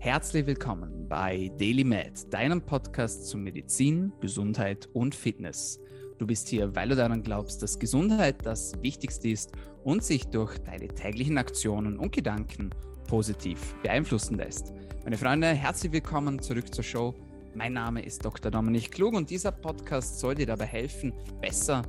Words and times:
Herzlich 0.00 0.46
willkommen 0.46 1.08
bei 1.08 1.50
Daily 1.58 1.82
Med, 1.82 2.32
deinem 2.32 2.62
Podcast 2.62 3.26
zu 3.26 3.36
Medizin, 3.36 4.12
Gesundheit 4.20 4.88
und 4.92 5.12
Fitness. 5.12 5.80
Du 6.18 6.26
bist 6.26 6.46
hier, 6.46 6.72
weil 6.76 6.88
du 6.88 6.94
daran 6.94 7.24
glaubst, 7.24 7.62
dass 7.64 7.80
Gesundheit 7.80 8.46
das 8.46 8.80
Wichtigste 8.80 9.30
ist 9.30 9.50
und 9.82 10.04
sich 10.04 10.26
durch 10.28 10.56
deine 10.58 10.86
täglichen 10.86 11.36
Aktionen 11.36 11.98
und 11.98 12.12
Gedanken 12.12 12.70
positiv 13.08 13.74
beeinflussen 13.82 14.36
lässt. 14.36 14.72
Meine 15.02 15.18
Freunde, 15.18 15.48
herzlich 15.48 15.90
willkommen 15.90 16.40
zurück 16.40 16.72
zur 16.72 16.84
Show. 16.84 17.14
Mein 17.56 17.72
Name 17.72 18.00
ist 18.04 18.24
Dr. 18.24 18.52
Dominik 18.52 18.92
Klug 18.92 19.14
und 19.14 19.28
dieser 19.28 19.50
Podcast 19.50 20.20
soll 20.20 20.36
dir 20.36 20.46
dabei 20.46 20.66
helfen, 20.66 21.12
besser, 21.40 21.82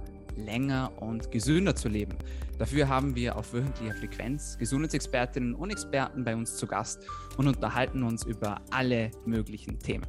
länger 0.45 0.91
und 0.99 1.31
gesünder 1.31 1.75
zu 1.75 1.89
leben. 1.89 2.15
Dafür 2.57 2.87
haben 2.87 3.15
wir 3.15 3.35
auf 3.37 3.53
wöchentlicher 3.53 3.95
Frequenz 3.95 4.57
Gesundheitsexpertinnen 4.57 5.53
und 5.53 5.69
Experten 5.69 6.23
bei 6.23 6.35
uns 6.35 6.57
zu 6.57 6.67
Gast 6.67 7.05
und 7.37 7.47
unterhalten 7.47 8.03
uns 8.03 8.25
über 8.25 8.61
alle 8.71 9.11
möglichen 9.25 9.79
Themen. 9.79 10.07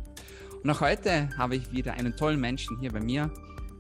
Und 0.63 0.71
auch 0.71 0.81
heute 0.81 1.31
habe 1.39 1.57
ich 1.57 1.73
wieder 1.73 1.95
einen 1.95 2.17
tollen 2.17 2.41
Menschen 2.41 2.79
hier 2.81 2.93
bei 2.93 3.01
mir 3.01 3.31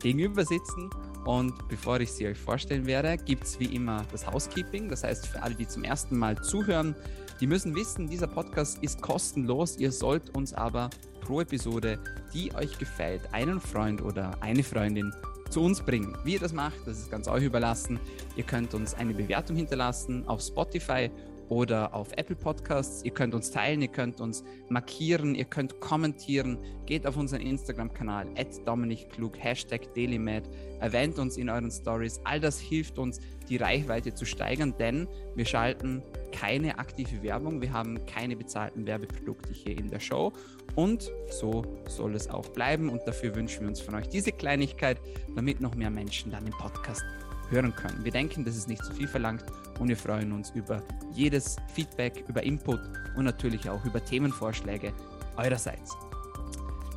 gegenüber 0.00 0.44
sitzen. 0.44 0.91
Und 1.24 1.68
bevor 1.68 2.00
ich 2.00 2.10
sie 2.12 2.27
euch 2.27 2.38
vorstellen 2.38 2.86
werde, 2.86 3.16
gibt 3.19 3.44
es 3.44 3.60
wie 3.60 3.66
immer 3.66 4.05
das 4.10 4.27
Housekeeping. 4.27 4.88
Das 4.88 5.05
heißt, 5.05 5.27
für 5.27 5.42
alle, 5.42 5.55
die 5.55 5.69
zum 5.69 5.84
ersten 5.84 6.16
Mal 6.16 6.41
zuhören, 6.42 6.94
die 7.41 7.46
müssen 7.46 7.74
wissen, 7.74 8.08
dieser 8.08 8.27
Podcast 8.27 8.82
ist 8.82 9.02
kostenlos. 9.02 9.77
Ihr 9.77 9.92
sollt 9.92 10.34
uns 10.36 10.55
aber 10.55 10.91
pro 11.20 11.42
Episode, 11.42 11.98
die 12.32 12.55
euch 12.55 12.78
gefällt, 12.78 13.22
einen 13.32 13.60
Freund 13.60 14.02
oder 14.02 14.30
eine 14.42 14.62
Freundin 14.62 15.12
zu 15.50 15.60
uns 15.60 15.82
bringen. 15.82 16.16
Wie 16.24 16.34
ihr 16.34 16.40
das 16.40 16.52
macht, 16.52 16.86
das 16.86 16.98
ist 16.98 17.10
ganz 17.10 17.28
euch 17.28 17.45
überlassen. 17.45 17.98
Ihr 18.36 18.45
könnt 18.45 18.72
uns 18.74 18.95
eine 18.95 19.12
Bewertung 19.12 19.56
hinterlassen 19.56 20.27
auf 20.28 20.41
Spotify 20.41 21.10
oder 21.50 21.92
auf 21.95 22.12
Apple 22.16 22.36
Podcasts. 22.36 23.04
Ihr 23.04 23.10
könnt 23.10 23.34
uns 23.34 23.50
teilen, 23.50 23.82
ihr 23.82 23.88
könnt 23.88 24.20
uns 24.20 24.45
markieren, 24.68 25.34
ihr 25.34 25.45
könnt 25.45 25.80
kommentieren. 25.80 26.58
Geht 26.86 27.06
auf 27.06 27.16
unseren 27.16 27.42
Instagram-Kanal, 27.42 28.28
@dominikklug, 28.64 29.36
Hashtag 29.36 29.92
DailyMed. 29.94 30.48
Erwähnt 30.78 31.19
uns 31.19 31.36
in 31.36 31.50
euren 31.50 31.70
Stories. 31.70 32.20
All 32.25 32.41
das 32.41 32.58
hilft 32.58 32.98
uns, 32.98 33.20
die 33.48 33.56
Reichweite 33.56 34.14
zu 34.14 34.25
steigern, 34.25 34.75
denn 34.78 35.08
wir 35.34 35.44
schalten 35.44 36.02
keine 36.30 36.78
aktive 36.78 37.22
Werbung. 37.22 37.60
Wir 37.60 37.72
haben 37.72 38.06
keine 38.06 38.36
bezahlten 38.36 38.86
Werbeprodukte 38.86 39.53
hier 39.53 39.77
in 39.77 39.91
der 39.91 40.00
Show. 40.00 40.32
Und 40.77 41.10
so 41.30 41.64
soll 41.88 42.14
es 42.14 42.30
auch 42.30 42.48
bleiben. 42.50 42.88
Und 42.88 43.03
dafür 43.06 43.34
wünschen 43.34 43.62
wir 43.62 43.69
uns 43.69 43.80
von 43.80 43.97
euch 43.97 44.08
diese 44.08 44.30
Kleinigkeit, 44.30 45.00
damit 45.34 45.60
noch 45.60 45.75
mehr 45.75 45.91
Menschen 45.91 46.30
dann 46.30 46.44
den 46.44 46.55
Podcast 46.55 47.03
hören 47.51 47.75
können. 47.75 48.05
Wir 48.05 48.12
denken, 48.12 48.45
das 48.45 48.56
ist 48.56 48.69
nicht 48.69 48.84
zu 48.84 48.93
viel 48.93 49.09
verlangt 49.09 49.45
und 49.79 49.89
wir 49.89 49.97
freuen 49.97 50.33
uns 50.33 50.51
über 50.51 50.83
jedes 51.12 51.56
Feedback, 51.75 52.25
über 52.29 52.43
Input 52.43 52.81
und 53.17 53.25
natürlich 53.25 53.69
auch 53.69 53.84
über 53.84 54.03
Themenvorschläge 54.05 54.93
eurerseits. 55.37 55.97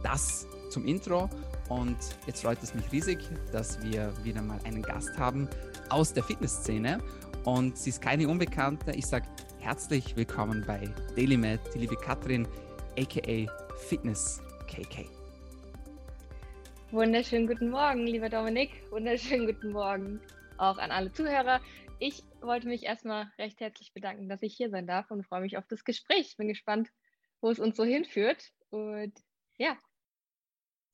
Das 0.04 0.48
zum 0.70 0.86
Intro 0.86 1.30
und 1.70 1.98
jetzt 2.28 2.42
freut 2.42 2.62
es 2.62 2.74
mich 2.74 2.92
riesig, 2.92 3.20
dass 3.52 3.82
wir 3.84 4.14
wieder 4.24 4.42
mal 4.42 4.60
einen 4.66 4.82
Gast 4.82 5.18
haben 5.18 5.48
aus 5.90 6.14
der 6.14 6.24
Fitnessszene 6.24 7.00
und 7.46 7.78
sie 7.78 7.90
ist 7.90 8.02
keine 8.02 8.28
Unbekannte. 8.28 8.92
Ich 8.92 9.06
sage 9.06 9.26
herzlich 9.60 10.16
willkommen 10.16 10.64
bei 10.68 10.90
DailyMed, 11.16 11.62
die 11.74 11.80
liebe 11.80 11.96
Katrin, 11.96 12.48
aka 12.98 13.52
Fitness 13.88 14.42
KK. 14.68 15.06
Wunderschönen 16.92 17.48
guten 17.48 17.70
Morgen, 17.70 18.06
lieber 18.06 18.30
Dominik. 18.30 18.70
Wunderschönen 18.92 19.48
guten 19.48 19.72
Morgen 19.72 20.20
auch 20.58 20.78
an 20.78 20.92
alle 20.92 21.12
Zuhörer. 21.12 21.62
Ich 22.00 22.24
wollte 22.42 22.68
mich 22.68 22.84
erstmal 22.84 23.32
recht 23.38 23.60
herzlich 23.60 23.94
bedanken, 23.94 24.30
dass 24.30 24.42
ich 24.42 24.56
hier 24.56 24.70
sein 24.70 24.88
darf 24.88 25.10
und 25.12 25.26
freue 25.26 25.42
mich 25.42 25.58
auf 25.58 25.68
das 25.68 25.84
Gespräch. 25.84 26.36
Bin 26.38 26.48
gespannt, 26.48 26.90
wo 27.42 27.50
es 27.50 27.60
uns 27.60 27.78
so 27.78 27.84
hinführt. 27.84 28.52
Und 28.70 29.14
ja. 29.58 29.78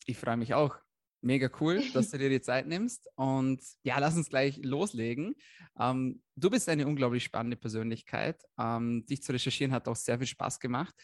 Ich 0.06 0.18
freue 0.18 0.38
mich 0.38 0.54
auch. 0.54 0.78
Mega 1.22 1.50
cool, 1.60 1.84
dass 1.94 2.12
du 2.12 2.18
dir 2.18 2.30
die 2.30 2.42
Zeit 2.42 2.68
nimmst. 2.68 3.10
Und 3.16 3.62
ja, 3.84 4.00
lass 4.00 4.16
uns 4.16 4.30
gleich 4.30 4.58
loslegen. 4.64 5.36
Ähm, 5.80 6.22
du 6.36 6.50
bist 6.50 6.70
eine 6.70 6.88
unglaublich 6.88 7.24
spannende 7.24 7.58
Persönlichkeit. 7.58 8.42
Ähm, 8.58 9.06
dich 9.06 9.22
zu 9.22 9.32
recherchieren 9.32 9.74
hat 9.74 9.88
auch 9.88 9.96
sehr 9.96 10.18
viel 10.18 10.28
Spaß 10.28 10.60
gemacht. 10.60 10.96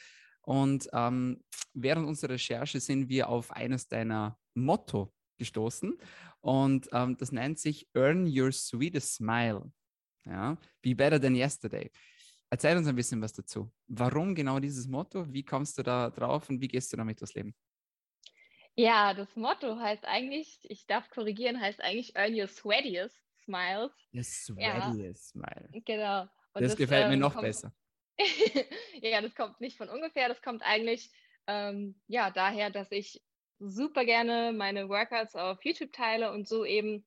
Und 0.41 0.87
ähm, 0.93 1.43
während 1.73 2.07
unserer 2.07 2.33
Recherche 2.33 2.79
sind 2.79 3.09
wir 3.09 3.27
auf 3.27 3.51
eines 3.51 3.87
deiner 3.87 4.37
Motto 4.53 5.11
gestoßen. 5.37 5.97
Und 6.45 6.87
ähm, 6.91 7.17
das 7.17 7.31
nennt 7.31 7.57
sich 7.57 7.87
Earn 7.95 8.27
Your 8.27 8.51
Sweetest 8.51 9.15
Smile. 9.15 9.71
Ja, 10.27 10.55
Be 10.83 10.93
Better 10.93 11.19
Than 11.19 11.33
Yesterday. 11.33 11.89
Erzähl 12.51 12.77
uns 12.77 12.87
ein 12.87 12.95
bisschen 12.95 13.19
was 13.19 13.33
dazu. 13.33 13.73
Warum 13.87 14.35
genau 14.35 14.59
dieses 14.59 14.87
Motto? 14.87 15.25
Wie 15.33 15.43
kommst 15.43 15.75
du 15.79 15.81
da 15.81 16.11
drauf 16.11 16.47
und 16.47 16.61
wie 16.61 16.67
gehst 16.67 16.93
du 16.93 16.97
damit 16.97 17.19
durchs 17.19 17.33
Leben? 17.33 17.55
Ja, 18.75 19.15
das 19.15 19.35
Motto 19.35 19.79
heißt 19.79 20.05
eigentlich, 20.05 20.59
ich 20.69 20.85
darf 20.85 21.09
korrigieren, 21.09 21.59
heißt 21.59 21.81
eigentlich 21.81 22.15
Earn 22.15 22.39
Your 22.39 22.47
Sweatiest 22.47 23.19
Smiles. 23.43 23.91
Your 24.13 24.23
Sweatiest 24.23 25.33
ja. 25.33 25.41
Smile. 25.41 25.69
Genau. 25.83 26.21
Und 26.21 26.61
das, 26.61 26.73
das 26.73 26.77
gefällt 26.77 27.05
ähm, 27.05 27.09
mir 27.09 27.17
noch 27.17 27.33
kommt, 27.33 27.45
besser. 27.45 27.73
ja, 29.01 29.19
das 29.19 29.33
kommt 29.33 29.59
nicht 29.61 29.77
von 29.77 29.89
ungefähr, 29.89 30.29
das 30.29 30.43
kommt 30.43 30.61
eigentlich 30.61 31.11
ähm, 31.47 31.99
ja 32.07 32.29
daher, 32.29 32.69
dass 32.69 32.91
ich 32.91 33.23
super 33.59 34.05
gerne 34.05 34.53
meine 34.53 34.89
Workouts 34.89 35.35
auf 35.35 35.63
YouTube 35.63 35.93
teile 35.93 36.31
und 36.31 36.47
so 36.47 36.65
eben 36.65 37.05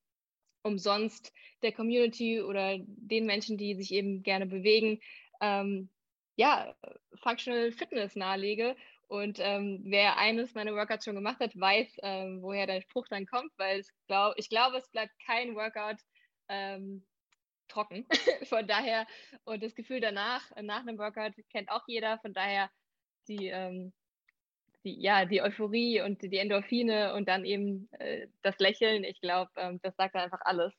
umsonst 0.62 1.32
der 1.62 1.72
Community 1.72 2.40
oder 2.40 2.78
den 2.78 3.26
Menschen, 3.26 3.58
die 3.58 3.74
sich 3.74 3.92
eben 3.92 4.22
gerne 4.22 4.46
bewegen, 4.46 5.00
ähm, 5.40 5.90
ja, 6.36 6.74
Functional 7.22 7.72
Fitness 7.72 8.16
nahelege. 8.16 8.76
Und 9.08 9.38
ähm, 9.40 9.80
wer 9.84 10.18
eines 10.18 10.54
meiner 10.54 10.74
Workouts 10.74 11.04
schon 11.04 11.14
gemacht 11.14 11.40
hat, 11.40 11.58
weiß, 11.58 11.96
ähm, 12.02 12.42
woher 12.42 12.66
der 12.66 12.82
Spruch 12.82 13.08
dann 13.08 13.26
kommt, 13.26 13.50
weil 13.56 13.82
glaub, 14.06 14.34
ich 14.36 14.50
glaube, 14.50 14.76
es 14.76 14.88
bleibt 14.90 15.12
kein 15.24 15.54
Workout 15.54 15.96
ähm, 16.48 17.06
trocken. 17.68 18.06
von 18.44 18.66
daher, 18.66 19.06
und 19.44 19.62
das 19.62 19.74
Gefühl 19.74 20.00
danach, 20.00 20.50
nach 20.60 20.80
einem 20.80 20.98
Workout, 20.98 21.32
kennt 21.50 21.70
auch 21.70 21.84
jeder. 21.86 22.18
Von 22.18 22.34
daher, 22.34 22.70
die, 23.28 23.46
ähm, 23.46 23.92
die, 24.84 25.00
ja, 25.00 25.24
die 25.24 25.42
Euphorie 25.42 26.02
und 26.02 26.22
die 26.22 26.38
Endorphine 26.38 27.14
und 27.14 27.28
dann 27.28 27.44
eben 27.44 27.88
äh, 27.92 28.28
das 28.42 28.58
Lächeln, 28.58 29.04
ich 29.04 29.20
glaube, 29.20 29.50
ähm, 29.56 29.80
das 29.82 29.96
sagt 29.96 30.14
einfach 30.14 30.40
alles. 30.42 30.72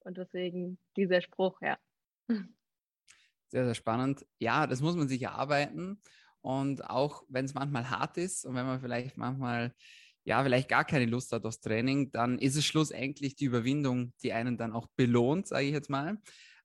Und 0.00 0.18
deswegen 0.18 0.78
dieser 0.96 1.20
Spruch, 1.20 1.60
ja. 1.62 1.78
Sehr, 3.48 3.64
sehr 3.64 3.74
spannend. 3.74 4.26
Ja, 4.38 4.66
das 4.66 4.80
muss 4.80 4.96
man 4.96 5.08
sich 5.08 5.22
erarbeiten. 5.22 6.00
Und 6.40 6.88
auch 6.88 7.24
wenn 7.28 7.44
es 7.44 7.54
manchmal 7.54 7.90
hart 7.90 8.16
ist 8.18 8.44
und 8.44 8.54
wenn 8.54 8.66
man 8.66 8.80
vielleicht 8.80 9.16
manchmal, 9.16 9.74
ja, 10.24 10.42
vielleicht 10.42 10.68
gar 10.68 10.84
keine 10.84 11.06
Lust 11.06 11.32
hat 11.32 11.44
aufs 11.44 11.60
Training, 11.60 12.10
dann 12.10 12.38
ist 12.38 12.56
es 12.56 12.64
schlussendlich 12.64 13.34
die 13.34 13.46
Überwindung, 13.46 14.12
die 14.22 14.32
einen 14.32 14.56
dann 14.56 14.72
auch 14.72 14.88
belohnt, 14.96 15.46
sage 15.46 15.66
ich 15.66 15.72
jetzt 15.72 15.90
mal. 15.90 16.18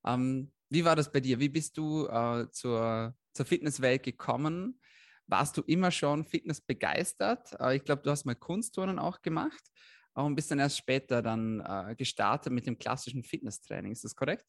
Ähm, 0.06 0.52
wie 0.69 0.85
war 0.85 0.96
das 0.96 1.12
bei 1.12 1.19
dir? 1.19 1.40
Wie 1.40 1.50
bist 1.50 1.78
du 1.78 2.08
äh, 2.08 2.50
zur, 2.52 3.16
zur 3.34 3.46
Fitnesswelt 3.46 4.03
gekommen? 4.03 4.79
Warst 5.31 5.56
du 5.58 5.62
immer 5.62 5.92
schon 5.92 6.25
Fitness 6.25 6.59
begeistert? 6.59 7.56
Äh, 7.59 7.78
ich 7.78 7.86
glaube, 7.86 8.02
du 8.02 8.12
hast 8.12 8.25
mal 8.25 8.36
Kunstturnen 8.36 9.00
auch 9.00 9.22
gemacht 9.22 9.64
und 10.14 10.36
bist 10.36 10.52
dann 10.52 10.59
erst 10.59 10.78
später 10.78 11.22
dann 11.22 11.62
äh, 11.62 11.96
gestartet 11.96 12.52
mit 12.52 12.68
dem 12.68 12.78
klassischen 12.78 13.24
Fitnesstraining. 13.24 13.94
Ist 13.94 14.03
das 14.03 14.14
korrekt? 14.14 14.46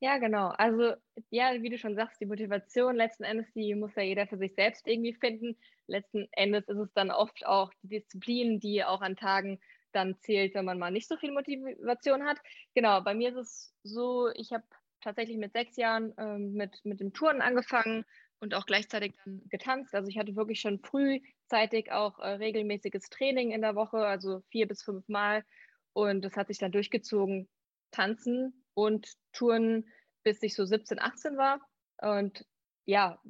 Ja, 0.00 0.18
genau. 0.18 0.48
Also 0.58 0.94
ja, 1.30 1.54
wie 1.62 1.70
du 1.70 1.78
schon 1.78 1.96
sagst, 1.96 2.20
die 2.20 2.26
Motivation 2.26 2.96
letzten 2.96 3.24
Endes, 3.24 3.46
die 3.54 3.74
muss 3.74 3.94
ja 3.96 4.02
jeder 4.02 4.26
für 4.26 4.36
sich 4.36 4.54
selbst 4.54 4.86
irgendwie 4.86 5.14
finden. 5.14 5.56
Letzten 5.86 6.28
Endes 6.32 6.68
ist 6.68 6.76
es 6.78 6.92
dann 6.92 7.10
oft 7.10 7.46
auch 7.46 7.72
die 7.82 7.88
Disziplin, 7.88 8.60
die 8.60 8.84
auch 8.84 9.00
an 9.00 9.16
Tagen 9.16 9.58
dann 9.92 10.20
zählt, 10.20 10.54
wenn 10.54 10.66
man 10.66 10.78
mal 10.78 10.90
nicht 10.90 11.08
so 11.08 11.16
viel 11.16 11.32
Motivation 11.32 12.24
hat. 12.24 12.38
Genau, 12.74 13.00
bei 13.00 13.14
mir 13.14 13.30
ist 13.30 13.36
es 13.36 13.74
so, 13.84 14.28
ich 14.34 14.52
habe 14.52 14.64
tatsächlich 15.00 15.38
mit 15.38 15.54
sechs 15.54 15.76
Jahren 15.76 16.12
ähm, 16.18 16.52
mit, 16.52 16.78
mit 16.84 17.00
dem 17.00 17.14
Touren 17.14 17.40
angefangen 17.40 18.04
und 18.40 18.54
auch 18.54 18.66
gleichzeitig 18.66 19.14
dann 19.24 19.42
getanzt. 19.48 19.94
Also 19.94 20.08
ich 20.08 20.18
hatte 20.18 20.36
wirklich 20.36 20.60
schon 20.60 20.80
frühzeitig 20.80 21.92
auch 21.92 22.18
äh, 22.18 22.28
regelmäßiges 22.30 23.08
Training 23.10 23.50
in 23.50 23.62
der 23.62 23.74
Woche, 23.74 23.98
also 23.98 24.42
vier 24.50 24.66
bis 24.68 24.82
fünf 24.82 25.08
Mal. 25.08 25.44
Und 25.92 26.24
das 26.24 26.36
hat 26.36 26.48
sich 26.48 26.58
dann 26.58 26.72
durchgezogen, 26.72 27.48
tanzen 27.90 28.64
und 28.74 29.12
Touren, 29.32 29.90
bis 30.22 30.42
ich 30.42 30.54
so 30.54 30.64
17, 30.64 31.00
18 31.00 31.36
war. 31.36 31.60
Und 32.00 32.44
ja, 32.84 33.20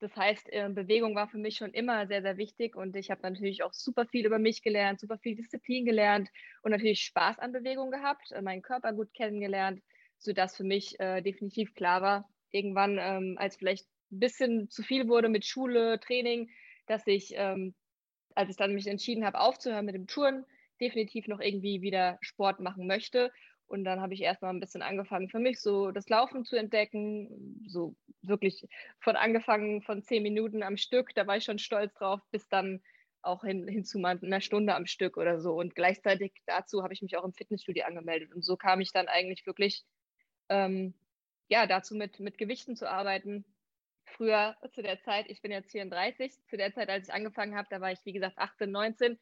das 0.00 0.16
heißt, 0.16 0.50
äh, 0.50 0.70
Bewegung 0.70 1.14
war 1.14 1.28
für 1.28 1.36
mich 1.36 1.56
schon 1.56 1.74
immer 1.74 2.06
sehr, 2.06 2.22
sehr 2.22 2.38
wichtig 2.38 2.74
und 2.74 2.96
ich 2.96 3.10
habe 3.10 3.20
natürlich 3.22 3.62
auch 3.62 3.74
super 3.74 4.06
viel 4.06 4.24
über 4.24 4.38
mich 4.38 4.62
gelernt, 4.62 4.98
super 4.98 5.18
viel 5.18 5.36
Disziplin 5.36 5.84
gelernt 5.84 6.30
und 6.62 6.70
natürlich 6.70 7.02
Spaß 7.02 7.38
an 7.38 7.52
Bewegung 7.52 7.90
gehabt, 7.90 8.32
äh, 8.32 8.40
meinen 8.40 8.62
Körper 8.62 8.94
gut 8.94 9.12
kennengelernt, 9.12 9.82
sodass 10.16 10.56
für 10.56 10.64
mich 10.64 10.98
äh, 11.00 11.20
definitiv 11.20 11.74
klar 11.74 12.00
war, 12.00 12.30
irgendwann, 12.50 12.96
ähm, 12.98 13.36
als 13.38 13.56
vielleicht 13.56 13.86
ein 14.12 14.20
bisschen 14.20 14.70
zu 14.70 14.82
viel 14.82 15.08
wurde 15.08 15.28
mit 15.28 15.44
Schule, 15.44 16.00
Training, 16.00 16.50
dass 16.86 17.06
ich, 17.06 17.32
ähm, 17.36 17.74
als 18.34 18.50
ich 18.50 18.56
dann 18.56 18.74
mich 18.74 18.86
entschieden 18.86 19.24
habe, 19.24 19.40
aufzuhören 19.40 19.86
mit 19.86 19.94
dem 19.94 20.06
Touren, 20.06 20.44
definitiv 20.80 21.28
noch 21.28 21.40
irgendwie 21.40 21.82
wieder 21.82 22.18
Sport 22.20 22.60
machen 22.60 22.86
möchte. 22.86 23.32
Und 23.66 23.84
dann 23.84 24.00
habe 24.00 24.14
ich 24.14 24.22
erstmal 24.22 24.52
ein 24.52 24.58
bisschen 24.58 24.82
angefangen, 24.82 25.28
für 25.28 25.38
mich 25.38 25.60
so 25.60 25.92
das 25.92 26.08
Laufen 26.08 26.44
zu 26.44 26.56
entdecken. 26.56 27.62
So 27.68 27.94
wirklich 28.22 28.66
von 28.98 29.14
angefangen 29.14 29.82
von 29.82 30.02
zehn 30.02 30.22
Minuten 30.22 30.62
am 30.62 30.76
Stück, 30.76 31.14
da 31.14 31.26
war 31.26 31.36
ich 31.36 31.44
schon 31.44 31.58
stolz 31.58 31.94
drauf, 31.94 32.20
bis 32.32 32.48
dann 32.48 32.82
auch 33.22 33.44
hin, 33.44 33.68
hin 33.68 33.84
zu 33.84 33.98
mal 33.98 34.18
einer 34.20 34.40
Stunde 34.40 34.74
am 34.74 34.86
Stück 34.86 35.16
oder 35.16 35.40
so. 35.40 35.54
Und 35.54 35.74
gleichzeitig 35.74 36.32
dazu 36.46 36.82
habe 36.82 36.94
ich 36.94 37.02
mich 37.02 37.16
auch 37.16 37.24
im 37.24 37.32
Fitnessstudio 37.32 37.84
angemeldet. 37.84 38.34
Und 38.34 38.44
so 38.44 38.56
kam 38.56 38.80
ich 38.80 38.92
dann 38.92 39.08
eigentlich 39.08 39.46
wirklich 39.46 39.84
ähm, 40.48 40.94
ja, 41.48 41.66
dazu 41.66 41.94
mit, 41.94 42.20
mit 42.20 42.38
Gewichten 42.38 42.76
zu 42.76 42.90
arbeiten. 42.90 43.44
Früher 44.10 44.56
zu 44.72 44.82
der 44.82 45.00
Zeit, 45.02 45.26
ich 45.28 45.42
bin 45.42 45.50
jetzt 45.50 45.70
34, 45.70 46.32
zu 46.48 46.56
der 46.56 46.72
Zeit, 46.72 46.88
als 46.88 47.08
ich 47.08 47.14
angefangen 47.14 47.56
habe, 47.56 47.68
da 47.70 47.80
war 47.80 47.92
ich, 47.92 47.98
wie 48.04 48.12
gesagt, 48.12 48.38
18, 48.38 48.70
19. 48.70 49.18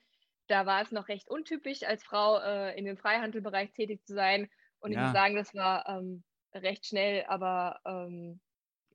Da 0.46 0.66
war 0.66 0.82
es 0.82 0.92
noch 0.92 1.08
recht 1.08 1.28
untypisch, 1.28 1.82
als 1.82 2.02
Frau 2.04 2.38
äh, 2.38 2.76
in 2.78 2.84
dem 2.84 2.96
Freihandelbereich 2.96 3.72
tätig 3.72 4.04
zu 4.04 4.14
sein. 4.14 4.48
Und 4.80 4.92
ja. 4.92 4.98
ich 4.98 5.04
muss 5.04 5.12
sagen, 5.12 5.36
das 5.36 5.54
war 5.54 5.88
ähm, 5.88 6.22
recht 6.54 6.86
schnell, 6.86 7.24
aber 7.28 7.80
ähm, 7.84 8.40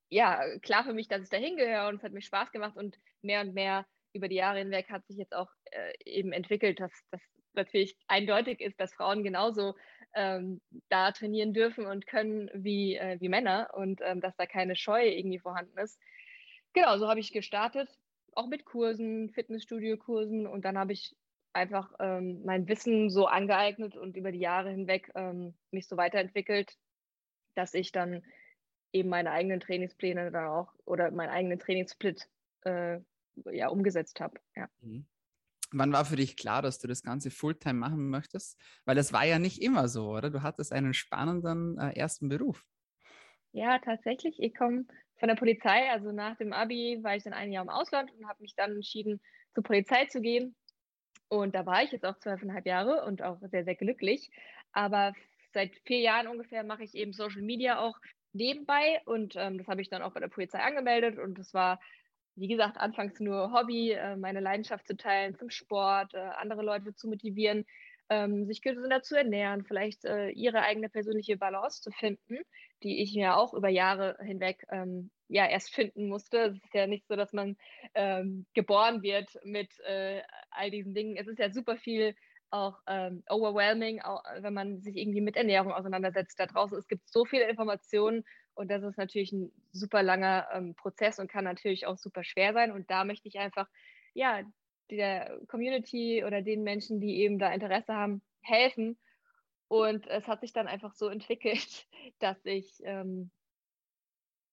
ja, 0.09 0.41
klar 0.59 0.83
für 0.83 0.93
mich, 0.93 1.07
dass 1.07 1.23
ich 1.23 1.29
da 1.29 1.37
hingehöre 1.37 1.87
und 1.89 1.95
es 1.95 2.03
hat 2.03 2.11
mir 2.11 2.21
Spaß 2.21 2.51
gemacht 2.51 2.77
und 2.77 2.97
mehr 3.21 3.41
und 3.41 3.53
mehr 3.53 3.85
über 4.13 4.27
die 4.27 4.35
Jahre 4.35 4.59
hinweg 4.59 4.89
hat 4.89 5.05
sich 5.07 5.17
jetzt 5.17 5.33
auch 5.33 5.49
äh, 5.71 5.93
eben 6.05 6.31
entwickelt, 6.31 6.79
dass 6.79 6.91
das 7.11 7.21
natürlich 7.53 7.97
eindeutig 8.07 8.61
ist, 8.61 8.79
dass 8.79 8.93
Frauen 8.93 9.23
genauso 9.23 9.75
ähm, 10.15 10.61
da 10.89 11.11
trainieren 11.11 11.53
dürfen 11.53 11.85
und 11.85 12.07
können 12.07 12.49
wie, 12.53 12.95
äh, 12.95 13.19
wie 13.19 13.29
Männer 13.29 13.71
und 13.73 14.01
ähm, 14.03 14.21
dass 14.21 14.35
da 14.35 14.45
keine 14.45 14.75
Scheu 14.75 15.07
irgendwie 15.07 15.39
vorhanden 15.39 15.77
ist. 15.77 15.99
Genau, 16.73 16.97
so 16.97 17.07
habe 17.07 17.19
ich 17.19 17.31
gestartet, 17.31 17.89
auch 18.33 18.47
mit 18.47 18.65
Kursen, 18.65 19.29
Fitnessstudio-Kursen 19.31 20.47
und 20.47 20.65
dann 20.65 20.77
habe 20.77 20.93
ich 20.93 21.15
einfach 21.53 21.93
ähm, 21.99 22.41
mein 22.43 22.67
Wissen 22.67 23.09
so 23.09 23.27
angeeignet 23.27 23.95
und 23.95 24.17
über 24.17 24.31
die 24.31 24.39
Jahre 24.39 24.71
hinweg 24.71 25.11
ähm, 25.15 25.53
mich 25.71 25.87
so 25.87 25.97
weiterentwickelt, 25.97 26.75
dass 27.55 27.73
ich 27.73 27.91
dann 27.91 28.23
eben 28.91 29.09
meine 29.09 29.31
eigenen 29.31 29.59
Trainingspläne 29.59 30.31
dann 30.31 30.47
auch 30.47 30.73
oder 30.85 31.11
meinen 31.11 31.29
eigenen 31.29 31.59
Trainingssplit 31.59 32.27
äh, 32.61 32.99
ja, 33.51 33.69
umgesetzt 33.69 34.19
habe. 34.19 34.39
Ja. 34.55 34.69
Mhm. 34.81 35.05
Wann 35.73 35.91
war 35.91 36.05
für 36.05 36.15
dich 36.15 36.37
klar, 36.37 36.61
dass 36.61 36.79
du 36.79 36.87
das 36.87 37.03
Ganze 37.03 37.31
Fulltime 37.31 37.79
machen 37.79 38.09
möchtest? 38.09 38.59
Weil 38.85 38.95
das 38.95 39.11
war 39.11 39.25
ja 39.25 39.39
nicht 39.39 39.61
immer 39.61 39.87
so, 39.87 40.09
oder? 40.09 40.29
Du 40.29 40.43
hattest 40.43 40.71
einen 40.71 40.93
spannenden 40.93 41.77
äh, 41.77 41.93
ersten 41.93 42.29
Beruf. 42.29 42.63
Ja, 43.51 43.79
tatsächlich. 43.79 44.35
Ich 44.39 44.55
komme 44.55 44.85
von 45.19 45.27
der 45.29 45.35
Polizei. 45.35 45.89
Also 45.91 46.11
nach 46.11 46.37
dem 46.37 46.53
Abi 46.53 46.99
war 47.01 47.15
ich 47.15 47.23
dann 47.23 47.33
ein 47.33 47.51
Jahr 47.51 47.63
im 47.63 47.69
Ausland 47.69 48.11
und 48.13 48.27
habe 48.27 48.41
mich 48.41 48.55
dann 48.55 48.71
entschieden, 48.71 49.19
zur 49.53 49.63
Polizei 49.63 50.05
zu 50.05 50.21
gehen. 50.21 50.55
Und 51.27 51.55
da 51.55 51.65
war 51.65 51.83
ich 51.83 51.91
jetzt 51.91 52.05
auch 52.05 52.19
zwölfeinhalb 52.19 52.65
Jahre 52.65 53.05
und 53.05 53.21
auch 53.21 53.39
sehr, 53.41 53.63
sehr 53.63 53.75
glücklich. 53.75 54.29
Aber 54.71 55.13
seit 55.53 55.75
vier 55.85 55.99
Jahren 55.99 56.27
ungefähr 56.27 56.63
mache 56.63 56.83
ich 56.83 56.93
eben 56.93 57.13
Social 57.13 57.41
Media 57.41 57.79
auch 57.79 57.97
nebenbei 58.33 59.01
und 59.05 59.35
ähm, 59.37 59.59
das 59.59 59.67
habe 59.67 59.81
ich 59.81 59.89
dann 59.89 60.01
auch 60.01 60.13
bei 60.13 60.19
der 60.19 60.27
Polizei 60.27 60.59
angemeldet 60.59 61.19
und 61.19 61.37
das 61.37 61.53
war 61.53 61.79
wie 62.35 62.47
gesagt, 62.47 62.77
anfangs 62.77 63.19
nur 63.19 63.51
Hobby, 63.51 63.91
äh, 63.91 64.15
meine 64.15 64.39
Leidenschaft 64.39 64.87
zu 64.87 64.95
teilen 64.95 65.35
zum 65.35 65.49
Sport, 65.49 66.13
äh, 66.13 66.17
andere 66.17 66.63
Leute 66.63 66.95
zu 66.95 67.07
motivieren, 67.07 67.65
ähm, 68.09 68.45
sich 68.45 68.61
gesünder 68.61 69.01
zu 69.01 69.15
ernähren, 69.15 69.63
vielleicht 69.63 70.05
äh, 70.05 70.29
ihre 70.29 70.61
eigene 70.61 70.89
persönliche 70.89 71.37
Balance 71.37 71.81
zu 71.81 71.91
finden, 71.91 72.39
die 72.83 73.01
ich 73.01 73.15
mir 73.15 73.37
auch 73.37 73.53
über 73.53 73.69
Jahre 73.69 74.17
hinweg 74.21 74.65
ähm, 74.69 75.09
ja 75.29 75.47
erst 75.47 75.73
finden 75.73 76.07
musste. 76.09 76.37
Es 76.39 76.55
ist 76.55 76.73
ja 76.73 76.87
nicht 76.87 77.07
so, 77.07 77.15
dass 77.15 77.33
man 77.33 77.55
ähm, 77.95 78.45
geboren 78.53 79.01
wird 79.01 79.29
mit 79.43 79.69
all 80.51 80.69
diesen 80.69 80.93
Dingen. 80.93 81.15
Es 81.15 81.27
ist 81.27 81.39
ja 81.39 81.49
super 81.49 81.77
viel 81.77 82.13
auch 82.53 82.79
ähm, 82.87 83.23
overwhelming, 83.29 84.01
auch, 84.01 84.23
wenn 84.39 84.53
man 84.53 84.79
sich 84.81 84.95
irgendwie 84.95 85.21
mit 85.21 85.35
Ernährung 85.35 85.73
auseinandersetzt 85.73 86.39
da 86.39 86.45
draußen. 86.45 86.77
Es 86.77 86.87
gibt 86.87 87.09
so 87.09 87.25
viele 87.25 87.49
Informationen 87.49 88.23
und 88.53 88.69
das 88.69 88.83
ist 88.83 88.97
natürlich 88.97 89.31
ein 89.31 89.51
super 89.71 90.03
langer 90.03 90.47
ähm, 90.53 90.75
Prozess 90.75 91.17
und 91.17 91.31
kann 91.31 91.43
natürlich 91.45 91.87
auch 91.87 91.97
super 91.97 92.23
schwer 92.23 92.53
sein. 92.53 92.71
Und 92.71 92.91
da 92.91 93.05
möchte 93.05 93.27
ich 93.27 93.39
einfach, 93.39 93.67
ja, 94.13 94.43
der 94.91 95.39
Community 95.47 96.23
oder 96.23 96.43
den 96.43 96.61
Menschen, 96.61 97.01
die 97.01 97.21
eben 97.21 97.39
da 97.39 97.51
Interesse 97.51 97.95
haben, 97.95 98.21
helfen. 98.41 98.99
Und 99.67 100.05
es 100.05 100.27
hat 100.27 100.41
sich 100.41 100.53
dann 100.53 100.67
einfach 100.67 100.93
so 100.93 101.07
entwickelt, 101.09 101.87
dass 102.19 102.37
ich, 102.45 102.81
ähm, 102.83 103.31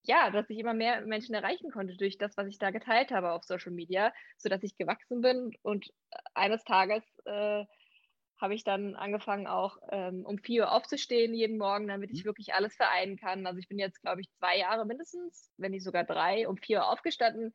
ja, 0.04 0.30
dass 0.30 0.48
ich 0.48 0.58
immer 0.58 0.72
mehr 0.72 1.02
Menschen 1.02 1.34
erreichen 1.34 1.70
konnte 1.70 1.98
durch 1.98 2.16
das, 2.16 2.34
was 2.38 2.46
ich 2.46 2.56
da 2.56 2.70
geteilt 2.70 3.10
habe 3.10 3.32
auf 3.32 3.44
Social 3.44 3.72
Media, 3.72 4.14
sodass 4.38 4.62
ich 4.62 4.78
gewachsen 4.78 5.20
bin 5.20 5.52
und 5.60 5.92
eines 6.32 6.64
Tages 6.64 7.04
äh, 7.26 7.66
habe 8.40 8.54
ich 8.54 8.64
dann 8.64 8.94
angefangen, 8.96 9.46
auch 9.46 9.78
ähm, 9.90 10.24
um 10.24 10.38
4 10.38 10.62
Uhr 10.62 10.72
aufzustehen 10.72 11.34
jeden 11.34 11.58
Morgen, 11.58 11.88
damit 11.88 12.10
ich 12.10 12.22
mhm. 12.22 12.28
wirklich 12.28 12.54
alles 12.54 12.74
vereinen 12.74 13.16
kann. 13.16 13.46
Also 13.46 13.58
ich 13.58 13.68
bin 13.68 13.78
jetzt, 13.78 14.00
glaube 14.00 14.22
ich, 14.22 14.30
zwei 14.38 14.58
Jahre 14.58 14.86
mindestens, 14.86 15.50
wenn 15.58 15.72
nicht 15.72 15.84
sogar 15.84 16.04
drei, 16.04 16.48
um 16.48 16.56
4 16.56 16.78
Uhr 16.78 16.88
aufgestanden. 16.90 17.52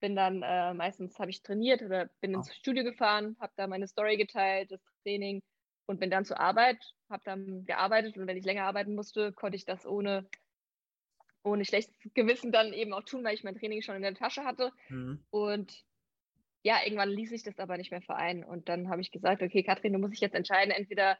Bin 0.00 0.16
dann 0.16 0.42
äh, 0.42 0.74
meistens 0.74 1.18
habe 1.18 1.30
ich 1.30 1.42
trainiert 1.42 1.82
oder 1.82 2.10
bin 2.20 2.34
ins 2.34 2.54
Studio 2.54 2.82
gefahren, 2.82 3.36
habe 3.38 3.52
da 3.56 3.66
meine 3.66 3.86
Story 3.86 4.16
geteilt, 4.16 4.72
das 4.72 4.80
Training 5.02 5.42
und 5.86 6.00
bin 6.00 6.10
dann 6.10 6.24
zur 6.24 6.40
Arbeit, 6.40 6.78
habe 7.10 7.22
dann 7.24 7.64
gearbeitet 7.66 8.16
und 8.16 8.26
wenn 8.26 8.36
ich 8.36 8.44
länger 8.44 8.64
arbeiten 8.64 8.94
musste, 8.94 9.32
konnte 9.32 9.56
ich 9.56 9.66
das 9.66 9.86
ohne 9.86 10.28
ohne 11.42 11.64
schlechtes 11.64 11.96
Gewissen 12.14 12.52
dann 12.52 12.72
eben 12.72 12.92
auch 12.92 13.02
tun, 13.02 13.24
weil 13.24 13.34
ich 13.34 13.44
mein 13.44 13.56
Training 13.56 13.82
schon 13.82 13.96
in 13.96 14.02
der 14.02 14.14
Tasche 14.14 14.44
hatte. 14.44 14.72
Mhm. 14.88 15.24
Und 15.30 15.84
ja, 16.62 16.78
irgendwann 16.84 17.08
ließ 17.08 17.32
ich 17.32 17.42
das 17.42 17.58
aber 17.58 17.76
nicht 17.76 17.90
mehr 17.90 18.02
vereinen. 18.02 18.44
Und 18.44 18.68
dann 18.68 18.90
habe 18.90 19.00
ich 19.00 19.10
gesagt, 19.10 19.42
okay, 19.42 19.62
Katrin, 19.62 19.92
du 19.92 19.98
musst 19.98 20.14
dich 20.14 20.20
jetzt 20.20 20.34
entscheiden, 20.34 20.72
entweder 20.72 21.18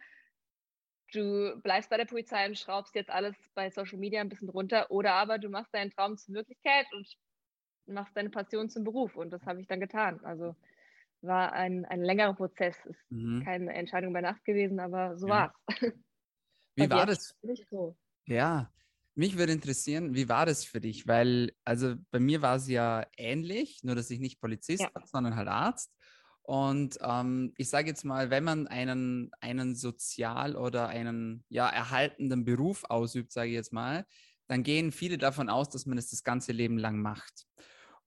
du 1.12 1.60
bleibst 1.62 1.90
bei 1.90 1.96
der 1.96 2.04
Polizei 2.04 2.46
und 2.46 2.58
schraubst 2.58 2.94
jetzt 2.94 3.10
alles 3.10 3.34
bei 3.54 3.70
Social 3.70 3.98
Media 3.98 4.20
ein 4.20 4.28
bisschen 4.28 4.48
runter, 4.48 4.90
oder 4.90 5.14
aber 5.14 5.38
du 5.38 5.48
machst 5.48 5.74
deinen 5.74 5.90
Traum 5.90 6.16
zur 6.16 6.34
Wirklichkeit 6.34 6.86
und 6.92 7.08
machst 7.86 8.16
deine 8.16 8.30
Passion 8.30 8.68
zum 8.68 8.84
Beruf. 8.84 9.16
Und 9.16 9.30
das 9.30 9.44
habe 9.46 9.60
ich 9.60 9.66
dann 9.66 9.80
getan. 9.80 10.20
Also 10.24 10.54
war 11.22 11.52
ein, 11.52 11.84
ein 11.86 12.02
längerer 12.02 12.34
Prozess. 12.34 12.76
Ist 12.86 13.10
mhm. 13.10 13.42
keine 13.44 13.72
Entscheidung 13.72 14.12
bei 14.12 14.20
Nacht 14.20 14.44
gewesen, 14.44 14.78
aber 14.78 15.16
so 15.16 15.26
ja. 15.26 15.34
war 15.34 15.54
es. 15.66 15.92
Wie 16.76 16.90
war 16.90 17.06
das? 17.06 17.36
So. 17.68 17.96
Ja, 18.26 18.70
mich 19.20 19.36
würde 19.36 19.52
interessieren, 19.52 20.14
wie 20.14 20.30
war 20.30 20.46
das 20.46 20.64
für 20.64 20.80
dich? 20.80 21.06
Weil, 21.06 21.52
also 21.62 21.94
bei 22.10 22.18
mir 22.18 22.40
war 22.40 22.56
es 22.56 22.68
ja 22.68 23.06
ähnlich, 23.18 23.80
nur 23.82 23.94
dass 23.94 24.08
ich 24.08 24.18
nicht 24.18 24.40
Polizist 24.40 24.80
ja. 24.80 24.90
war, 24.94 25.06
sondern 25.06 25.36
halt 25.36 25.46
Arzt. 25.46 25.92
Und 26.40 26.98
ähm, 27.02 27.52
ich 27.58 27.68
sage 27.68 27.88
jetzt 27.88 28.04
mal, 28.04 28.30
wenn 28.30 28.44
man 28.44 28.66
einen, 28.66 29.30
einen 29.40 29.76
sozial 29.76 30.56
oder 30.56 30.88
einen 30.88 31.44
ja, 31.50 31.68
erhaltenden 31.68 32.46
Beruf 32.46 32.84
ausübt, 32.84 33.30
sage 33.30 33.50
ich 33.50 33.54
jetzt 33.54 33.74
mal, 33.74 34.06
dann 34.48 34.62
gehen 34.62 34.90
viele 34.90 35.18
davon 35.18 35.50
aus, 35.50 35.68
dass 35.68 35.84
man 35.84 35.98
es 35.98 36.08
das 36.08 36.24
ganze 36.24 36.52
Leben 36.52 36.78
lang 36.78 37.02
macht. 37.02 37.46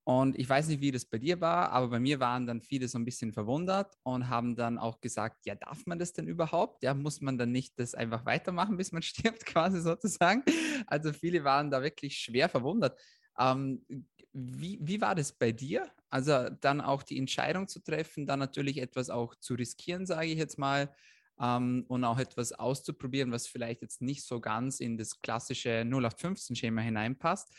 Und 0.05 0.37
ich 0.37 0.49
weiß 0.49 0.67
nicht, 0.67 0.81
wie 0.81 0.91
das 0.91 1.05
bei 1.05 1.17
dir 1.17 1.39
war, 1.39 1.71
aber 1.71 1.87
bei 1.87 1.99
mir 1.99 2.19
waren 2.19 2.45
dann 2.45 2.59
viele 2.59 2.89
so 2.89 2.97
ein 2.97 3.05
bisschen 3.05 3.31
verwundert 3.31 3.95
und 4.03 4.27
haben 4.27 4.55
dann 4.57 4.77
auch 4.77 4.99
gesagt, 4.99 5.45
ja, 5.45 5.55
darf 5.55 5.85
man 5.85 5.97
das 5.97 6.11
denn 6.11 6.27
überhaupt? 6.27 6.83
Ja, 6.83 6.93
muss 6.93 7.21
man 7.21 7.37
dann 7.37 7.51
nicht 7.53 7.79
das 7.79 7.95
einfach 7.95 8.25
weitermachen, 8.25 8.75
bis 8.75 8.91
man 8.91 9.01
stirbt, 9.03 9.45
quasi 9.45 9.79
sozusagen? 9.81 10.43
Also 10.87 11.13
viele 11.13 11.43
waren 11.45 11.71
da 11.71 11.81
wirklich 11.81 12.17
schwer 12.17 12.49
verwundert. 12.49 12.99
Ähm, 13.39 13.85
wie, 14.33 14.79
wie 14.81 14.99
war 14.99 15.15
das 15.15 15.31
bei 15.31 15.51
dir? 15.51 15.89
Also 16.09 16.49
dann 16.49 16.81
auch 16.81 17.03
die 17.03 17.17
Entscheidung 17.17 17.67
zu 17.67 17.79
treffen, 17.79 18.25
dann 18.25 18.39
natürlich 18.39 18.79
etwas 18.79 19.09
auch 19.09 19.35
zu 19.35 19.53
riskieren, 19.53 20.05
sage 20.05 20.27
ich 20.27 20.37
jetzt 20.37 20.57
mal, 20.57 20.93
ähm, 21.39 21.85
und 21.87 22.03
auch 22.03 22.19
etwas 22.19 22.51
auszuprobieren, 22.51 23.31
was 23.31 23.47
vielleicht 23.47 23.81
jetzt 23.81 24.01
nicht 24.01 24.23
so 24.23 24.39
ganz 24.39 24.79
in 24.79 24.97
das 24.97 25.21
klassische 25.21 25.83
0815-Schema 25.85 26.81
hineinpasst. 26.81 27.53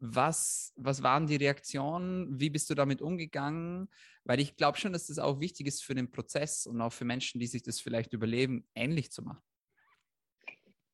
Was, 0.00 0.74
was 0.76 1.02
waren 1.02 1.26
die 1.26 1.36
Reaktionen? 1.36 2.38
Wie 2.38 2.50
bist 2.50 2.68
du 2.68 2.74
damit 2.74 3.00
umgegangen? 3.00 3.88
Weil 4.24 4.38
ich 4.40 4.56
glaube 4.56 4.76
schon, 4.76 4.92
dass 4.92 5.06
das 5.06 5.18
auch 5.18 5.40
wichtig 5.40 5.66
ist 5.66 5.82
für 5.82 5.94
den 5.94 6.10
Prozess 6.10 6.66
und 6.66 6.80
auch 6.82 6.92
für 6.92 7.06
Menschen, 7.06 7.40
die 7.40 7.46
sich 7.46 7.62
das 7.62 7.80
vielleicht 7.80 8.12
überleben, 8.12 8.68
ähnlich 8.74 9.10
zu 9.10 9.22
machen. 9.22 9.42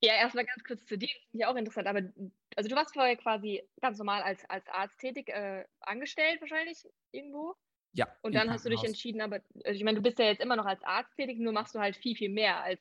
Ja, 0.01 0.15
erstmal 0.15 0.47
ganz 0.47 0.63
kurz 0.65 0.87
zu 0.87 0.97
dir, 0.97 1.09
das 1.09 1.31
finde 1.31 1.45
ich 1.45 1.47
auch 1.47 1.57
interessant. 1.57 1.89
Aber 1.89 2.03
also 2.55 2.69
du 2.69 2.77
warst 2.77 2.95
vorher 2.95 3.17
quasi 3.17 3.63
ganz 3.81 3.99
normal 3.99 4.23
als, 4.23 4.49
als 4.49 4.65
Arzt 4.69 4.99
tätig, 5.01 5.29
äh, 5.29 5.65
angestellt 5.81 6.41
wahrscheinlich 6.41 6.79
irgendwo. 7.11 7.57
Ja. 7.95 8.07
Und 8.23 8.35
dann 8.35 8.49
hast 8.49 8.65
du 8.65 8.71
dich 8.71 8.85
entschieden, 8.85 9.21
aber 9.21 9.41
also 9.65 9.77
ich 9.77 9.83
meine, 9.83 9.97
du 9.97 10.03
bist 10.03 10.21
ja 10.21 10.27
jetzt 10.27 10.41
immer 10.41 10.55
noch 10.55 10.67
als 10.67 10.85
Arzt 10.85 11.17
tätig, 11.17 11.41
nur 11.41 11.53
machst 11.53 11.75
du 11.75 11.81
halt 11.81 11.97
viel, 11.97 12.15
viel 12.15 12.31
mehr 12.31 12.63
als, 12.63 12.81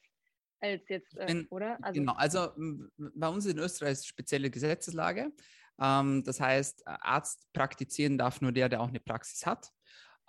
als 0.60 0.88
jetzt, 0.90 1.18
äh, 1.18 1.26
bin, 1.26 1.48
oder? 1.48 1.80
Also, 1.82 2.00
genau, 2.00 2.14
also 2.14 2.52
bei 2.98 3.28
uns 3.30 3.48
in 3.48 3.58
Österreich 3.58 3.94
ist 3.94 4.08
spezielle 4.08 4.52
Gesetzeslage. 4.52 5.32
Ähm, 5.80 6.24
das 6.24 6.40
heißt, 6.40 6.88
Arzt 6.88 7.48
praktizieren 7.54 8.18
darf 8.18 8.42
nur 8.42 8.52
der, 8.52 8.70
der 8.70 8.82
auch 8.82 8.90
eine 8.90 9.00
Praxis 9.00 9.46
hat. 9.46 9.70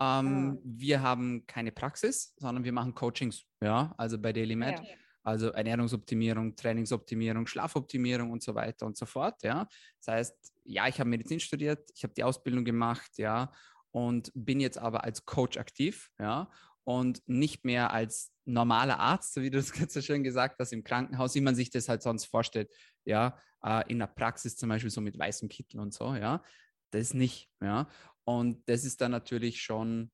Ähm, 0.01 0.59
oh. 0.59 0.63
Wir 0.65 1.03
haben 1.03 1.47
keine 1.47 1.73
Praxis, 1.73 2.35
sondern 2.37 2.65
wir 2.65 2.73
machen 2.73 2.95
Coachings, 2.95 3.45
ja, 3.61 3.93
also 3.97 4.19
bei 4.19 4.33
DailyMed. 4.33 4.79
Ja. 4.79 4.85
Also 5.25 5.51
Ernährungsoptimierung, 5.51 6.57
Trainingsoptimierung, 6.57 7.47
Schlafoptimierung 7.47 8.31
und 8.31 8.43
so 8.43 8.55
weiter 8.55 8.87
und 8.87 8.97
so 8.97 9.05
fort. 9.05 9.43
Ja, 9.43 9.69
das 9.99 10.15
heißt, 10.15 10.55
ja, 10.65 10.89
ich 10.89 10.99
habe 10.99 11.11
Medizin 11.11 11.39
studiert, 11.39 11.91
ich 11.95 12.03
habe 12.03 12.15
die 12.15 12.25
Ausbildung 12.25 12.65
gemacht, 12.65 13.11
ja, 13.19 13.53
und 13.91 14.31
bin 14.35 14.61
jetzt 14.61 14.79
aber 14.79 15.05
als 15.05 15.27
Coach 15.27 15.59
aktiv, 15.59 16.09
ja, 16.19 16.49
und 16.89 17.21
nicht 17.29 17.67
mehr 17.67 17.93
als 17.93 18.33
normaler 18.47 18.99
Arzt, 18.99 19.35
so 19.35 19.43
wie 19.43 19.51
du 19.51 19.59
es 19.59 19.73
gerade 19.73 19.91
so 19.91 20.01
schön 20.01 20.25
gesagt 20.25 20.59
hast, 20.59 20.73
im 20.73 20.85
Krankenhaus, 20.85 21.35
wie 21.35 21.43
man 21.43 21.55
sich 21.55 21.69
das 21.69 21.87
halt 21.87 22.03
sonst 22.03 22.25
vorstellt, 22.25 22.73
ja, 23.05 23.39
äh, 23.63 23.85
in 23.91 23.99
der 23.99 24.07
Praxis 24.07 24.57
zum 24.57 24.71
Beispiel 24.71 24.91
so 24.91 25.03
mit 25.03 25.19
weißem 25.19 25.51
Kittel 25.51 25.81
und 25.81 25.93
so, 25.93 26.15
ja, 26.15 26.43
das 26.91 27.13
nicht, 27.13 27.51
ja. 27.61 27.91
Und 28.25 28.67
das 28.71 28.87
ist 28.87 29.03
dann 29.03 29.11
natürlich 29.11 29.61
schon, 29.61 30.11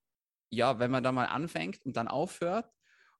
ja, 0.51 0.81
wenn 0.81 0.91
man 0.91 1.05
da 1.05 1.13
mal 1.13 1.27
anfängt 1.27 1.79
und 1.87 1.97
dann 1.97 2.09
aufhört 2.09 2.69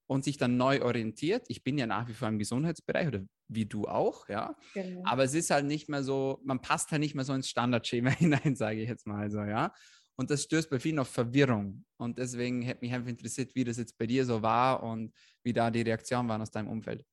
und 0.05 0.25
sich 0.25 0.35
dann 0.35 0.57
neu 0.57 0.81
orientiert. 0.81 1.45
Ich 1.47 1.63
bin 1.63 1.77
ja 1.77 1.87
nach 1.87 2.09
wie 2.09 2.13
vor 2.13 2.27
im 2.27 2.39
Gesundheitsbereich 2.39 3.07
oder 3.07 3.21
wie 3.47 3.65
du 3.65 3.85
auch, 3.85 4.27
ja. 4.27 4.57
Genau. 4.73 5.01
Aber 5.05 5.23
es 5.23 5.33
ist 5.33 5.49
halt 5.49 5.65
nicht 5.65 5.87
mehr 5.87 6.03
so, 6.03 6.41
man 6.43 6.61
passt 6.61 6.91
halt 6.91 6.99
nicht 6.99 7.15
mehr 7.15 7.23
so 7.23 7.31
ins 7.31 7.47
Standardschema 7.47 8.09
hinein, 8.19 8.57
sage 8.57 8.81
ich 8.81 8.89
jetzt 8.89 9.07
mal 9.07 9.31
so, 9.31 9.39
ja. 9.43 9.71
Und 10.17 10.31
das 10.31 10.43
stößt 10.43 10.69
bei 10.69 10.79
vielen 10.79 10.99
auf 10.99 11.09
Verwirrung. 11.09 11.85
Und 11.97 12.17
deswegen 12.17 12.61
hätte 12.61 12.85
mich 12.85 12.93
einfach 12.93 13.09
interessiert, 13.09 13.55
wie 13.55 13.63
das 13.63 13.77
jetzt 13.77 13.97
bei 13.97 14.07
dir 14.07 14.25
so 14.25 14.41
war 14.41 14.83
und 14.83 15.13
wie 15.43 15.53
da 15.53 15.69
die 15.71 15.81
Reaktionen 15.81 16.29
waren 16.29 16.41
aus 16.41 16.51
deinem 16.51 16.69
Umfeld. 16.69 17.05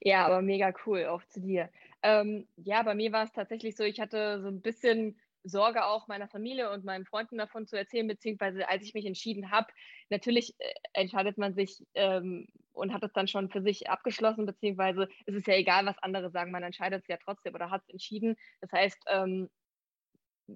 Ja, 0.00 0.26
aber 0.26 0.42
mega 0.42 0.72
cool, 0.86 1.06
auch 1.06 1.24
zu 1.24 1.40
dir. 1.40 1.70
Ähm, 2.02 2.48
ja, 2.56 2.82
bei 2.82 2.94
mir 2.94 3.12
war 3.12 3.24
es 3.24 3.32
tatsächlich 3.32 3.76
so, 3.76 3.82
ich 3.84 4.00
hatte 4.00 4.40
so 4.40 4.48
ein 4.48 4.60
bisschen 4.60 5.18
Sorge 5.44 5.84
auch 5.84 6.08
meiner 6.08 6.28
Familie 6.28 6.70
und 6.70 6.84
meinen 6.84 7.04
Freunden 7.04 7.38
davon 7.38 7.66
zu 7.66 7.76
erzählen, 7.76 8.06
beziehungsweise 8.06 8.68
als 8.68 8.84
ich 8.84 8.94
mich 8.94 9.06
entschieden 9.06 9.50
habe, 9.50 9.68
natürlich 10.10 10.54
äh, 10.58 10.74
entscheidet 10.92 11.38
man 11.38 11.54
sich 11.54 11.84
ähm, 11.94 12.46
und 12.72 12.92
hat 12.92 13.02
es 13.02 13.12
dann 13.12 13.28
schon 13.28 13.48
für 13.50 13.62
sich 13.62 13.88
abgeschlossen, 13.88 14.46
beziehungsweise 14.46 15.08
ist 15.26 15.36
es 15.36 15.46
ja 15.46 15.54
egal, 15.54 15.86
was 15.86 15.98
andere 15.98 16.30
sagen, 16.30 16.50
man 16.52 16.62
entscheidet 16.62 17.02
es 17.02 17.08
ja 17.08 17.16
trotzdem 17.16 17.54
oder 17.54 17.70
hat 17.70 17.82
es 17.82 17.88
entschieden. 17.88 18.36
Das 18.60 18.70
heißt, 18.72 18.98
ähm, 19.08 19.48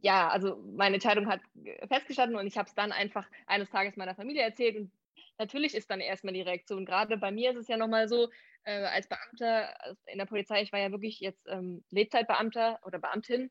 ja, 0.00 0.28
also 0.28 0.56
meine 0.76 0.94
Entscheidung 0.94 1.28
hat 1.28 1.40
festgestanden 1.88 2.36
und 2.38 2.46
ich 2.46 2.56
habe 2.56 2.68
es 2.68 2.74
dann 2.74 2.92
einfach 2.92 3.28
eines 3.46 3.70
Tages 3.70 3.96
meiner 3.96 4.14
Familie 4.14 4.42
erzählt 4.42 4.76
und 4.76 4.90
natürlich 5.38 5.74
ist 5.74 5.90
dann 5.90 6.00
erstmal 6.00 6.34
die 6.34 6.42
Reaktion. 6.42 6.86
Gerade 6.86 7.16
bei 7.16 7.30
mir 7.30 7.50
ist 7.50 7.58
es 7.58 7.68
ja 7.68 7.76
nochmal 7.76 8.08
so, 8.08 8.28
äh, 8.64 8.84
als 8.84 9.08
Beamter 9.08 9.74
in 10.06 10.18
der 10.18 10.26
Polizei, 10.26 10.62
ich 10.62 10.72
war 10.72 10.80
ja 10.80 10.90
wirklich 10.90 11.20
jetzt 11.20 11.46
ähm, 11.48 11.84
Lebzeitbeamter 11.90 12.80
oder 12.84 12.98
Beamtin, 12.98 13.50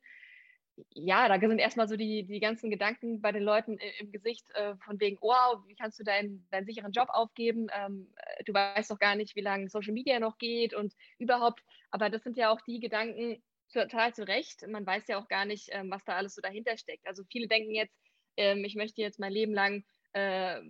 ja, 0.94 1.28
da 1.28 1.40
sind 1.40 1.60
erstmal 1.60 1.88
so 1.88 1.96
die, 1.96 2.24
die 2.24 2.40
ganzen 2.40 2.70
Gedanken 2.70 3.22
bei 3.22 3.32
den 3.32 3.44
Leuten 3.44 3.78
im 4.00 4.12
Gesicht 4.12 4.50
äh, 4.54 4.76
von 4.78 5.00
wegen, 5.00 5.18
wow, 5.22 5.60
wie 5.68 5.76
kannst 5.76 6.00
du 6.00 6.04
deinen, 6.04 6.48
deinen 6.52 6.66
sicheren 6.66 6.92
Job 6.92 7.10
aufgeben? 7.10 7.68
Ähm, 7.74 8.14
äh, 8.16 8.44
du 8.44 8.54
weißt 8.54 8.90
doch 8.92 9.00
gar 9.00 9.16
nicht, 9.16 9.36
wie 9.36 9.42
lange 9.42 9.70
Social 9.70 9.94
Media 9.94 10.20
noch 10.20 10.38
geht 10.38 10.74
und 10.74 10.96
überhaupt. 11.18 11.62
Aber 11.92 12.10
das 12.10 12.24
sind 12.24 12.38
ja 12.38 12.50
auch 12.52 12.62
die 12.62 12.80
Gedanken 12.80 13.44
total 13.72 14.13
zu 14.13 14.28
Recht. 14.28 14.66
Man 14.68 14.86
weiß 14.86 15.08
ja 15.08 15.20
auch 15.20 15.28
gar 15.28 15.46
nicht, 15.46 15.70
ähm, 15.72 15.90
was 15.90 16.04
da 16.06 16.16
alles 16.16 16.36
so 16.36 16.42
dahinter 16.42 16.78
steckt. 16.78 17.08
Also 17.08 17.24
viele 17.30 17.48
denken 17.48 17.74
jetzt, 17.74 17.96
ähm, 18.38 18.63
ich 18.63 18.75
möchte 18.75 19.01
jetzt 19.01 19.20
mein 19.20 19.32
Leben 19.32 19.54
lang 19.54 19.84
äh, 20.13 20.62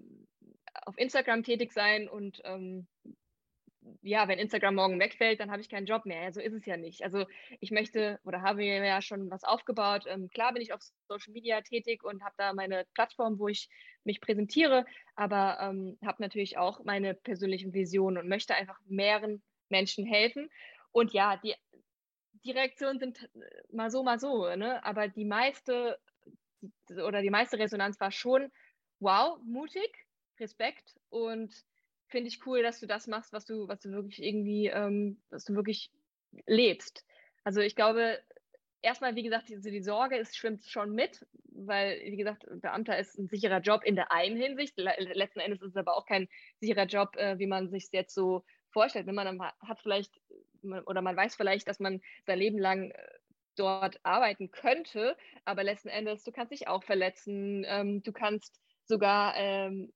auf 0.86 0.98
Instagram 0.98 1.44
tätig 1.44 1.74
sein 1.74 2.08
und 2.08 2.42
ähm, 2.44 2.88
ja, 4.04 4.28
wenn 4.28 4.40
Instagram 4.40 4.76
morgen 4.76 5.00
wegfällt, 5.00 5.40
dann 5.40 5.52
habe 5.52 5.62
ich 5.62 5.70
keinen 5.70 5.86
Job 5.86 6.06
mehr. 6.06 6.24
Ja, 6.24 6.32
so 6.32 6.40
ist 6.40 6.54
es 6.54 6.66
ja 6.66 6.78
nicht. 6.78 7.04
Also 7.04 7.26
ich 7.60 7.72
möchte 7.72 8.20
oder 8.24 8.42
habe 8.42 8.58
mir 8.58 8.84
ja 8.86 9.02
schon 9.02 9.30
was 9.30 9.44
aufgebaut. 9.44 10.06
Ähm, 10.08 10.30
klar 10.30 10.54
bin 10.54 10.62
ich 10.62 10.74
auf 10.74 10.82
Social 11.08 11.34
Media 11.34 11.62
tätig 11.62 12.04
und 12.04 12.24
habe 12.24 12.36
da 12.38 12.54
meine 12.54 12.86
Plattform, 12.94 13.40
wo 13.40 13.48
ich 13.48 13.70
mich 14.04 14.22
präsentiere, 14.22 14.86
aber 15.16 15.58
ähm, 15.62 15.98
habe 16.06 16.22
natürlich 16.22 16.58
auch 16.58 16.84
meine 16.84 17.14
persönlichen 17.14 17.74
Visionen 17.74 18.18
und 18.18 18.30
möchte 18.30 18.56
einfach 18.56 18.78
mehreren 18.86 19.42
Menschen 19.70 20.06
helfen. 20.06 20.50
Und 20.92 21.14
ja, 21.14 21.38
die, 21.38 21.56
die 22.44 22.52
Reaktionen 22.52 23.00
sind 23.00 23.30
mal 23.72 23.92
so, 23.92 24.04
mal 24.04 24.20
so, 24.20 24.56
ne? 24.56 24.84
aber 24.84 25.08
die 25.08 25.26
meiste 25.26 26.00
oder 26.90 27.22
die 27.22 27.30
meiste 27.30 27.58
Resonanz 27.58 28.00
war 28.00 28.12
schon, 28.12 28.52
wow, 29.00 29.40
mutig, 29.44 29.92
Respekt 30.40 30.96
und 31.10 31.54
finde 32.08 32.28
ich 32.28 32.46
cool, 32.46 32.62
dass 32.62 32.80
du 32.80 32.88
das 32.88 33.08
machst, 33.08 33.34
was 33.34 33.46
du, 33.46 33.68
was 33.68 33.80
du 33.80 33.90
wirklich 33.92 34.22
irgendwie, 34.22 34.68
ähm, 34.68 35.22
was 35.30 35.46
du 35.46 35.56
wirklich 35.56 35.92
lebst. 36.46 37.06
Also 37.44 37.62
ich 37.62 37.76
glaube, 37.76 38.20
erstmal, 38.82 39.16
wie 39.16 39.24
gesagt, 39.24 39.50
die, 39.50 39.60
die 39.60 39.82
Sorge 39.82 40.18
ist, 40.18 40.36
schwimmt 40.36 40.64
schon 40.66 40.94
mit, 40.94 41.26
weil, 41.46 42.00
wie 42.06 42.18
gesagt, 42.18 42.46
Beamter 42.62 42.98
ist 42.98 43.18
ein 43.18 43.28
sicherer 43.28 43.60
Job 43.60 43.84
in 43.84 43.96
der 43.96 44.12
einen 44.12 44.38
Hinsicht. 44.38 44.78
Letzten 44.78 45.40
Endes 45.40 45.62
ist 45.62 45.70
es 45.70 45.76
aber 45.76 45.96
auch 45.96 46.06
kein 46.06 46.28
sicherer 46.60 46.86
Job, 46.86 47.16
äh, 47.16 47.40
wie 47.40 47.48
man 47.48 47.70
sich 47.70 47.88
jetzt 47.92 48.14
so 48.14 48.44
vorstellt. 48.70 49.08
Wenn 49.08 49.16
man 49.16 49.42
hat 49.42 49.80
vielleicht 49.82 50.20
oder 50.86 51.02
man 51.02 51.16
weiß 51.16 51.36
vielleicht, 51.36 51.68
dass 51.68 51.80
man 51.80 52.02
sein 52.26 52.40
Leben 52.40 52.60
lang 52.60 52.92
äh, 52.92 53.08
dort 53.56 54.00
arbeiten 54.04 54.52
könnte, 54.52 55.18
aber 55.46 55.64
letzten 55.64 55.90
Endes, 55.90 56.24
du 56.24 56.32
kannst 56.32 56.52
dich 56.52 56.68
auch 56.68 56.84
verletzen, 56.84 57.66
ähm, 57.68 58.02
du 58.04 58.12
kannst 58.12 58.62
sogar 58.86 59.36
ähm, 59.36 59.92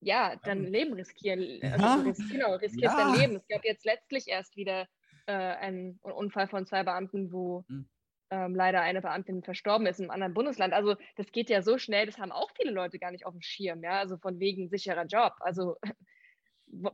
ja, 0.00 0.36
dein 0.44 0.64
Leben 0.64 0.92
riskieren. 0.92 1.60
Also 1.62 1.84
ja. 1.84 1.96
du 1.96 2.08
risk, 2.08 2.30
genau, 2.30 2.54
riskierst 2.54 2.96
ja. 2.96 3.04
dein 3.04 3.20
Leben. 3.20 3.36
Es 3.36 3.48
gab 3.48 3.64
jetzt 3.64 3.84
letztlich 3.84 4.28
erst 4.28 4.56
wieder 4.56 4.86
äh, 5.26 5.32
einen 5.32 5.98
Unfall 6.02 6.48
von 6.48 6.66
zwei 6.66 6.82
Beamten, 6.82 7.32
wo 7.32 7.64
hm. 7.68 7.88
ähm, 8.30 8.54
leider 8.54 8.82
eine 8.82 9.00
Beamtin 9.00 9.42
verstorben 9.42 9.86
ist 9.86 10.00
im 10.00 10.10
anderen 10.10 10.34
Bundesland. 10.34 10.74
Also 10.74 10.96
das 11.16 11.32
geht 11.32 11.50
ja 11.50 11.62
so 11.62 11.78
schnell, 11.78 12.06
das 12.06 12.18
haben 12.18 12.32
auch 12.32 12.50
viele 12.56 12.72
Leute 12.72 12.98
gar 12.98 13.10
nicht 13.10 13.26
auf 13.26 13.32
dem 13.32 13.42
Schirm, 13.42 13.82
ja, 13.82 13.98
also 13.98 14.16
von 14.18 14.38
wegen 14.38 14.68
sicherer 14.68 15.06
Job. 15.06 15.32
Also 15.40 15.76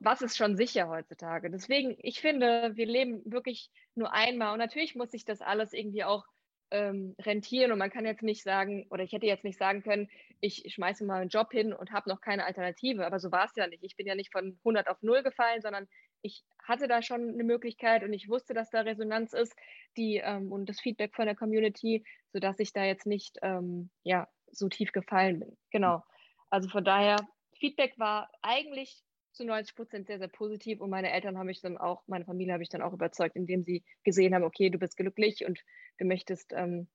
was 0.01 0.23
ist 0.23 0.37
schon 0.37 0.57
sicher 0.57 0.89
heutzutage? 0.89 1.51
Deswegen, 1.51 1.97
ich 1.99 2.21
finde, 2.21 2.73
wir 2.75 2.87
leben 2.87 3.23
wirklich 3.25 3.71
nur 3.95 4.13
einmal 4.13 4.53
und 4.53 4.59
natürlich 4.59 4.95
muss 4.95 5.11
sich 5.11 5.25
das 5.25 5.41
alles 5.41 5.73
irgendwie 5.73 6.05
auch 6.05 6.25
ähm, 6.73 7.15
rentieren 7.21 7.71
und 7.71 7.79
man 7.79 7.91
kann 7.91 8.07
jetzt 8.07 8.23
nicht 8.23 8.43
sagen, 8.43 8.87
oder 8.91 9.05
ich 9.05 9.13
hätte 9.13 9.27
jetzt 9.27 9.45
nicht 9.45 9.59
sagen 9.59 9.83
können, 9.83 10.09
ich 10.41 10.65
schmeiße 10.73 11.05
mal 11.05 11.21
einen 11.21 11.29
Job 11.29 11.53
hin 11.53 11.73
und 11.73 11.93
habe 11.93 12.09
noch 12.09 12.21
keine 12.21 12.47
Alternative, 12.47 13.07
aber 13.07 13.21
so 13.21 13.31
war 13.31 13.45
es 13.45 13.53
ja 13.57 13.67
nicht. 13.67 13.85
Ich 13.85 13.97
bin 13.97 14.07
ja 14.07 14.15
nicht 14.15 14.33
von 14.33 14.59
100 14.61 14.89
auf 14.89 15.03
0 15.03 15.23
gefallen, 15.23 15.61
sondern 15.61 15.87
ich 16.23 16.43
hatte 16.63 16.89
da 16.89 17.03
schon 17.03 17.29
eine 17.29 17.45
Möglichkeit 17.45 18.03
und 18.05 18.13
ich 18.13 18.29
wusste, 18.29 18.55
dass 18.55 18.71
da 18.71 18.81
Resonanz 18.81 19.35
ist 19.35 19.55
die, 19.97 20.17
ähm, 20.17 20.51
und 20.51 20.69
das 20.69 20.81
Feedback 20.81 21.15
von 21.15 21.27
der 21.27 21.37
Community, 21.37 22.05
sodass 22.33 22.59
ich 22.59 22.73
da 22.73 22.85
jetzt 22.85 23.07
nicht 23.07 23.39
ähm, 23.43 23.91
ja, 24.03 24.29
so 24.51 24.69
tief 24.69 24.93
gefallen 24.93 25.41
bin. 25.41 25.57
Genau. 25.71 26.03
Also 26.49 26.69
von 26.69 26.85
daher, 26.85 27.17
Feedback 27.59 27.99
war 27.99 28.31
eigentlich 28.41 29.03
zu 29.33 29.45
90 29.45 29.75
Prozent 29.75 30.07
sehr, 30.07 30.19
sehr 30.19 30.29
positiv 30.29 30.81
und 30.81 30.91
meine 30.91 31.13
Eltern 31.13 31.39
habe 31.39 31.51
ich 31.51 31.61
dann 31.61 31.79
auch, 31.79 32.03
meine 32.07 32.25
Familie 32.25 32.53
habe 32.55 32.63
ich 32.63 32.69
dann 32.69 32.83
auch 32.83 32.93
überzeugt, 32.93 33.37
indem 33.37 33.65
sie 33.65 33.85
gesehen 34.05 34.35
haben, 34.35 34.45
okay, 34.45 34.71
du 34.71 34.79
bist 34.79 34.97
glücklich 34.97 35.45
und 35.47 35.61
du 35.99 36.05
möchtest 36.05 36.53
ähm, 36.55 36.89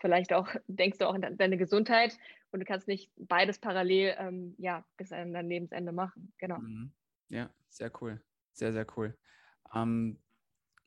vielleicht 0.00 0.32
auch, 0.32 0.48
denkst 0.66 0.98
du 0.98 1.08
auch 1.08 1.14
an 1.14 1.36
deine 1.36 1.56
Gesundheit 1.56 2.16
und 2.50 2.60
du 2.60 2.66
kannst 2.66 2.88
nicht 2.88 3.10
beides 3.16 3.58
parallel, 3.58 4.16
ähm, 4.18 4.54
ja, 4.58 4.84
bis 4.96 5.12
an 5.12 5.32
dein 5.32 5.48
Lebensende 5.48 5.92
machen. 5.92 6.32
Genau. 6.38 6.58
Mhm. 6.58 6.92
Ja, 7.28 7.50
sehr 7.68 7.90
cool. 8.00 8.22
Sehr, 8.52 8.72
sehr 8.72 8.86
cool. 8.96 9.16
Ähm, 9.74 10.18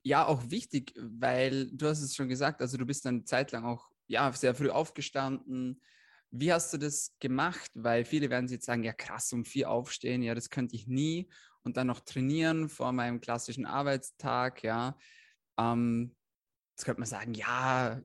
ja, 0.03 0.25
auch 0.25 0.49
wichtig, 0.49 0.93
weil 0.97 1.71
du 1.71 1.87
hast 1.87 2.01
es 2.01 2.15
schon 2.15 2.27
gesagt, 2.27 2.61
also 2.61 2.77
du 2.77 2.85
bist 2.85 3.05
eine 3.05 3.23
Zeit 3.23 3.51
lang 3.51 3.65
auch 3.65 3.91
ja, 4.07 4.31
sehr 4.33 4.55
früh 4.55 4.69
aufgestanden, 4.69 5.81
wie 6.31 6.51
hast 6.51 6.73
du 6.73 6.77
das 6.77 7.13
gemacht? 7.19 7.69
Weil 7.73 8.05
viele 8.05 8.29
werden 8.29 8.47
jetzt 8.47 8.65
sagen, 8.65 8.83
ja 8.83 8.93
krass, 8.93 9.31
um 9.33 9.43
vier 9.43 9.69
aufstehen, 9.69 10.23
ja, 10.23 10.33
das 10.33 10.49
könnte 10.49 10.75
ich 10.75 10.87
nie. 10.87 11.29
Und 11.63 11.77
dann 11.77 11.87
noch 11.87 11.99
trainieren 11.99 12.69
vor 12.69 12.91
meinem 12.93 13.19
klassischen 13.19 13.65
Arbeitstag, 13.65 14.63
ja. 14.63 14.97
Ähm, 15.59 16.15
jetzt 16.71 16.85
könnte 16.85 17.01
man 17.01 17.09
sagen, 17.09 17.33
ja, 17.33 18.01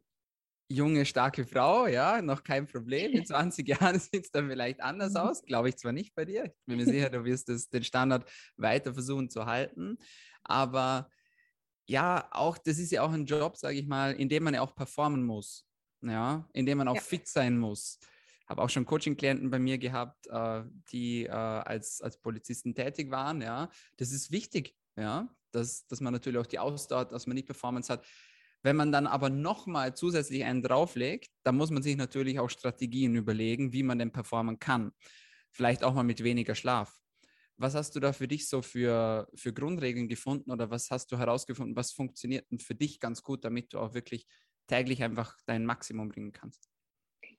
junge, 0.68 1.06
starke 1.06 1.46
Frau, 1.46 1.86
ja, 1.86 2.20
noch 2.20 2.42
kein 2.42 2.66
Problem. 2.66 3.12
In 3.12 3.24
20 3.26 3.66
Jahren 3.66 3.98
sieht 4.00 4.24
es 4.24 4.30
dann 4.32 4.48
vielleicht 4.48 4.82
anders 4.82 5.12
mhm. 5.12 5.20
aus. 5.20 5.42
Glaube 5.44 5.68
ich 5.68 5.76
zwar 5.76 5.92
nicht 5.92 6.14
bei 6.14 6.24
dir. 6.24 6.46
Ich 6.46 6.66
bin 6.66 6.76
mir 6.76 6.84
sicher, 6.84 7.08
du 7.08 7.24
wirst 7.24 7.48
das, 7.48 7.68
den 7.68 7.84
Standard 7.84 8.28
weiter 8.56 8.92
versuchen 8.92 9.30
zu 9.30 9.46
halten. 9.46 9.96
Aber 10.42 11.08
ja, 11.88 12.28
auch, 12.32 12.58
das 12.58 12.78
ist 12.78 12.90
ja 12.90 13.02
auch 13.02 13.12
ein 13.12 13.26
Job, 13.26 13.56
sage 13.56 13.78
ich 13.78 13.86
mal, 13.86 14.12
in 14.14 14.28
dem 14.28 14.42
man 14.42 14.54
ja 14.54 14.62
auch 14.62 14.74
performen 14.74 15.24
muss. 15.24 15.64
Ja, 16.02 16.46
in 16.52 16.66
dem 16.66 16.78
man 16.78 16.88
auch 16.88 16.96
ja. 16.96 17.00
fit 17.00 17.26
sein 17.26 17.56
muss 17.56 17.98
habe 18.46 18.62
auch 18.62 18.70
schon 18.70 18.86
Coaching-Klienten 18.86 19.50
bei 19.50 19.58
mir 19.58 19.78
gehabt, 19.78 20.26
äh, 20.28 20.62
die 20.92 21.24
äh, 21.24 21.30
als, 21.30 22.00
als 22.00 22.18
Polizisten 22.18 22.74
tätig 22.74 23.10
waren. 23.10 23.42
Ja, 23.42 23.70
das 23.96 24.12
ist 24.12 24.30
wichtig, 24.30 24.74
ja, 24.96 25.28
dass, 25.50 25.86
dass 25.86 26.00
man 26.00 26.12
natürlich 26.12 26.38
auch 26.38 26.46
die 26.46 26.58
Ausdauer, 26.58 27.06
dass 27.06 27.26
man 27.26 27.34
nicht 27.34 27.46
Performance 27.46 27.92
hat. 27.92 28.06
Wenn 28.62 28.76
man 28.76 28.90
dann 28.90 29.06
aber 29.06 29.30
nochmal 29.30 29.94
zusätzlich 29.94 30.44
einen 30.44 30.62
drauflegt, 30.62 31.30
dann 31.44 31.56
muss 31.56 31.70
man 31.70 31.82
sich 31.82 31.96
natürlich 31.96 32.40
auch 32.40 32.50
Strategien 32.50 33.14
überlegen, 33.14 33.72
wie 33.72 33.82
man 33.82 33.98
denn 33.98 34.12
performen 34.12 34.58
kann. 34.58 34.92
Vielleicht 35.52 35.84
auch 35.84 35.94
mal 35.94 36.02
mit 36.02 36.22
weniger 36.24 36.54
Schlaf. 36.54 36.98
Was 37.58 37.74
hast 37.74 37.96
du 37.96 38.00
da 38.00 38.12
für 38.12 38.28
dich 38.28 38.48
so 38.48 38.60
für, 38.62 39.28
für 39.34 39.52
Grundregeln 39.52 40.08
gefunden 40.08 40.50
oder 40.50 40.70
was 40.70 40.90
hast 40.90 41.10
du 41.10 41.16
herausgefunden, 41.16 41.74
was 41.76 41.92
funktioniert 41.92 42.50
denn 42.50 42.58
für 42.58 42.74
dich 42.74 43.00
ganz 43.00 43.22
gut, 43.22 43.44
damit 43.44 43.72
du 43.72 43.78
auch 43.78 43.94
wirklich 43.94 44.26
täglich 44.66 45.02
einfach 45.02 45.36
dein 45.46 45.64
Maximum 45.64 46.08
bringen 46.08 46.32
kannst? 46.32 46.68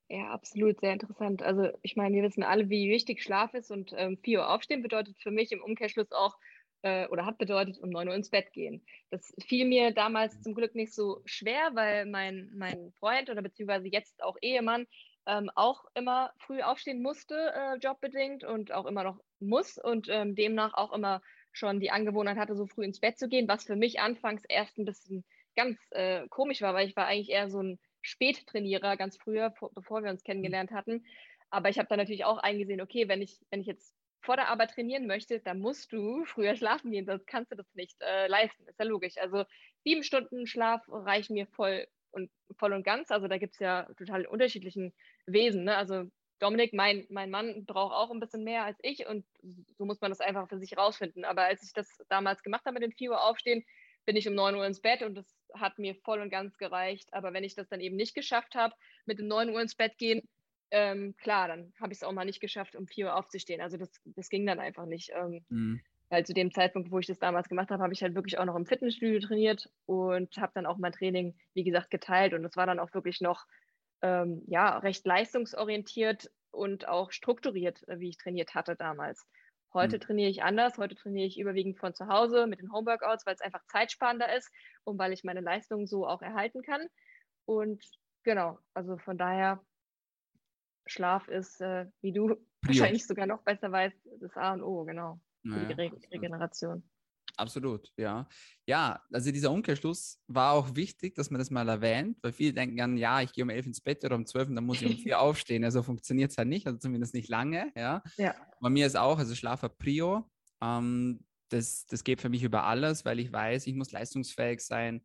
Ja, 0.09 0.29
absolut, 0.31 0.79
sehr 0.79 0.93
interessant. 0.93 1.43
Also 1.43 1.69
ich 1.81 1.97
meine, 1.97 2.15
wir 2.15 2.23
wissen 2.23 2.43
alle, 2.43 2.69
wie 2.69 2.89
wichtig 2.89 3.21
Schlaf 3.21 3.53
ist 3.53 3.71
und 3.71 3.91
ähm, 3.95 4.17
4 4.23 4.39
Uhr 4.39 4.49
aufstehen 4.49 4.81
bedeutet 4.81 5.17
für 5.19 5.31
mich 5.31 5.51
im 5.51 5.61
Umkehrschluss 5.61 6.11
auch 6.13 6.37
äh, 6.81 7.07
oder 7.07 7.25
hat 7.25 7.37
bedeutet 7.37 7.77
um 7.79 7.89
9 7.89 8.07
Uhr 8.07 8.15
ins 8.15 8.29
Bett 8.29 8.53
gehen. 8.53 8.85
Das 9.09 9.33
fiel 9.45 9.65
mir 9.67 9.91
damals 9.91 10.41
zum 10.41 10.53
Glück 10.55 10.75
nicht 10.75 10.93
so 10.93 11.21
schwer, 11.25 11.71
weil 11.73 12.05
mein, 12.05 12.51
mein 12.55 12.93
Freund 12.99 13.29
oder 13.29 13.41
beziehungsweise 13.41 13.89
jetzt 13.89 14.23
auch 14.23 14.37
Ehemann 14.41 14.85
ähm, 15.25 15.49
auch 15.55 15.83
immer 15.93 16.31
früh 16.37 16.61
aufstehen 16.61 17.01
musste, 17.01 17.35
äh, 17.53 17.77
jobbedingt 17.77 18.45
und 18.45 18.71
auch 18.71 18.85
immer 18.85 19.03
noch 19.03 19.19
muss 19.39 19.77
und 19.77 20.07
ähm, 20.09 20.35
demnach 20.35 20.73
auch 20.73 20.93
immer 20.93 21.21
schon 21.51 21.81
die 21.81 21.91
Angewohnheit 21.91 22.37
hatte, 22.37 22.55
so 22.55 22.65
früh 22.65 22.85
ins 22.85 23.01
Bett 23.01 23.17
zu 23.17 23.27
gehen, 23.27 23.49
was 23.49 23.65
für 23.65 23.75
mich 23.75 23.99
anfangs 23.99 24.43
erst 24.47 24.77
ein 24.77 24.85
bisschen 24.85 25.25
ganz 25.55 25.77
äh, 25.91 26.27
komisch 26.29 26.61
war, 26.61 26.73
weil 26.73 26.87
ich 26.87 26.95
war 26.95 27.07
eigentlich 27.07 27.31
eher 27.31 27.49
so 27.49 27.61
ein 27.61 27.79
Spättrainierer 28.01 28.97
ganz 28.97 29.17
früher, 29.17 29.53
bevor 29.73 30.03
wir 30.03 30.11
uns 30.11 30.23
kennengelernt 30.23 30.71
hatten. 30.71 31.05
Aber 31.49 31.69
ich 31.69 31.77
habe 31.79 31.87
dann 31.87 31.99
natürlich 31.99 32.25
auch 32.25 32.37
eingesehen, 32.37 32.81
okay, 32.81 33.07
wenn 33.07 33.21
ich, 33.21 33.39
wenn 33.49 33.61
ich 33.61 33.67
jetzt 33.67 33.95
vor 34.21 34.35
der 34.35 34.49
Arbeit 34.49 34.71
trainieren 34.71 35.07
möchte, 35.07 35.39
dann 35.39 35.59
musst 35.59 35.91
du 35.91 36.25
früher 36.25 36.55
schlafen 36.55 36.91
gehen, 36.91 37.05
sonst 37.05 37.27
kannst 37.27 37.51
du 37.51 37.55
das 37.55 37.73
nicht 37.73 37.95
äh, 38.01 38.27
leisten. 38.27 38.67
Ist 38.67 38.79
ja 38.79 38.85
logisch. 38.85 39.17
Also 39.17 39.45
sieben 39.83 40.03
Stunden 40.03 40.47
Schlaf 40.47 40.81
reichen 40.87 41.33
mir 41.33 41.47
voll 41.47 41.87
und 42.11 42.29
voll 42.57 42.73
und 42.73 42.83
ganz. 42.83 43.11
Also 43.11 43.27
da 43.27 43.37
gibt 43.37 43.53
es 43.53 43.59
ja 43.59 43.83
total 43.97 44.25
unterschiedlichen 44.25 44.93
Wesen. 45.25 45.63
Ne? 45.63 45.75
Also 45.75 46.05
Dominik, 46.39 46.73
mein, 46.73 47.07
mein 47.09 47.31
Mann, 47.31 47.65
braucht 47.65 47.95
auch 47.95 48.11
ein 48.11 48.19
bisschen 48.19 48.43
mehr 48.43 48.63
als 48.63 48.77
ich 48.83 49.07
und 49.07 49.25
so 49.77 49.85
muss 49.85 50.01
man 50.01 50.11
das 50.11 50.19
einfach 50.19 50.47
für 50.49 50.59
sich 50.59 50.77
rausfinden. 50.77 51.25
Aber 51.25 51.43
als 51.43 51.63
ich 51.63 51.73
das 51.73 51.89
damals 52.09 52.43
gemacht 52.43 52.65
habe 52.65 52.75
mit 52.75 52.83
den 52.83 52.91
4 52.91 53.11
Uhr 53.11 53.23
aufstehen, 53.23 53.63
bin 54.07 54.15
ich 54.15 54.27
um 54.27 54.33
9 54.33 54.55
Uhr 54.55 54.65
ins 54.65 54.79
Bett 54.79 55.03
und 55.03 55.15
das 55.15 55.37
hat 55.53 55.77
mir 55.77 55.93
voll 55.93 56.21
und 56.21 56.29
ganz 56.29 56.57
gereicht. 56.57 57.13
Aber 57.13 57.33
wenn 57.33 57.43
ich 57.43 57.55
das 57.55 57.67
dann 57.67 57.81
eben 57.81 57.97
nicht 57.97 58.15
geschafft 58.15 58.55
habe, 58.55 58.73
mit 59.05 59.19
dem 59.19 59.27
9 59.27 59.49
Uhr 59.49 59.61
ins 59.61 59.75
Bett 59.75 59.97
gehen, 59.97 60.27
ähm, 60.71 61.15
klar, 61.17 61.49
dann 61.49 61.73
habe 61.79 61.91
ich 61.91 61.99
es 61.99 62.03
auch 62.03 62.13
mal 62.13 62.25
nicht 62.25 62.39
geschafft, 62.39 62.75
um 62.77 62.87
4 62.87 63.07
Uhr 63.07 63.15
aufzustehen. 63.15 63.61
Also 63.61 63.75
das, 63.75 63.91
das 64.05 64.29
ging 64.29 64.45
dann 64.45 64.59
einfach 64.59 64.85
nicht. 64.85 65.11
Ähm, 65.13 65.45
mhm. 65.49 65.81
Weil 66.09 66.25
zu 66.25 66.33
dem 66.33 66.53
Zeitpunkt, 66.53 66.89
wo 66.89 66.99
ich 66.99 67.05
das 67.07 67.19
damals 67.19 67.49
gemacht 67.49 67.69
habe, 67.69 67.83
habe 67.83 67.91
ich 67.91 68.01
halt 68.01 68.15
wirklich 68.15 68.37
auch 68.37 68.45
noch 68.45 68.55
im 68.55 68.65
Fitnessstudio 68.65 69.19
trainiert 69.19 69.69
und 69.85 70.37
habe 70.37 70.53
dann 70.55 70.65
auch 70.65 70.77
mein 70.77 70.93
Training, 70.93 71.35
wie 71.53 71.65
gesagt, 71.65 71.91
geteilt. 71.91 72.33
Und 72.33 72.45
es 72.45 72.55
war 72.55 72.65
dann 72.65 72.79
auch 72.79 72.93
wirklich 72.93 73.19
noch 73.19 73.45
ähm, 74.01 74.41
ja, 74.47 74.77
recht 74.77 75.05
leistungsorientiert 75.05 76.31
und 76.51 76.87
auch 76.87 77.11
strukturiert, 77.11 77.85
äh, 77.89 77.99
wie 77.99 78.09
ich 78.09 78.17
trainiert 78.17 78.55
hatte 78.55 78.77
damals. 78.77 79.27
Heute 79.73 79.97
mhm. 79.97 80.01
trainiere 80.01 80.29
ich 80.29 80.43
anders. 80.43 80.77
Heute 80.77 80.95
trainiere 80.95 81.27
ich 81.27 81.39
überwiegend 81.39 81.77
von 81.77 81.93
zu 81.93 82.07
Hause 82.07 82.47
mit 82.47 82.59
den 82.59 82.71
Homeworkouts, 82.71 83.25
weil 83.25 83.35
es 83.35 83.41
einfach 83.41 83.65
zeitsparender 83.67 84.35
ist 84.35 84.51
und 84.83 84.97
weil 84.97 85.13
ich 85.13 85.23
meine 85.23 85.41
Leistung 85.41 85.87
so 85.87 86.07
auch 86.07 86.21
erhalten 86.21 86.61
kann. 86.61 86.87
Und 87.45 87.83
genau, 88.23 88.59
also 88.73 88.97
von 88.97 89.17
daher, 89.17 89.63
Schlaf 90.85 91.27
ist, 91.27 91.59
äh, 91.61 91.85
wie 92.01 92.13
du 92.13 92.27
Prio. 92.61 92.79
wahrscheinlich 92.79 93.05
sogar 93.05 93.27
noch 93.27 93.43
besser 93.43 93.71
weißt, 93.71 93.97
das 94.19 94.35
A 94.37 94.53
und 94.53 94.63
O, 94.63 94.85
genau, 94.85 95.19
für 95.43 95.65
die 95.65 95.73
Re 95.73 95.91
Regeneration. 96.11 96.83
Absolut, 97.37 97.93
ja. 97.97 98.27
Ja, 98.65 98.99
also 99.13 99.31
dieser 99.31 99.51
Umkehrschluss 99.51 100.19
war 100.27 100.53
auch 100.53 100.75
wichtig, 100.75 101.13
dass 101.13 101.29
man 101.29 101.37
das 101.37 101.51
mal 101.51 101.69
erwähnt, 101.69 102.17
weil 102.23 102.33
viele 102.33 102.51
denken 102.51 102.77
dann, 102.77 102.97
ja, 102.97 103.21
ich 103.21 103.31
gehe 103.31 103.43
um 103.43 103.51
elf 103.51 103.67
ins 103.67 103.79
Bett 103.79 104.03
oder 104.03 104.15
um 104.15 104.25
zwölf 104.25 104.49
und 104.49 104.55
dann 104.55 104.65
muss 104.65 104.81
ich 104.81 104.87
um 104.87 104.97
vier 104.97 105.21
aufstehen. 105.21 105.63
Also 105.63 105.83
funktioniert 105.83 106.31
es 106.31 106.37
halt 106.37 106.47
nicht, 106.47 106.65
also 106.65 106.79
zumindest 106.79 107.13
nicht 107.13 107.29
lange, 107.29 107.71
ja. 107.75 108.01
ja. 108.17 108.33
Bei 108.59 108.69
mir 108.69 108.87
ist 108.87 108.97
auch, 108.97 109.19
also 109.19 109.35
Schlaf 109.35 109.61
hat 109.61 109.77
Prio. 109.77 110.29
Ähm, 110.61 111.23
das, 111.49 111.85
das 111.85 112.03
geht 112.03 112.21
für 112.21 112.29
mich 112.29 112.41
über 112.41 112.63
alles, 112.63 113.05
weil 113.05 113.19
ich 113.19 113.31
weiß, 113.31 113.67
ich 113.67 113.75
muss 113.75 113.91
leistungsfähig 113.91 114.61
sein, 114.61 115.01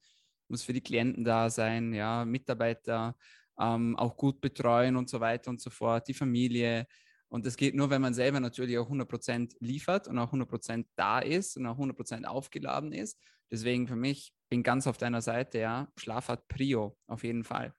muss 0.49 0.62
für 0.62 0.73
die 0.73 0.81
Klienten 0.81 1.23
da 1.23 1.51
sein, 1.51 1.93
ja, 1.93 2.25
Mitarbeiter 2.25 3.15
ähm, 3.61 3.95
auch 3.97 4.17
gut 4.17 4.41
betreuen 4.41 4.97
und 4.97 5.11
so 5.11 5.21
weiter 5.21 5.51
und 5.51 5.61
so 5.61 5.69
fort, 5.69 6.09
die 6.09 6.15
Familie. 6.15 6.87
Und 7.33 7.47
das 7.47 7.57
geht 7.57 7.75
nur, 7.75 7.89
wenn 7.89 8.03
man 8.03 8.12
selber 8.12 8.41
natürlich 8.41 8.77
auch 8.77 8.91
100% 8.91 9.57
liefert 9.59 10.07
und 10.07 10.19
auch 10.19 10.35
100% 10.35 10.85
da 10.97 11.19
ist 11.19 11.57
und 11.57 11.65
auch 11.65 11.79
100% 11.79 12.27
aufgeladen 12.27 12.93
ist. 12.93 13.19
Deswegen 13.51 13.89
für 13.89 13.97
mich 13.97 14.35
bin 14.51 14.62
ganz 14.62 14.87
auf 14.87 14.99
deiner 14.99 15.23
Seite, 15.23 15.59
ja, 15.59 15.89
Schlaf 15.97 16.29
hat 16.29 16.47
Prio, 16.49 16.95
auf 17.07 17.25
jeden 17.25 17.43
Fall. 17.43 17.75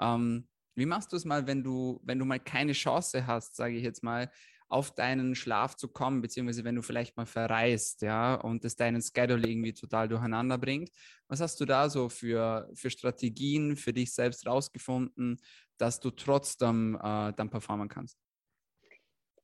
Ähm, 0.00 0.48
wie 0.74 0.86
machst 0.86 1.12
du 1.12 1.16
es 1.16 1.26
mal, 1.26 1.46
wenn 1.46 1.62
du, 1.62 2.00
wenn 2.02 2.18
du 2.18 2.24
mal 2.24 2.40
keine 2.40 2.72
Chance 2.72 3.26
hast, 3.26 3.56
sage 3.56 3.76
ich 3.76 3.84
jetzt 3.84 4.02
mal, 4.02 4.30
auf 4.68 4.94
deinen 4.94 5.34
Schlaf 5.34 5.76
zu 5.76 5.88
kommen, 5.88 6.22
beziehungsweise 6.22 6.64
wenn 6.64 6.76
du 6.76 6.80
vielleicht 6.80 7.14
mal 7.18 7.26
verreist, 7.26 8.00
ja, 8.00 8.36
und 8.36 8.64
das 8.64 8.74
deinen 8.74 9.02
Schedule 9.02 9.46
irgendwie 9.46 9.74
total 9.74 10.08
durcheinander 10.08 10.56
bringt. 10.56 10.88
Was 11.28 11.42
hast 11.42 11.60
du 11.60 11.66
da 11.66 11.90
so 11.90 12.08
für, 12.08 12.70
für 12.72 12.88
Strategien 12.88 13.76
für 13.76 13.92
dich 13.92 14.14
selbst 14.14 14.46
rausgefunden, 14.46 15.42
dass 15.76 16.00
du 16.00 16.10
trotzdem 16.10 16.94
äh, 16.94 17.34
dann 17.34 17.50
performen 17.50 17.90
kannst? 17.90 18.23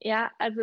Ja, 0.03 0.31
also 0.39 0.63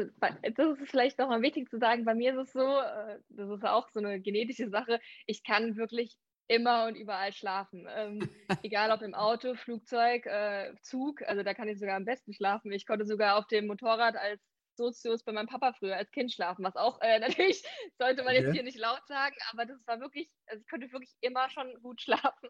das 0.56 0.80
ist 0.80 0.90
vielleicht 0.90 1.20
nochmal 1.20 1.42
wichtig 1.44 1.70
zu 1.70 1.78
sagen. 1.78 2.06
Bei 2.06 2.16
mir 2.16 2.34
ist 2.34 2.48
es 2.48 2.54
so, 2.54 2.80
äh, 2.80 3.20
das 3.30 3.50
ist 3.50 3.66
auch 3.66 3.88
so 3.90 4.00
eine 4.00 4.20
genetische 4.20 4.70
Sache. 4.70 5.00
Ich 5.28 5.44
kann 5.44 5.78
wirklich 5.78 6.18
immer 6.48 6.86
und 6.88 6.96
überall 6.96 7.34
schlafen. 7.34 7.88
Ähm, 7.90 8.20
egal 8.64 8.92
ob 8.92 9.02
im 9.02 9.14
Auto, 9.14 9.54
Flugzeug, 9.56 10.26
äh, 10.26 10.74
Zug, 10.82 11.22
also 11.24 11.44
da 11.44 11.54
kann 11.54 11.68
ich 11.68 11.80
sogar 11.80 11.96
am 11.96 12.06
besten 12.06 12.34
schlafen. 12.34 12.72
Ich 12.72 12.88
konnte 12.88 13.06
sogar 13.06 13.38
auf 13.38 13.46
dem 13.48 13.68
Motorrad 13.68 14.16
als 14.16 14.42
Sozius 14.78 15.24
bei 15.24 15.32
meinem 15.32 15.48
Papa 15.48 15.74
früher 15.74 15.98
als 15.98 16.12
Kind 16.12 16.32
schlafen, 16.32 16.64
was 16.64 16.76
auch 16.76 17.02
äh, 17.02 17.20
natürlich 17.20 17.64
sollte 17.98 18.24
man 18.24 18.36
okay. 18.36 18.44
jetzt 18.44 18.54
hier 18.54 18.64
nicht 18.64 18.78
laut 18.78 19.06
sagen, 19.08 19.36
aber 19.52 19.66
das 19.66 19.86
war 19.88 20.00
wirklich, 20.00 20.30
also 20.46 20.62
ich 20.62 20.70
konnte 20.70 20.92
wirklich 20.92 21.14
immer 21.22 21.50
schon 21.50 21.74
gut 21.82 22.02
schlafen. 22.02 22.50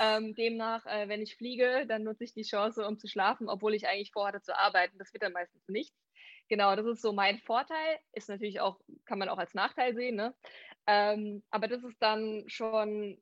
ähm, 0.00 0.34
demnach, 0.34 0.86
äh, 0.86 1.08
wenn 1.08 1.20
ich 1.20 1.36
fliege, 1.36 1.84
dann 1.86 2.04
nutze 2.04 2.24
ich 2.24 2.32
die 2.32 2.42
Chance, 2.42 2.86
um 2.86 2.98
zu 2.98 3.08
schlafen, 3.08 3.48
obwohl 3.48 3.74
ich 3.74 3.88
eigentlich 3.88 4.12
vorhatte 4.12 4.40
zu 4.40 4.56
arbeiten. 4.56 4.98
Das 4.98 5.12
wird 5.12 5.22
dann 5.22 5.32
meistens 5.32 5.68
nichts. 5.68 6.03
Genau, 6.48 6.76
das 6.76 6.86
ist 6.86 7.02
so 7.02 7.12
mein 7.12 7.38
Vorteil. 7.38 7.98
Ist 8.12 8.28
natürlich 8.28 8.60
auch, 8.60 8.80
kann 9.06 9.18
man 9.18 9.28
auch 9.28 9.38
als 9.38 9.54
Nachteil 9.54 9.94
sehen, 9.94 10.16
ne? 10.16 10.34
Ähm, 10.86 11.42
aber 11.50 11.68
das 11.68 11.82
ist 11.84 12.00
dann 12.02 12.44
schon, 12.48 13.18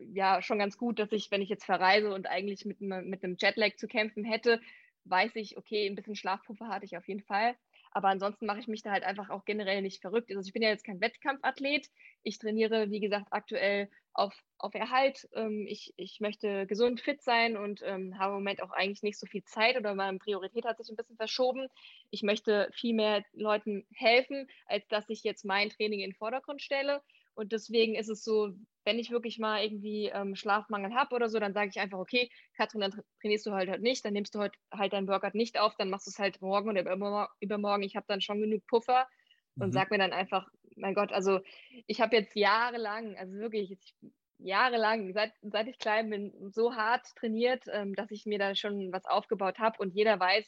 ja, 0.00 0.42
schon 0.42 0.58
ganz 0.58 0.76
gut, 0.76 0.98
dass 0.98 1.12
ich, 1.12 1.30
wenn 1.30 1.42
ich 1.42 1.48
jetzt 1.48 1.64
verreise 1.64 2.12
und 2.12 2.26
eigentlich 2.26 2.64
mit, 2.64 2.80
mit 2.80 3.22
einem 3.22 3.36
Jetlag 3.38 3.76
zu 3.76 3.86
kämpfen 3.86 4.24
hätte, 4.24 4.60
weiß 5.04 5.36
ich, 5.36 5.56
okay, 5.56 5.86
ein 5.86 5.94
bisschen 5.94 6.16
Schlafpuffer 6.16 6.68
hatte 6.68 6.84
ich 6.84 6.96
auf 6.96 7.06
jeden 7.08 7.22
Fall. 7.22 7.56
Aber 7.92 8.08
ansonsten 8.08 8.46
mache 8.46 8.58
ich 8.58 8.68
mich 8.68 8.82
da 8.82 8.90
halt 8.90 9.04
einfach 9.04 9.30
auch 9.30 9.44
generell 9.44 9.80
nicht 9.80 10.00
verrückt. 10.02 10.30
Also 10.34 10.46
ich 10.46 10.52
bin 10.52 10.62
ja 10.62 10.68
jetzt 10.68 10.84
kein 10.84 11.00
Wettkampfathlet. 11.00 11.88
Ich 12.22 12.38
trainiere, 12.38 12.90
wie 12.90 13.00
gesagt, 13.00 13.28
aktuell 13.30 13.88
auf, 14.18 14.34
auf 14.58 14.74
Erhalt. 14.74 15.28
Ähm, 15.32 15.66
ich, 15.68 15.94
ich 15.96 16.20
möchte 16.20 16.66
gesund 16.66 17.00
fit 17.00 17.22
sein 17.22 17.56
und 17.56 17.80
ähm, 17.84 18.18
habe 18.18 18.32
im 18.32 18.38
Moment 18.40 18.62
auch 18.62 18.70
eigentlich 18.70 19.02
nicht 19.02 19.18
so 19.18 19.26
viel 19.26 19.44
Zeit 19.44 19.76
oder 19.76 19.94
meine 19.94 20.18
Priorität 20.18 20.64
hat 20.64 20.78
sich 20.78 20.90
ein 20.90 20.96
bisschen 20.96 21.16
verschoben. 21.16 21.68
Ich 22.10 22.22
möchte 22.22 22.68
viel 22.72 22.94
mehr 22.94 23.24
Leuten 23.32 23.86
helfen, 23.94 24.48
als 24.66 24.86
dass 24.88 25.08
ich 25.08 25.22
jetzt 25.22 25.44
mein 25.44 25.70
Training 25.70 26.00
in 26.00 26.10
den 26.10 26.16
Vordergrund 26.16 26.60
stelle. 26.60 27.02
Und 27.34 27.52
deswegen 27.52 27.94
ist 27.94 28.08
es 28.08 28.24
so, 28.24 28.50
wenn 28.84 28.98
ich 28.98 29.12
wirklich 29.12 29.38
mal 29.38 29.62
irgendwie 29.62 30.06
ähm, 30.06 30.34
Schlafmangel 30.34 30.92
habe 30.94 31.14
oder 31.14 31.28
so, 31.28 31.38
dann 31.38 31.54
sage 31.54 31.70
ich 31.70 31.78
einfach, 31.78 31.98
okay, 31.98 32.28
Katrin, 32.56 32.80
dann 32.80 33.00
trainierst 33.20 33.46
du 33.46 33.52
halt, 33.52 33.70
halt 33.70 33.82
nicht, 33.82 34.04
dann 34.04 34.12
nimmst 34.12 34.34
du 34.34 34.40
heute 34.40 34.58
halt 34.72 34.92
deinen 34.92 35.06
Workout 35.06 35.36
nicht 35.36 35.60
auf, 35.60 35.76
dann 35.76 35.90
machst 35.90 36.08
du 36.08 36.10
es 36.10 36.18
halt 36.18 36.42
morgen 36.42 36.68
oder 36.68 36.80
übermorgen. 37.40 37.84
Ich 37.84 37.94
habe 37.94 38.06
dann 38.08 38.20
schon 38.20 38.40
genug 38.40 38.66
Puffer 38.66 39.06
und 39.60 39.68
mhm. 39.68 39.72
sag 39.72 39.90
mir 39.90 39.98
dann 39.98 40.12
einfach, 40.12 40.48
mein 40.76 40.94
Gott, 40.94 41.12
also 41.12 41.40
ich 41.86 42.00
habe 42.00 42.16
jetzt 42.16 42.34
jahrelang, 42.36 43.16
also 43.16 43.34
wirklich 43.34 43.70
jetzt 43.70 43.94
jahrelang, 44.38 45.12
seit, 45.12 45.32
seit 45.42 45.66
ich 45.68 45.78
klein 45.78 46.10
bin, 46.10 46.32
so 46.50 46.74
hart 46.74 47.06
trainiert, 47.16 47.64
ähm, 47.72 47.94
dass 47.94 48.10
ich 48.10 48.26
mir 48.26 48.38
da 48.38 48.54
schon 48.54 48.92
was 48.92 49.04
aufgebaut 49.04 49.58
habe 49.58 49.78
und 49.80 49.94
jeder 49.94 50.18
weiß 50.20 50.46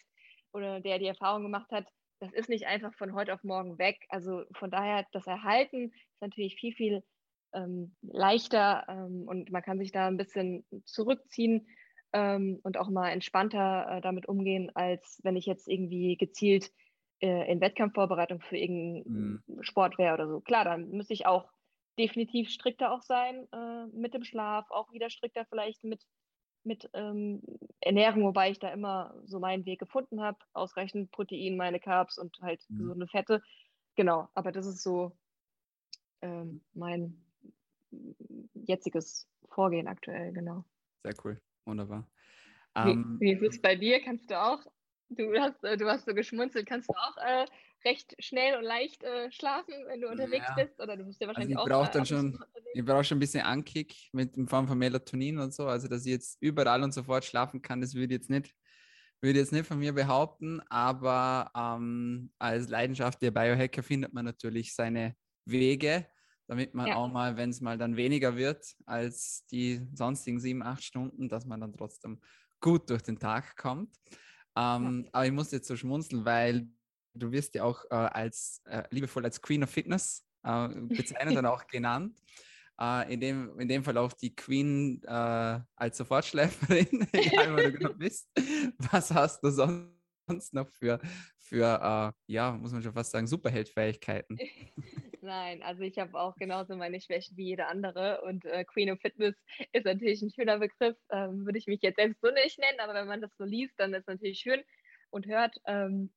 oder 0.52 0.80
der 0.80 0.98
die 0.98 1.06
Erfahrung 1.06 1.42
gemacht 1.42 1.70
hat, 1.72 1.86
das 2.20 2.32
ist 2.32 2.48
nicht 2.48 2.66
einfach 2.66 2.94
von 2.94 3.14
heute 3.14 3.32
auf 3.32 3.42
morgen 3.44 3.78
weg. 3.78 4.06
Also 4.08 4.44
von 4.52 4.70
daher, 4.70 5.06
das 5.12 5.26
Erhalten 5.26 5.90
ist 5.90 6.20
natürlich 6.20 6.56
viel, 6.56 6.74
viel 6.74 7.02
ähm, 7.52 7.94
leichter 8.02 8.84
ähm, 8.88 9.26
und 9.26 9.50
man 9.50 9.62
kann 9.62 9.78
sich 9.78 9.90
da 9.90 10.06
ein 10.06 10.16
bisschen 10.16 10.64
zurückziehen 10.84 11.66
ähm, 12.12 12.60
und 12.62 12.76
auch 12.76 12.90
mal 12.90 13.10
entspannter 13.10 13.86
äh, 13.90 14.00
damit 14.00 14.26
umgehen, 14.26 14.70
als 14.74 15.18
wenn 15.22 15.36
ich 15.36 15.46
jetzt 15.46 15.68
irgendwie 15.68 16.16
gezielt 16.16 16.70
äh, 17.20 17.50
in 17.50 17.60
Wettkampfvorbereitung 17.60 18.40
für 18.40 18.56
irgendeinen 18.56 19.42
mhm. 19.46 19.62
Sport 19.62 19.98
wäre 19.98 20.14
oder 20.14 20.28
so. 20.28 20.40
Klar, 20.40 20.64
dann 20.64 20.90
müsste 20.90 21.14
ich 21.14 21.26
auch 21.26 21.50
definitiv 21.98 22.48
strikter 22.48 22.92
auch 22.92 23.02
sein 23.02 23.46
äh, 23.52 23.86
mit 23.92 24.14
dem 24.14 24.24
Schlaf, 24.24 24.70
auch 24.70 24.92
wieder 24.92 25.10
strikter 25.10 25.44
vielleicht 25.46 25.84
mit 25.84 26.04
mit 26.62 26.90
ähm, 26.92 27.42
Ernährung, 27.80 28.24
wobei 28.24 28.50
ich 28.50 28.58
da 28.58 28.68
immer 28.68 29.14
so 29.24 29.38
meinen 29.38 29.64
Weg 29.64 29.78
gefunden 29.78 30.20
habe. 30.20 30.38
Ausreichend 30.52 31.10
Protein, 31.10 31.56
meine 31.56 31.80
Carbs 31.80 32.18
und 32.18 32.38
halt 32.42 32.62
mhm. 32.68 32.78
gesunde 32.78 33.06
Fette. 33.06 33.42
Genau, 33.96 34.28
aber 34.34 34.52
das 34.52 34.66
ist 34.66 34.82
so 34.82 35.16
ähm, 36.22 36.60
mein 36.74 37.24
jetziges 38.54 39.28
Vorgehen 39.48 39.88
aktuell, 39.88 40.32
genau. 40.32 40.64
Sehr 41.02 41.14
cool, 41.24 41.40
wunderbar. 41.64 42.06
Wie, 42.74 42.90
um, 42.90 42.90
ähm, 42.90 43.16
wie 43.20 43.32
ist 43.32 43.42
es 43.42 43.62
bei 43.62 43.74
dir? 43.74 44.00
Kannst 44.00 44.30
du 44.30 44.40
auch, 44.40 44.64
du 45.10 45.38
hast, 45.38 45.62
äh, 45.64 45.76
du 45.76 45.86
hast 45.86 46.06
so 46.06 46.14
geschmunzelt, 46.14 46.66
kannst 46.66 46.88
du 46.88 46.94
auch 46.94 47.16
äh, 47.18 47.44
recht 47.84 48.14
schnell 48.18 48.56
und 48.56 48.64
leicht 48.64 49.02
äh, 49.02 49.30
schlafen, 49.30 49.74
wenn 49.86 50.00
du 50.00 50.08
unterwegs 50.08 50.46
ja. 50.48 50.64
bist? 50.64 50.80
Oder 50.80 50.96
du 50.96 51.04
bist 51.04 51.20
ja 51.20 51.28
also 51.28 51.38
wahrscheinlich 51.38 51.58
also 51.58 51.68
ich 51.68 51.74
auch. 51.74 51.88
dann 51.88 52.06
schon, 52.06 52.44
ich 52.74 52.84
brauche 52.84 53.04
schon 53.04 53.16
ein 53.16 53.20
bisschen 53.20 53.42
Ankick 53.42 53.94
mit 54.12 54.36
in 54.36 54.48
Form 54.48 54.68
von 54.68 54.78
Melatonin 54.78 55.38
und 55.38 55.54
so. 55.54 55.66
Also, 55.66 55.88
dass 55.88 56.04
ich 56.06 56.12
jetzt 56.12 56.38
überall 56.40 56.82
und 56.82 56.92
sofort 56.92 57.24
schlafen 57.24 57.62
kann, 57.62 57.80
das 57.80 57.94
würde 57.94 58.14
ich 58.14 58.20
jetzt 58.20 58.30
nicht, 58.30 58.54
würde 59.20 59.38
jetzt 59.38 59.52
nicht 59.52 59.66
von 59.66 59.78
mir 59.78 59.92
behaupten. 59.92 60.60
Aber 60.68 61.50
ähm, 61.56 62.32
als 62.38 62.68
leidenschaftlicher 62.68 63.32
Biohacker 63.32 63.82
findet 63.82 64.12
man 64.12 64.24
natürlich 64.24 64.74
seine 64.74 65.16
Wege, 65.44 66.06
damit 66.46 66.74
man 66.74 66.88
ja. 66.88 66.96
auch 66.96 67.08
mal, 67.08 67.36
wenn 67.36 67.50
es 67.50 67.60
mal 67.60 67.78
dann 67.78 67.96
weniger 67.96 68.36
wird 68.36 68.74
als 68.86 69.46
die 69.50 69.86
sonstigen 69.94 70.40
sieben, 70.40 70.62
acht 70.62 70.84
Stunden, 70.84 71.28
dass 71.28 71.46
man 71.46 71.60
dann 71.60 71.72
trotzdem 71.72 72.20
gut 72.60 72.90
durch 72.90 73.02
den 73.02 73.18
Tag 73.18 73.56
kommt. 73.56 73.96
Ähm, 74.56 75.04
ja. 75.04 75.10
Aber 75.12 75.26
ich 75.26 75.32
muss 75.32 75.50
jetzt 75.50 75.68
so 75.68 75.76
schmunzeln, 75.76 76.24
weil 76.24 76.68
du 77.14 77.32
wirst 77.32 77.54
ja 77.54 77.64
auch 77.64 77.84
äh, 77.90 77.94
als 77.94 78.62
äh, 78.66 78.82
liebevoll 78.90 79.24
als 79.24 79.40
Queen 79.40 79.62
of 79.62 79.70
Fitness 79.70 80.24
äh, 80.42 80.68
bezeichnet 80.68 81.36
und 81.36 81.46
auch 81.46 81.66
genannt. 81.66 82.20
Äh, 82.80 83.12
in, 83.12 83.20
dem, 83.20 83.60
in 83.60 83.68
dem 83.68 83.84
Fall 83.84 83.98
auch 83.98 84.12
die 84.14 84.34
Queen 84.34 85.02
äh, 85.04 85.60
als 85.76 85.98
Sofortschläferin, 85.98 87.06
egal 87.12 87.52
wo 87.52 87.56
du 87.56 87.72
genau 87.72 87.92
bist. 87.92 88.28
Was 88.78 89.10
hast 89.10 89.42
du 89.44 89.50
sonst 89.50 90.54
noch 90.54 90.68
für, 90.70 90.98
für 91.36 92.14
äh, 92.26 92.32
ja, 92.32 92.52
muss 92.52 92.72
man 92.72 92.82
schon 92.82 92.94
fast 92.94 93.10
sagen, 93.10 93.26
Superheldfähigkeiten? 93.26 94.38
Nein, 95.22 95.62
also 95.62 95.82
ich 95.82 95.98
habe 95.98 96.18
auch 96.18 96.34
genauso 96.36 96.76
meine 96.76 97.00
Schwächen 97.00 97.36
wie 97.36 97.44
jeder 97.44 97.68
andere 97.68 98.22
und 98.22 98.44
äh, 98.46 98.64
Queen 98.64 98.90
of 98.90 99.00
Fitness 99.00 99.34
ist 99.72 99.84
natürlich 99.84 100.22
ein 100.22 100.30
schöner 100.30 100.58
Begriff, 100.58 100.96
ähm, 101.10 101.44
würde 101.44 101.58
ich 101.58 101.66
mich 101.66 101.82
jetzt 101.82 101.96
selbst 101.96 102.20
so 102.22 102.30
nicht 102.30 102.58
nennen, 102.58 102.80
aber 102.80 102.94
wenn 102.94 103.06
man 103.06 103.20
das 103.20 103.36
so 103.36 103.44
liest, 103.44 103.78
dann 103.78 103.92
ist 103.92 104.00
es 104.02 104.06
natürlich 104.06 104.38
schön 104.38 104.62
und 105.10 105.26
hört. 105.26 105.56
Ähm, 105.66 106.10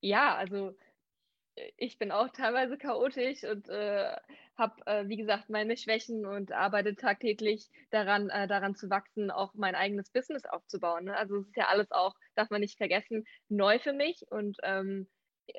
ja, 0.00 0.34
also 0.36 0.76
äh, 1.56 1.72
ich 1.78 1.98
bin 1.98 2.12
auch 2.12 2.30
teilweise 2.30 2.78
chaotisch 2.78 3.44
und 3.44 3.68
äh, 3.68 4.16
habe, 4.58 4.86
äh, 4.86 5.08
wie 5.08 5.16
gesagt, 5.16 5.50
meine 5.50 5.76
Schwächen 5.76 6.26
und 6.26 6.52
arbeite 6.52 6.96
tagtäglich 6.96 7.70
daran, 7.90 8.30
äh, 8.30 8.46
daran 8.48 8.74
zu 8.76 8.90
wachsen, 8.90 9.30
auch 9.30 9.54
mein 9.54 9.74
eigenes 9.74 10.10
Business 10.10 10.44
aufzubauen. 10.46 11.04
Ne? 11.06 11.16
Also 11.16 11.38
es 11.38 11.48
ist 11.48 11.56
ja 11.56 11.68
alles 11.68 11.90
auch, 11.92 12.14
darf 12.34 12.50
man 12.50 12.60
nicht 12.60 12.76
vergessen, 12.78 13.24
neu 13.48 13.78
für 13.78 13.92
mich 13.94 14.22
und 14.30 14.58
ähm, 14.62 15.08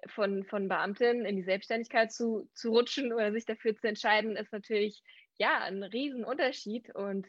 von, 0.08 0.44
von 0.46 0.68
Beamtin 0.68 1.26
in 1.26 1.36
die 1.36 1.44
Selbstständigkeit 1.44 2.12
zu, 2.12 2.50
zu 2.54 2.72
rutschen 2.72 3.14
oder 3.14 3.32
sich 3.32 3.46
dafür 3.46 3.76
zu 3.76 3.88
entscheiden, 3.88 4.36
ist 4.36 4.52
natürlich 4.52 5.04
ja 5.38 5.60
ein 5.60 5.84
Riesenunterschied. 5.84 6.94
Und 6.96 7.28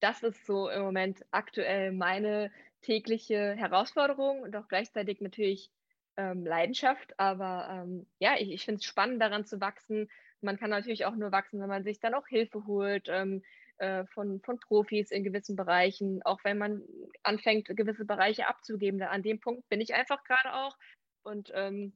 das 0.00 0.22
ist 0.22 0.46
so 0.46 0.68
im 0.68 0.82
Moment 0.82 1.24
aktuell 1.30 1.92
meine 1.92 2.50
tägliche 2.82 3.54
Herausforderung 3.54 4.42
und 4.42 4.54
auch 4.56 4.68
gleichzeitig 4.68 5.20
natürlich 5.20 5.70
ähm, 6.16 6.46
Leidenschaft. 6.46 7.18
Aber 7.18 7.68
ähm, 7.70 8.06
ja, 8.18 8.34
ich, 8.38 8.50
ich 8.50 8.64
finde 8.64 8.78
es 8.78 8.84
spannend, 8.84 9.20
daran 9.20 9.44
zu 9.44 9.60
wachsen. 9.60 10.08
Man 10.40 10.58
kann 10.58 10.70
natürlich 10.70 11.04
auch 11.04 11.16
nur 11.16 11.32
wachsen, 11.32 11.60
wenn 11.60 11.68
man 11.68 11.84
sich 11.84 12.00
dann 12.00 12.14
auch 12.14 12.28
Hilfe 12.28 12.66
holt. 12.66 13.08
Ähm, 13.08 13.42
äh, 13.78 14.06
von, 14.06 14.40
von 14.40 14.58
Profis 14.58 15.12
in 15.12 15.22
gewissen 15.22 15.54
Bereichen, 15.54 16.20
auch 16.24 16.40
wenn 16.42 16.58
man 16.58 16.82
anfängt, 17.22 17.68
gewisse 17.68 18.04
Bereiche 18.04 18.48
abzugeben. 18.48 19.00
An 19.02 19.22
dem 19.22 19.38
Punkt 19.38 19.68
bin 19.68 19.80
ich 19.80 19.94
einfach 19.94 20.24
gerade 20.24 20.52
auch, 20.52 20.76
und 21.22 21.50
ähm, 21.54 21.92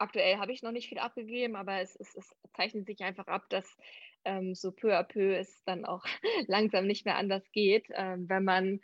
aktuell 0.00 0.38
habe 0.38 0.52
ich 0.52 0.62
noch 0.62 0.72
nicht 0.72 0.88
viel 0.88 0.98
abgegeben, 0.98 1.56
aber 1.56 1.80
es, 1.80 1.94
es, 1.96 2.14
es 2.16 2.34
zeichnet 2.54 2.86
sich 2.86 3.00
einfach 3.02 3.26
ab, 3.26 3.44
dass 3.50 3.76
ähm, 4.24 4.54
so 4.54 4.72
peu 4.72 4.96
à 4.96 5.02
peu 5.02 5.36
es 5.36 5.62
dann 5.64 5.84
auch 5.84 6.04
langsam 6.46 6.86
nicht 6.86 7.04
mehr 7.04 7.16
anders 7.16 7.44
geht, 7.52 7.86
ähm, 7.94 8.28
wenn 8.28 8.44
man 8.44 8.80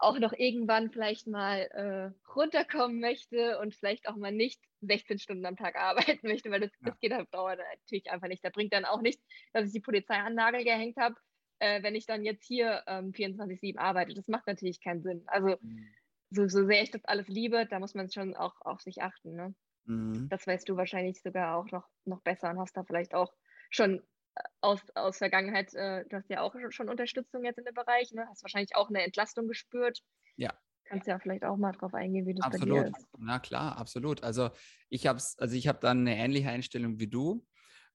auch 0.00 0.18
noch 0.18 0.32
irgendwann 0.32 0.90
vielleicht 0.90 1.26
mal 1.26 1.62
äh, 1.72 2.30
runterkommen 2.30 3.00
möchte 3.00 3.58
und 3.58 3.74
vielleicht 3.74 4.08
auch 4.08 4.14
mal 4.14 4.30
nicht 4.30 4.60
16 4.82 5.18
Stunden 5.18 5.46
am 5.46 5.56
Tag 5.56 5.76
arbeiten 5.78 6.28
möchte, 6.28 6.50
weil 6.50 6.60
das, 6.60 6.70
ja. 6.80 6.90
das 6.90 7.00
geht 7.00 7.12
auf 7.12 7.26
Dauer 7.30 7.56
natürlich 7.56 8.10
einfach 8.10 8.28
nicht. 8.28 8.44
Da 8.44 8.50
bringt 8.50 8.72
dann 8.72 8.84
auch 8.84 9.00
nicht, 9.00 9.20
dass 9.52 9.66
ich 9.66 9.72
die 9.72 9.80
Polizei 9.80 10.14
an 10.14 10.32
den 10.32 10.36
Nagel 10.36 10.64
gehängt 10.64 10.96
habe, 10.96 11.16
äh, 11.58 11.82
wenn 11.82 11.96
ich 11.96 12.06
dann 12.06 12.24
jetzt 12.24 12.44
hier 12.44 12.84
ähm, 12.86 13.12
24-7 13.12 13.76
arbeite. 13.78 14.14
Das 14.14 14.28
macht 14.28 14.46
natürlich 14.46 14.80
keinen 14.80 15.02
Sinn. 15.02 15.22
Also 15.26 15.56
mhm 15.60 15.88
so, 16.30 16.48
so 16.48 16.66
sehr 16.66 16.82
ich 16.82 16.90
das 16.90 17.04
alles 17.04 17.28
liebe, 17.28 17.66
da 17.66 17.78
muss 17.78 17.94
man 17.94 18.10
schon 18.10 18.36
auch 18.36 18.54
auf 18.60 18.80
sich 18.80 19.02
achten. 19.02 19.34
Ne? 19.34 19.54
Mhm. 19.84 20.28
Das 20.28 20.46
weißt 20.46 20.68
du 20.68 20.76
wahrscheinlich 20.76 21.20
sogar 21.22 21.56
auch 21.56 21.70
noch, 21.70 21.86
noch 22.04 22.20
besser 22.22 22.50
und 22.50 22.58
hast 22.58 22.76
da 22.76 22.84
vielleicht 22.84 23.14
auch 23.14 23.32
schon 23.70 24.00
äh, 24.34 24.42
aus, 24.60 24.80
aus 24.94 25.18
Vergangenheit, 25.18 25.72
äh, 25.74 26.04
du 26.08 26.16
hast 26.16 26.28
ja 26.28 26.42
auch 26.42 26.54
schon 26.70 26.88
Unterstützung 26.88 27.44
jetzt 27.44 27.58
in 27.58 27.64
dem 27.64 27.74
Bereich, 27.74 28.12
ne? 28.12 28.26
hast 28.28 28.42
wahrscheinlich 28.42 28.76
auch 28.76 28.88
eine 28.88 29.02
Entlastung 29.02 29.48
gespürt. 29.48 30.00
Ja. 30.36 30.52
Kannst 30.84 31.06
ja 31.06 31.18
vielleicht 31.18 31.44
auch 31.44 31.56
mal 31.56 31.72
drauf 31.72 31.92
eingehen, 31.92 32.26
wie 32.26 32.34
das 32.34 32.46
absolut. 32.46 32.68
bei 32.68 32.82
dir 32.84 32.96
ist. 32.96 33.06
Na 33.18 33.38
klar, 33.38 33.76
absolut. 33.76 34.22
Also 34.22 34.50
ich 34.88 35.06
habe 35.06 35.18
also 35.38 35.54
ich 35.54 35.68
habe 35.68 35.80
dann 35.80 36.00
eine 36.00 36.16
ähnliche 36.16 36.48
Einstellung 36.48 36.98
wie 36.98 37.08
du, 37.08 37.46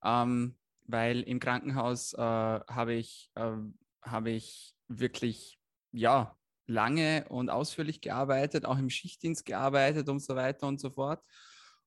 ähm, 0.03 0.59
weil 0.83 1.21
im 1.21 1.39
Krankenhaus 1.39 2.13
äh, 2.13 2.17
habe 2.19 2.93
ich, 2.93 3.31
äh, 3.33 3.55
habe 4.03 4.29
ich 4.29 4.75
wirklich 4.87 5.59
ja 5.91 6.37
lange 6.67 7.25
und 7.29 7.49
ausführlich 7.49 8.01
gearbeitet, 8.01 8.65
auch 8.65 8.77
im 8.77 8.89
Schichtdienst 8.89 9.45
gearbeitet 9.45 10.09
und 10.09 10.21
so 10.21 10.35
weiter 10.35 10.67
und 10.67 10.79
so 10.79 10.89
fort. 10.89 11.23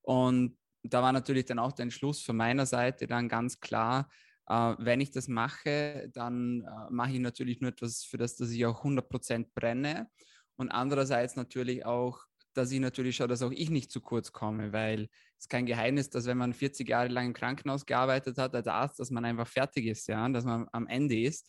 Und 0.02 0.58
da 0.82 1.02
war 1.02 1.12
natürlich 1.12 1.46
dann 1.46 1.58
auch 1.58 1.72
der 1.72 1.84
Entschluss 1.84 2.22
von 2.22 2.36
meiner 2.36 2.66
Seite 2.66 3.06
dann 3.06 3.28
ganz 3.28 3.60
klar, 3.60 4.08
äh, 4.48 4.74
wenn 4.78 5.00
ich 5.00 5.10
das 5.10 5.28
mache, 5.28 6.10
dann 6.12 6.62
äh, 6.62 6.90
mache 6.90 7.12
ich 7.12 7.20
natürlich 7.20 7.60
nur 7.60 7.70
etwas, 7.70 8.04
für 8.04 8.16
das, 8.16 8.36
dass 8.36 8.50
ich 8.50 8.64
auch 8.66 8.84
100% 8.84 9.48
brenne. 9.54 10.08
Und 10.56 10.70
andererseits 10.70 11.36
natürlich 11.36 11.84
auch, 11.84 12.20
dass 12.54 12.70
ich 12.70 12.80
natürlich 12.80 13.16
schaue, 13.16 13.28
dass 13.28 13.42
auch 13.42 13.50
ich 13.50 13.70
nicht 13.70 13.90
zu 13.90 14.00
kurz 14.00 14.32
komme, 14.32 14.72
weil 14.72 15.08
es 15.38 15.44
ist 15.44 15.50
kein 15.50 15.66
Geheimnis, 15.66 16.08
dass 16.08 16.26
wenn 16.26 16.38
man 16.38 16.54
40 16.54 16.88
Jahre 16.88 17.08
lang 17.08 17.26
im 17.26 17.32
Krankenhaus 17.34 17.84
gearbeitet 17.84 18.38
hat 18.38 18.54
als 18.54 18.66
Arzt, 18.66 18.98
dass 18.98 19.10
man 19.10 19.24
einfach 19.24 19.46
fertig 19.46 19.86
ist, 19.86 20.06
ja, 20.08 20.26
dass 20.28 20.44
man 20.44 20.66
am 20.72 20.86
Ende 20.86 21.20
ist 21.20 21.46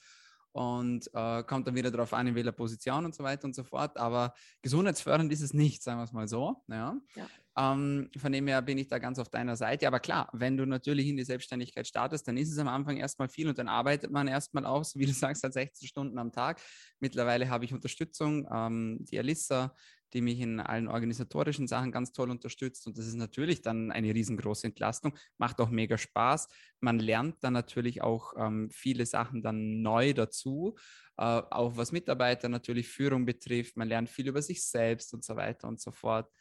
und 0.58 1.08
äh, 1.14 1.44
kommt 1.44 1.68
dann 1.68 1.76
wieder 1.76 1.92
darauf 1.92 2.14
an, 2.14 2.26
in 2.26 2.34
welcher 2.34 2.52
Position 2.52 3.06
und 3.06 3.14
so 3.14 3.24
weiter 3.24 3.46
und 3.46 3.54
so 3.54 3.64
fort. 3.64 3.96
Aber 3.96 4.34
gesundheitsfördernd 4.64 5.32
ist 5.32 5.42
es 5.42 5.54
nicht, 5.54 5.84
sagen 5.84 6.00
wir 6.00 6.04
es 6.06 6.14
mal 6.14 6.28
so. 6.28 6.64
Ja. 6.68 7.00
ja. 7.16 7.28
Ähm, 7.56 8.10
von 8.18 8.32
dem 8.32 8.48
her 8.48 8.64
bin 8.64 8.80
ich 8.80 8.88
da 8.88 8.98
ganz 8.98 9.20
auf 9.20 9.30
deiner 9.30 9.56
Seite. 9.56 9.86
Aber 9.86 10.00
klar, 10.00 10.30
wenn 10.34 10.58
du 10.58 10.66
natürlich 10.66 11.06
in 11.06 11.16
die 11.16 11.24
Selbstständigkeit 11.24 11.86
startest, 11.86 12.28
dann 12.28 12.38
ist 12.38 12.52
es 12.52 12.58
am 12.58 12.70
Anfang 12.70 12.98
erstmal 12.98 13.30
viel 13.30 13.48
und 13.48 13.60
dann 13.60 13.68
arbeitet 13.68 14.10
man 14.10 14.28
erstmal 14.28 14.66
aus, 14.66 14.96
wie 14.98 15.06
du 15.06 15.14
sagst, 15.14 15.44
halt 15.44 15.54
16 15.54 15.88
Stunden 15.88 16.18
am 16.18 16.32
Tag. 16.32 16.60
Mittlerweile 17.00 17.50
habe 17.50 17.64
ich 17.64 17.72
Unterstützung. 17.72 18.48
Ähm, 18.52 18.98
die 19.02 19.20
Alissa, 19.20 19.76
die 20.14 20.22
mich 20.22 20.40
in 20.40 20.60
allen 20.60 20.88
organisatorischen 20.88 21.68
Sachen 21.68 21.92
ganz 21.92 22.12
toll 22.12 22.30
unterstützt. 22.30 22.88
Und 22.88 22.98
das 22.98 23.08
ist 23.08 23.16
natürlich 23.16 23.62
dann 23.62 23.92
eine 23.92 24.14
riesengroße 24.14 24.68
Entlastung. 24.68 25.18
Macht 25.38 25.60
auch 25.60 25.70
mega 25.70 25.98
Spaß. 25.98 26.48
Man 26.80 27.00
lernt 27.00 27.44
dann 27.44 27.54
natürlich 27.54 28.02
auch 28.02 28.34
ähm, 28.38 28.70
viele 28.72 29.06
Sachen 29.06 29.42
dann 29.42 29.82
neu 29.82 30.14
dazu, 30.14 30.76
äh, 31.18 31.24
auch 31.24 31.76
was 31.76 31.92
Mitarbeiter 31.92 32.50
natürlich 32.50 32.88
Führung 32.88 33.26
betrifft. 33.26 33.78
Man 33.78 33.88
lernt 33.88 34.10
viel 34.10 34.28
über 34.28 34.42
sich 34.42 34.64
selbst 34.64 35.14
und 35.14 35.24
so 35.24 35.36
weiter 35.36 35.68
und 35.68 35.82
so 35.82 35.92
fort. 35.92 36.32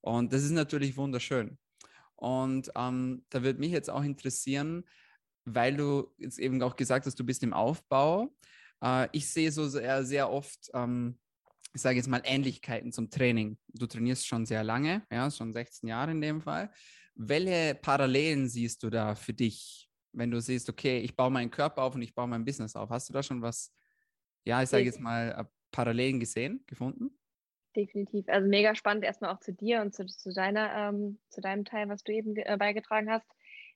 Und 0.00 0.32
das 0.32 0.42
ist 0.42 0.50
natürlich 0.50 0.96
wunderschön. 0.96 1.58
Und 2.16 2.70
ähm, 2.76 3.24
da 3.30 3.42
würde 3.42 3.58
mich 3.58 3.72
jetzt 3.72 3.90
auch 3.90 4.02
interessieren, 4.02 4.84
weil 5.44 5.76
du 5.76 6.12
jetzt 6.18 6.38
eben 6.38 6.62
auch 6.62 6.76
gesagt 6.76 7.06
hast, 7.06 7.18
du 7.18 7.24
bist 7.24 7.42
im 7.42 7.52
Aufbau. 7.52 8.34
Äh, 8.82 9.08
ich 9.12 9.28
sehe 9.28 9.50
so 9.50 9.68
sehr, 9.68 10.04
sehr 10.04 10.30
oft 10.30 10.70
ähm, 10.74 11.18
ich 11.74 11.82
sage 11.82 11.96
jetzt 11.96 12.08
mal, 12.08 12.22
Ähnlichkeiten 12.24 12.92
zum 12.92 13.10
Training. 13.10 13.58
Du 13.68 13.86
trainierst 13.86 14.26
schon 14.26 14.46
sehr 14.46 14.62
lange, 14.62 15.02
ja, 15.10 15.28
schon 15.30 15.52
16 15.52 15.88
Jahre 15.88 16.12
in 16.12 16.20
dem 16.20 16.40
Fall. 16.40 16.70
Welche 17.16 17.74
Parallelen 17.74 18.48
siehst 18.48 18.82
du 18.84 18.90
da 18.90 19.16
für 19.16 19.34
dich, 19.34 19.90
wenn 20.12 20.30
du 20.30 20.40
siehst, 20.40 20.70
okay, 20.70 20.98
ich 21.00 21.16
baue 21.16 21.30
meinen 21.30 21.50
Körper 21.50 21.82
auf 21.82 21.96
und 21.96 22.02
ich 22.02 22.14
baue 22.14 22.28
mein 22.28 22.44
Business 22.44 22.76
auf? 22.76 22.90
Hast 22.90 23.08
du 23.08 23.12
da 23.12 23.24
schon 23.24 23.42
was, 23.42 23.74
ja, 24.44 24.62
ich 24.62 24.68
sage 24.68 24.84
jetzt 24.84 25.00
mal, 25.00 25.32
äh, 25.32 25.44
Parallelen 25.72 26.20
gesehen, 26.20 26.62
gefunden? 26.66 27.18
Definitiv. 27.74 28.28
Also 28.28 28.48
mega 28.48 28.76
spannend 28.76 29.04
erstmal 29.04 29.34
auch 29.34 29.40
zu 29.40 29.52
dir 29.52 29.80
und 29.80 29.92
zu, 29.92 30.06
zu 30.06 30.32
deiner, 30.32 30.72
ähm, 30.76 31.18
zu 31.28 31.40
deinem 31.40 31.64
Teil, 31.64 31.88
was 31.88 32.04
du 32.04 32.12
eben 32.12 32.36
äh, 32.36 32.56
beigetragen 32.56 33.10
hast. 33.10 33.26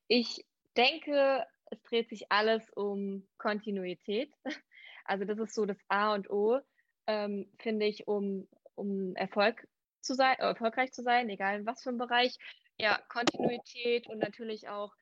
Ich 0.07 0.47
denke, 0.77 1.45
es 1.67 1.83
dreht 1.83 2.09
sich 2.09 2.31
alles 2.31 2.63
um 2.71 3.27
Kontinuität. 3.39 4.33
Also 5.11 5.25
das 5.25 5.39
ist 5.39 5.55
so 5.55 5.65
das 5.65 5.79
A 5.89 6.13
und 6.13 6.29
O 6.29 6.61
ähm, 7.09 7.51
finde 7.59 7.87
ich, 7.87 8.07
um, 8.07 8.47
um 8.77 9.17
Erfolg 9.17 9.67
zu 10.01 10.15
sein, 10.15 10.37
äh, 10.39 10.43
erfolgreich 10.43 10.93
zu 10.93 11.03
sein, 11.03 11.29
egal 11.29 11.61
in 11.61 11.67
was 11.67 11.83
für 11.83 11.89
einem 11.89 11.99
Bereich. 11.99 12.37
Ja, 12.79 13.01
Kontinuität 13.09 14.07
und 14.07 14.19
natürlich 14.19 14.69
auch, 14.69 14.95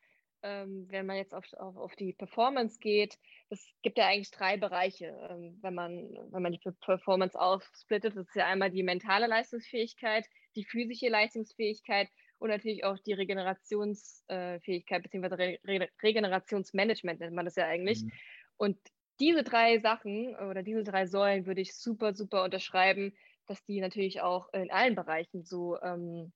ähm, 0.42 0.87
wenn 0.88 1.05
man 1.05 1.16
jetzt 1.16 1.35
auf, 1.35 1.45
auf, 1.55 1.77
auf 1.77 1.97
die 1.97 2.14
Performance 2.14 2.79
geht, 2.79 3.19
es 3.51 3.66
gibt 3.83 3.99
ja 3.99 4.07
eigentlich 4.07 4.31
drei 4.31 4.57
Bereiche, 4.57 5.07
ähm, 5.29 5.59
wenn, 5.61 5.75
man, 5.75 6.09
wenn 6.31 6.42
man 6.42 6.53
die 6.53 6.61
Performance 6.81 7.38
aufsplittet. 7.38 8.16
Das 8.16 8.29
ist 8.29 8.37
ja 8.37 8.47
einmal 8.47 8.71
die 8.71 8.85
mentale 8.85 9.27
Leistungsfähigkeit, 9.27 10.25
die 10.55 10.64
physische 10.64 11.09
Leistungsfähigkeit 11.09 12.09
und 12.38 12.51
natürlich 12.51 12.85
auch 12.85 12.99
die 13.01 13.14
Regenerationsfähigkeit, 13.14 15.03
beziehungsweise 15.03 15.38
Re 15.38 15.88
Regenerationsmanagement 16.03 17.21
nennt 17.21 17.35
man 17.35 17.47
das 17.47 17.57
ja 17.57 17.66
eigentlich. 17.66 18.05
Mhm. 18.05 18.12
Und 18.59 18.79
diese 19.20 19.42
drei 19.42 19.79
Sachen 19.79 20.37
oder 20.37 20.62
diese 20.62 20.85
drei 20.85 21.07
Säulen 21.07 21.46
würde 21.46 21.61
ich 21.61 21.74
super, 21.76 22.14
super 22.14 22.44
unterschreiben, 22.44 23.14
dass 23.46 23.64
die 23.64 23.81
natürlich 23.81 24.20
auch 24.20 24.52
in 24.52 24.70
allen 24.70 24.94
Bereichen 24.94 25.44
so 25.44 25.81
ähm, 25.81 26.33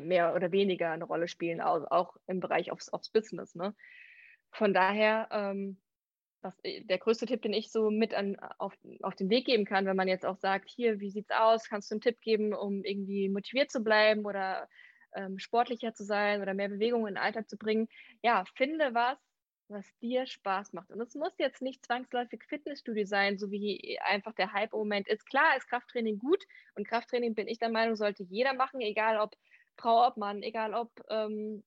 mehr 0.00 0.34
oder 0.34 0.52
weniger 0.52 0.90
eine 0.90 1.04
Rolle 1.04 1.28
spielen, 1.28 1.60
auch, 1.60 1.90
auch 1.90 2.16
im 2.26 2.40
Bereich 2.40 2.70
aufs, 2.72 2.88
aufs 2.88 3.10
Business. 3.10 3.54
Ne? 3.54 3.74
Von 4.50 4.72
daher, 4.72 5.28
ähm, 5.30 5.80
was, 6.40 6.58
äh, 6.62 6.84
der 6.84 6.98
größte 6.98 7.26
Tipp, 7.26 7.42
den 7.42 7.52
ich 7.52 7.70
so 7.70 7.90
mit 7.90 8.14
an, 8.14 8.36
auf, 8.58 8.74
auf 9.02 9.14
den 9.14 9.30
Weg 9.30 9.46
geben 9.46 9.64
kann, 9.64 9.86
wenn 9.86 9.96
man 9.96 10.08
jetzt 10.08 10.26
auch 10.26 10.36
sagt, 10.36 10.70
hier, 10.70 11.00
wie 11.00 11.10
sieht's 11.10 11.30
aus? 11.30 11.68
Kannst 11.68 11.90
du 11.90 11.94
einen 11.94 12.00
Tipp 12.00 12.20
geben, 12.20 12.54
um 12.54 12.84
irgendwie 12.84 13.28
motiviert 13.28 13.70
zu 13.70 13.82
bleiben 13.82 14.24
oder 14.24 14.68
ähm, 15.14 15.38
sportlicher 15.38 15.94
zu 15.94 16.04
sein 16.04 16.40
oder 16.40 16.54
mehr 16.54 16.68
Bewegung 16.68 17.06
in 17.06 17.14
den 17.14 17.22
Alltag 17.22 17.48
zu 17.48 17.56
bringen? 17.56 17.88
Ja, 18.22 18.44
finde 18.54 18.94
was, 18.94 19.18
was 19.72 19.86
dir 19.98 20.26
Spaß 20.26 20.72
macht. 20.72 20.90
Und 20.90 21.00
es 21.00 21.14
muss 21.14 21.32
jetzt 21.38 21.62
nicht 21.62 21.84
zwangsläufig 21.84 22.44
Fitnessstudio 22.44 23.04
sein, 23.06 23.38
so 23.38 23.50
wie 23.50 23.98
einfach 24.00 24.34
der 24.34 24.52
Hype 24.52 24.72
im 24.72 24.80
Moment 24.80 25.08
ist. 25.08 25.26
Klar 25.26 25.56
ist 25.56 25.68
Krafttraining 25.68 26.18
gut 26.18 26.44
und 26.74 26.86
Krafttraining 26.86 27.34
bin 27.34 27.48
ich 27.48 27.58
der 27.58 27.70
Meinung, 27.70 27.96
sollte 27.96 28.22
jeder 28.24 28.54
machen, 28.54 28.80
egal 28.80 29.18
ob 29.18 29.36
Frau, 29.76 30.06
ob 30.06 30.16
Mann, 30.16 30.42
egal 30.42 30.74
ob, 30.74 30.90
ähm, 31.08 31.64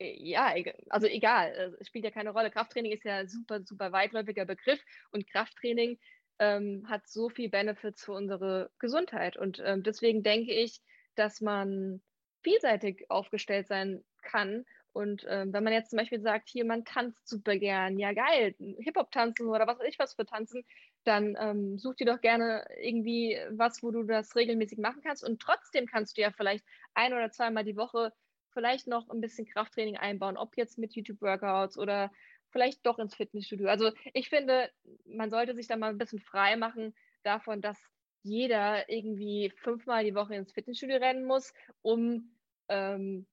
ja, 0.00 0.54
also 0.90 1.06
egal, 1.06 1.76
es 1.80 1.88
spielt 1.88 2.04
ja 2.04 2.10
keine 2.10 2.30
Rolle. 2.30 2.50
Krafttraining 2.50 2.92
ist 2.92 3.04
ja 3.04 3.26
super, 3.26 3.62
super 3.64 3.90
weitläufiger 3.90 4.44
Begriff 4.44 4.80
und 5.10 5.28
Krafttraining 5.28 5.98
ähm, 6.38 6.86
hat 6.88 7.08
so 7.08 7.28
viel 7.28 7.48
Benefits 7.48 8.04
für 8.04 8.12
unsere 8.12 8.70
Gesundheit. 8.78 9.36
Und 9.36 9.60
ähm, 9.64 9.82
deswegen 9.82 10.22
denke 10.22 10.52
ich, 10.52 10.80
dass 11.16 11.40
man 11.40 12.00
vielseitig 12.42 13.10
aufgestellt 13.10 13.66
sein 13.66 14.04
kann 14.22 14.64
und 14.98 15.24
ähm, 15.28 15.52
wenn 15.52 15.62
man 15.62 15.72
jetzt 15.72 15.90
zum 15.90 15.96
Beispiel 15.96 16.20
sagt, 16.20 16.48
hier, 16.48 16.64
man 16.64 16.84
tanzt 16.84 17.28
super 17.28 17.56
gern, 17.56 18.00
ja 18.00 18.12
geil, 18.12 18.56
Hip-Hop 18.80 19.12
tanzen 19.12 19.46
oder 19.46 19.64
was 19.68 19.78
weiß 19.78 19.86
ich 19.86 19.96
was 20.00 20.14
für 20.14 20.26
tanzen, 20.26 20.64
dann 21.04 21.36
ähm, 21.38 21.78
such 21.78 21.94
dir 21.94 22.06
doch 22.06 22.20
gerne 22.20 22.66
irgendwie 22.82 23.38
was, 23.50 23.80
wo 23.80 23.92
du 23.92 24.02
das 24.02 24.34
regelmäßig 24.34 24.80
machen 24.80 25.00
kannst. 25.04 25.22
Und 25.22 25.40
trotzdem 25.40 25.86
kannst 25.86 26.16
du 26.16 26.22
ja 26.22 26.32
vielleicht 26.32 26.64
ein 26.94 27.12
oder 27.12 27.30
zweimal 27.30 27.62
die 27.62 27.76
Woche 27.76 28.12
vielleicht 28.52 28.88
noch 28.88 29.08
ein 29.08 29.20
bisschen 29.20 29.46
Krafttraining 29.46 29.96
einbauen, 29.96 30.36
ob 30.36 30.56
jetzt 30.56 30.78
mit 30.78 30.96
YouTube-Workouts 30.96 31.78
oder 31.78 32.10
vielleicht 32.50 32.84
doch 32.84 32.98
ins 32.98 33.14
Fitnessstudio. 33.14 33.68
Also 33.68 33.92
ich 34.14 34.28
finde, 34.28 34.68
man 35.04 35.30
sollte 35.30 35.54
sich 35.54 35.68
da 35.68 35.76
mal 35.76 35.90
ein 35.90 35.98
bisschen 35.98 36.18
frei 36.18 36.56
machen 36.56 36.92
davon, 37.22 37.60
dass 37.60 37.78
jeder 38.24 38.88
irgendwie 38.88 39.52
fünfmal 39.58 40.02
die 40.02 40.16
Woche 40.16 40.34
ins 40.34 40.50
Fitnessstudio 40.50 40.96
rennen 40.96 41.24
muss, 41.24 41.54
um 41.82 42.32
ähm, 42.68 43.28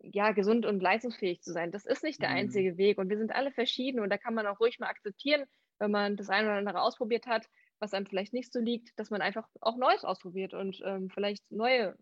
ja, 0.00 0.32
gesund 0.32 0.66
und 0.66 0.80
leistungsfähig 0.80 1.42
zu 1.42 1.52
sein. 1.52 1.70
Das 1.70 1.84
ist 1.86 2.02
nicht 2.02 2.20
der 2.22 2.30
mhm. 2.30 2.36
einzige 2.36 2.76
Weg 2.76 2.98
und 2.98 3.08
wir 3.10 3.18
sind 3.18 3.34
alle 3.34 3.52
verschieden 3.52 4.00
und 4.00 4.10
da 4.10 4.18
kann 4.18 4.34
man 4.34 4.46
auch 4.46 4.60
ruhig 4.60 4.78
mal 4.78 4.88
akzeptieren, 4.88 5.44
wenn 5.78 5.90
man 5.90 6.16
das 6.16 6.28
eine 6.28 6.48
oder 6.48 6.58
andere 6.58 6.82
ausprobiert 6.82 7.26
hat, 7.26 7.48
was 7.78 7.94
einem 7.94 8.06
vielleicht 8.06 8.32
nicht 8.32 8.52
so 8.52 8.60
liegt, 8.60 8.98
dass 8.98 9.10
man 9.10 9.20
einfach 9.20 9.48
auch 9.60 9.76
Neues 9.76 10.04
ausprobiert 10.04 10.54
und 10.54 10.80
ähm, 10.84 11.10
vielleicht 11.10 11.50
neue 11.50 11.96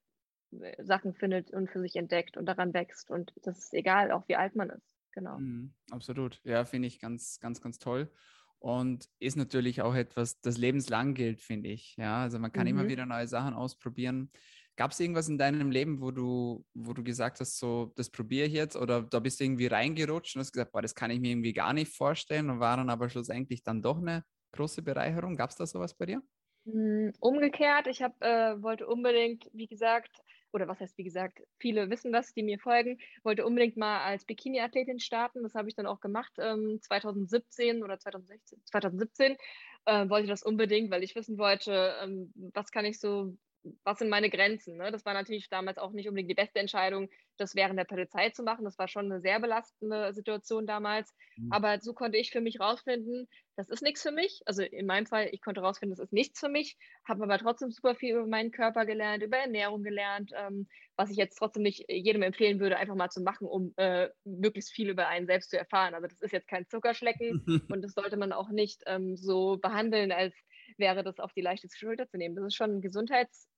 äh, 0.53 0.83
Sachen 0.85 1.15
findet 1.15 1.51
und 1.51 1.71
für 1.71 1.81
sich 1.81 1.97
entdeckt 1.97 2.37
und 2.37 2.47
daran 2.47 2.73
wächst 2.75 3.11
und 3.11 3.33
das 3.43 3.59
ist 3.59 3.75
egal, 3.75 4.13
auch 4.13 4.27
wie 4.29 4.37
alt 4.37 4.57
man 4.57 4.71
ist. 4.71 4.97
Genau. 5.13 5.39
Mhm, 5.39 5.73
absolut. 5.91 6.41
Ja, 6.45 6.65
finde 6.65 6.89
ich 6.89 7.01
ganz, 7.01 7.41
ganz, 7.41 7.61
ganz 7.63 7.79
toll. 7.79 8.11
Und 8.59 9.09
ist 9.19 9.37
natürlich 9.37 9.83
auch 9.83 9.95
etwas, 9.95 10.41
das 10.41 10.59
lebenslang 10.59 11.15
gilt, 11.15 11.41
finde 11.41 11.71
ich. 11.71 11.97
Ja, 11.97 12.23
also 12.23 12.39
man 12.39 12.53
kann 12.53 12.65
mhm. 12.65 12.71
immer 12.71 12.89
wieder 12.89 13.07
neue 13.07 13.27
Sachen 13.27 13.55
ausprobieren. 13.55 14.31
Gab 14.77 14.93
es 14.93 15.01
irgendwas 15.01 15.29
in 15.29 15.39
deinem 15.39 15.71
Leben, 15.71 16.01
wo 16.03 16.11
du, 16.11 16.65
wo 16.75 16.93
du 16.93 17.03
gesagt 17.03 17.41
hast, 17.41 17.59
so, 17.59 17.93
das 17.97 18.11
probiere 18.11 18.47
ich 18.47 18.53
jetzt 18.53 18.77
oder 18.77 19.03
da 19.03 19.21
bist 19.21 19.41
du 19.41 19.45
irgendwie 19.45 19.67
reingerutscht 19.67 20.37
und 20.37 20.41
hast 20.41 20.53
gesagt, 20.53 20.73
boah, 20.73 20.83
das 20.83 20.95
kann 20.95 21.11
ich 21.11 21.21
mir 21.21 21.31
irgendwie 21.31 21.53
gar 21.55 21.73
nicht 21.73 21.93
vorstellen 21.95 22.51
und 22.51 22.61
war 22.61 22.77
dann 22.77 22.91
aber 22.91 23.09
schlussendlich 23.09 23.63
dann 23.63 23.83
doch 23.83 23.99
eine 23.99 24.25
große 24.53 24.83
Bereicherung? 24.83 25.37
Gab 25.37 25.51
es 25.51 25.57
da 25.57 25.67
sowas 25.67 25.95
bei 25.95 26.07
dir? 26.07 26.23
Hm, 26.67 27.13
umgekehrt, 27.21 27.87
ich 27.87 28.03
hab, 28.03 28.21
äh, 28.23 28.61
wollte 28.61 28.89
unbedingt, 28.89 29.49
wie 29.53 29.69
gesagt, 29.69 30.21
oder 30.53 30.67
was 30.67 30.81
heißt 30.81 30.99
wie 30.99 31.05
gesagt, 31.05 31.41
viele 31.59 31.91
wissen 31.91 32.13
das, 32.13 32.33
die 32.33 32.43
mir 32.43 32.59
folgen, 32.59 32.99
wollte 33.23 33.47
unbedingt 33.47 33.77
mal 33.77 34.01
als 34.03 34.25
Bikini-Athletin 34.25 34.99
starten. 34.99 35.43
Das 35.43 35.55
habe 35.55 35.69
ich 35.69 35.77
dann 35.77 35.87
auch 35.87 36.01
gemacht, 36.01 36.33
ähm, 36.39 36.81
2017 36.83 37.85
oder 37.85 37.99
2016, 37.99 38.61
2017 38.65 39.37
äh, 39.85 40.09
wollte 40.09 40.25
ich 40.25 40.31
das 40.31 40.43
unbedingt, 40.43 40.91
weil 40.91 41.05
ich 41.05 41.15
wissen 41.15 41.39
wollte, 41.39 41.95
ähm, 42.03 42.33
was 42.55 42.73
kann 42.73 42.85
ich 42.85 42.99
so 42.99 43.37
was 43.85 43.99
sind 43.99 44.09
meine 44.09 44.31
Grenzen? 44.31 44.77
Ne? 44.77 44.91
Das 44.91 45.05
war 45.05 45.15
natürlich 45.15 45.49
damals 45.49 45.79
auch 45.79 45.93
nicht 45.93 46.09
unbedingt 46.09 46.31
die 46.31 46.35
beste 46.35 46.59
Entscheidung, 46.59 47.09
das 47.37 47.55
während 47.55 47.79
der 47.79 47.85
Polizei 47.85 48.31
zu 48.31 48.43
machen. 48.43 48.65
Das 48.65 48.79
war 48.79 48.89
schon 48.89 49.07
eine 49.07 49.21
sehr 49.21 49.41
belastende 49.41 50.13
Situation 50.13 50.67
damals. 50.67 51.15
Mhm. 51.37 51.53
Aber 51.53 51.81
so 51.81 51.93
konnte 51.93 52.19
ich 52.19 52.31
für 52.31 52.41
mich 52.41 52.61
rausfinden, 52.61 53.29
das 53.57 53.71
ist 53.71 53.83
nichts 53.83 54.03
für 54.03 54.13
mich. 54.13 54.43
Also 54.47 54.63
in 54.63 54.87
meinem 54.87 55.07
Fall, 55.07 55.29
ich 55.33 55.41
konnte 55.41 55.61
rausfinden, 55.61 55.97
das 55.97 56.05
ist 56.05 56.13
nichts 56.13 56.41
für 56.41 56.49
mich, 56.49 56.77
habe 57.09 57.25
aber 57.25 57.39
trotzdem 57.39 57.71
super 57.71 57.95
viel 57.95 58.15
über 58.15 58.27
meinen 58.27 58.51
Körper 58.51 58.85
gelernt, 58.85 59.23
über 59.23 59.39
Ernährung 59.39 59.83
gelernt, 59.83 60.31
ähm, 60.37 60.69
was 60.97 61.11
ich 61.11 61.17
jetzt 61.17 61.37
trotzdem 61.37 61.63
nicht 61.63 61.85
jedem 61.89 62.23
empfehlen 62.23 62.61
würde, 62.61 62.77
einfach 62.77 62.95
mal 62.95 63.11
zu 63.11 63.23
machen, 63.23 63.47
um 63.47 63.73
äh, 63.77 64.09
möglichst 64.25 64.73
viel 64.73 64.91
über 64.91 65.09
einen 65.09 65.27
selbst 65.27 65.51
zu 65.51 65.59
erfahren. 65.59 65.95
Also 65.95 66.07
das 66.07 66.21
ist 66.21 66.33
jetzt 66.33 66.49
kein 66.49 66.69
Zuckerschlecken 66.69 67.45
und 67.71 67.83
das 67.83 67.93
sollte 67.93 68.17
man 68.17 68.33
auch 68.33 68.51
nicht 68.51 68.83
ähm, 68.87 69.17
so 69.17 69.57
behandeln, 69.57 70.13
als 70.13 70.35
wäre 70.77 71.03
das 71.03 71.19
auf 71.19 71.33
die 71.33 71.41
leichteste 71.43 71.79
Schulter 71.79 72.09
zu 72.09 72.19
nehmen. 72.19 72.37
Das 72.37 72.47
ist 72.47 72.57
schon 72.57 72.77
ein 72.77 72.81
Gesundheits- 72.83 73.49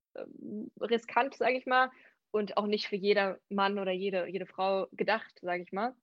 riskant, 0.80 1.34
sage 1.34 1.58
ich 1.58 1.66
mal, 1.66 1.90
und 2.30 2.56
auch 2.56 2.66
nicht 2.66 2.88
für 2.88 2.96
jeder 2.96 3.38
Mann 3.48 3.78
oder 3.78 3.92
jede, 3.92 4.26
jede 4.26 4.46
Frau 4.46 4.86
gedacht, 4.92 5.38
sage 5.40 5.62
ich 5.62 5.72
mal. 5.72 5.94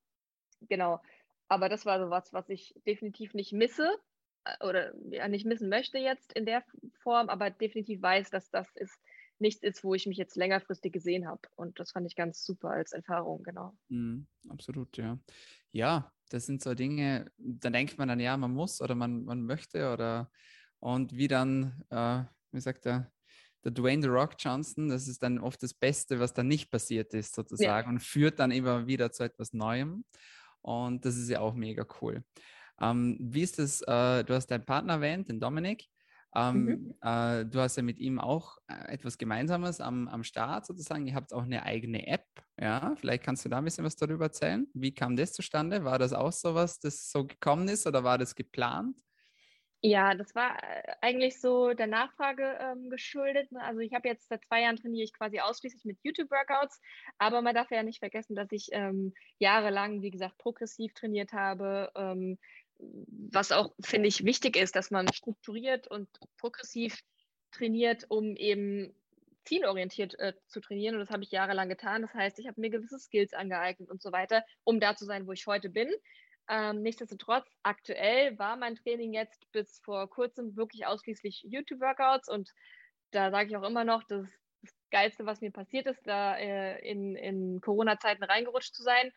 Genau. 0.62 1.02
Aber 1.48 1.70
das 1.70 1.86
war 1.86 2.00
so 2.00 2.10
was, 2.10 2.34
was 2.34 2.50
ich 2.50 2.74
definitiv 2.88 3.34
nicht 3.34 3.54
misse 3.54 3.90
äh, 4.46 4.66
oder 4.66 4.94
ja, 5.10 5.28
nicht 5.28 5.46
missen 5.46 5.70
möchte 5.70 5.98
jetzt 5.98 6.34
in 6.34 6.46
der 6.46 6.64
Form, 7.00 7.30
aber 7.30 7.50
definitiv 7.50 8.02
weiß, 8.02 8.30
dass 8.32 8.50
das 8.50 8.68
ist, 8.76 9.00
nichts 9.38 9.64
ist, 9.64 9.84
wo 9.84 9.94
ich 9.94 10.08
mich 10.08 10.18
jetzt 10.18 10.36
längerfristig 10.36 10.94
gesehen 10.94 11.28
habe. 11.28 11.42
Und 11.56 11.80
das 11.80 11.92
fand 11.92 12.08
ich 12.08 12.16
ganz 12.16 12.44
super 12.44 12.70
als 12.70 12.94
Erfahrung, 12.94 13.44
genau. 13.44 13.78
Mm, 13.90 14.22
absolut, 14.50 14.98
ja. 14.98 15.20
Ja, 15.72 16.12
das 16.30 16.46
sind 16.46 16.64
so 16.64 16.74
Dinge, 16.74 17.32
da 17.38 17.70
denkt 17.70 17.98
man 17.98 18.08
dann, 18.08 18.20
ja, 18.20 18.38
man 18.38 18.54
muss 18.54 18.82
oder 18.82 18.96
man, 18.96 19.26
man 19.26 19.44
möchte 19.44 19.92
oder 19.92 20.32
und 20.80 21.14
wie 21.14 21.28
dann, 21.28 21.84
äh, 21.90 22.24
wie 22.52 22.62
sagt 22.62 22.86
er, 22.86 23.12
der 23.66 23.72
Dwayne 23.72 24.02
The 24.04 24.10
Rock 24.10 24.36
Johnson, 24.38 24.90
das 24.90 25.08
ist 25.08 25.24
dann 25.24 25.40
oft 25.40 25.62
das 25.64 25.74
Beste, 25.74 26.20
was 26.20 26.34
dann 26.34 26.48
nicht 26.48 26.70
passiert 26.72 27.14
ist, 27.14 27.36
sozusagen, 27.36 27.88
ja. 27.88 27.94
und 27.94 28.00
führt 28.00 28.40
dann 28.40 28.52
immer 28.52 28.88
wieder 28.88 29.12
zu 29.12 29.24
etwas 29.24 29.54
Neuem. 29.54 30.06
Und 30.62 31.04
das 31.04 31.18
ist 31.18 31.30
ja 31.30 31.40
auch 31.42 31.56
mega 31.56 31.86
cool. 32.02 32.24
Ähm, 32.80 33.18
wie 33.20 33.42
ist 33.42 33.60
das? 33.60 33.82
Äh, 33.82 34.24
du 34.24 34.34
hast 34.34 34.48
deinen 34.48 34.66
Partner 34.66 34.94
erwähnt, 34.94 35.30
den 35.30 35.40
Dominik. 35.40 35.88
Ähm, 36.36 36.66
mhm. 36.66 36.94
äh, 37.02 37.46
du 37.46 37.60
hast 37.60 37.78
ja 37.78 37.84
mit 37.84 37.98
ihm 37.98 38.20
auch 38.20 38.58
äh, 38.68 38.94
etwas 38.94 39.18
Gemeinsames 39.18 39.80
am, 39.80 40.08
am 40.10 40.24
Start 40.24 40.66
sozusagen. 40.66 41.08
Ihr 41.08 41.16
habt 41.16 41.34
auch 41.34 41.44
eine 41.44 41.64
eigene 41.64 42.08
App. 42.08 42.26
Ja, 42.60 42.94
vielleicht 42.98 43.24
kannst 43.24 43.46
du 43.46 43.50
da 43.50 43.60
ein 43.60 43.64
bisschen 43.64 43.86
was 43.86 43.96
darüber 43.96 44.26
erzählen. 44.26 44.68
Wie 44.74 44.94
kam 44.94 45.16
das 45.16 45.34
zustande? 45.34 45.86
War 45.86 45.98
das 45.98 46.12
auch 46.12 46.34
so 46.34 46.54
was, 46.54 46.80
das 46.80 47.10
so 47.10 47.26
gekommen 47.26 47.70
ist 47.70 47.88
oder 47.88 48.04
war 48.04 48.18
das 48.18 48.36
geplant? 48.36 48.98
Ja, 49.88 50.16
das 50.16 50.34
war 50.34 50.58
äh, 50.64 50.96
eigentlich 51.02 51.40
so 51.40 51.76
der 51.76 51.86
Nachfrage 51.86 52.58
ähm, 52.60 52.90
geschuldet. 52.90 53.52
Ne? 53.52 53.62
Also 53.62 53.82
ich 53.82 53.94
habe 53.94 54.08
jetzt 54.08 54.28
seit 54.30 54.44
zwei 54.44 54.64
Jahren 54.64 54.78
trainiere 54.78 55.04
ich 55.04 55.14
quasi 55.14 55.40
ausschließlich 55.40 55.86
mit 55.86 56.00
YouTube-Workouts, 56.02 56.82
aber 57.20 57.44
man 57.44 57.54
darf 57.54 57.70
ja 57.70 57.84
nicht 57.84 58.00
vergessen, 58.00 58.36
dass 58.36 58.52
ich 58.52 58.70
ähm, 58.72 59.14
jahrelang, 59.38 60.02
wie 60.02 60.10
gesagt, 60.10 60.40
progressiv 60.40 60.92
trainiert 60.96 61.34
habe, 61.34 61.92
ähm, 61.96 62.40
was 62.80 63.52
auch, 63.52 63.76
finde 63.80 64.08
ich, 64.08 64.26
wichtig 64.26 64.58
ist, 64.58 64.76
dass 64.76 64.90
man 64.90 65.08
strukturiert 65.14 65.88
und 65.88 66.10
progressiv 66.38 67.04
trainiert, 67.52 68.06
um 68.10 68.36
eben 68.38 68.92
zielorientiert 69.44 70.18
äh, 70.18 70.34
zu 70.48 70.62
trainieren. 70.62 70.96
Und 70.96 71.02
das 71.02 71.12
habe 71.12 71.22
ich 71.22 71.30
jahrelang 71.30 71.70
getan. 71.70 72.02
Das 72.02 72.14
heißt, 72.16 72.40
ich 72.40 72.48
habe 72.48 72.60
mir 72.60 72.72
gewisse 72.72 72.98
Skills 72.98 73.34
angeeignet 73.34 73.92
und 73.92 74.02
so 74.02 74.12
weiter, 74.12 74.44
um 74.64 74.80
da 74.80 74.96
zu 74.96 75.06
sein, 75.06 75.28
wo 75.28 75.32
ich 75.32 75.46
heute 75.46 75.70
bin. 75.70 75.94
Ähm, 76.48 76.82
nichtsdestotrotz, 76.82 77.48
aktuell 77.64 78.38
war 78.38 78.56
mein 78.56 78.76
Training 78.76 79.14
jetzt 79.14 79.52
bis 79.52 79.80
vor 79.80 80.10
kurzem 80.10 80.56
wirklich 80.56 80.86
ausschließlich 80.86 81.44
YouTube-Workouts 81.44 82.30
und 82.30 82.52
da 83.12 83.32
sage 83.32 83.50
ich 83.50 83.58
auch 83.58 83.64
immer 83.64 83.84
noch, 83.84 84.04
das, 84.04 84.26
das 84.62 84.74
Geilste, 84.92 85.26
was 85.26 85.42
mir 85.42 85.52
passiert 85.52 85.88
ist, 85.88 86.06
da 86.06 86.38
äh, 86.38 86.80
in, 86.88 87.16
in 87.16 87.62
Corona-Zeiten 87.62 88.24
reingerutscht 88.24 88.76
zu 88.76 88.84
sein. 88.84 89.12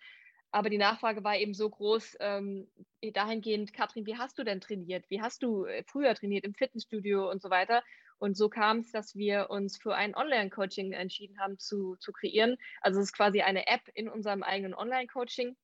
Aber 0.50 0.70
die 0.70 0.78
Nachfrage 0.78 1.22
war 1.24 1.36
eben 1.36 1.52
so 1.52 1.68
groß, 1.68 2.16
ähm, 2.20 2.68
dahingehend, 3.02 3.74
Katrin, 3.74 4.06
wie 4.06 4.16
hast 4.16 4.38
du 4.38 4.44
denn 4.44 4.60
trainiert? 4.60 5.04
Wie 5.10 5.20
hast 5.20 5.42
du 5.42 5.66
äh, 5.66 5.84
früher 5.86 6.14
trainiert 6.14 6.44
im 6.44 6.54
Fitnessstudio 6.54 7.30
und 7.30 7.42
so 7.42 7.50
weiter? 7.50 7.82
Und 8.18 8.36
so 8.36 8.48
kam 8.48 8.78
es, 8.78 8.90
dass 8.90 9.14
wir 9.14 9.50
uns 9.50 9.76
für 9.76 9.94
ein 9.94 10.14
Online-Coaching 10.14 10.92
entschieden 10.92 11.38
haben 11.38 11.58
zu, 11.58 11.96
zu 11.96 12.12
kreieren. 12.12 12.56
Also 12.80 12.98
es 12.98 13.06
ist 13.06 13.12
quasi 13.12 13.42
eine 13.42 13.66
App 13.66 13.82
in 13.94 14.08
unserem 14.08 14.42
eigenen 14.42 14.74
Online-Coaching, 14.74 15.56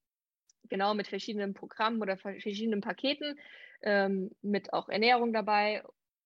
genau 0.69 0.95
mit 0.95 1.09
verschiedenen 1.09 1.55
Programmen 1.55 2.01
oder 2.01 2.17
verschiedenen 2.17 2.81
Paketen, 2.81 3.39
ähm, 3.83 4.31
mit 4.43 4.73
auch 4.73 4.89
Ernährung 4.89 5.33
dabei 5.33 5.83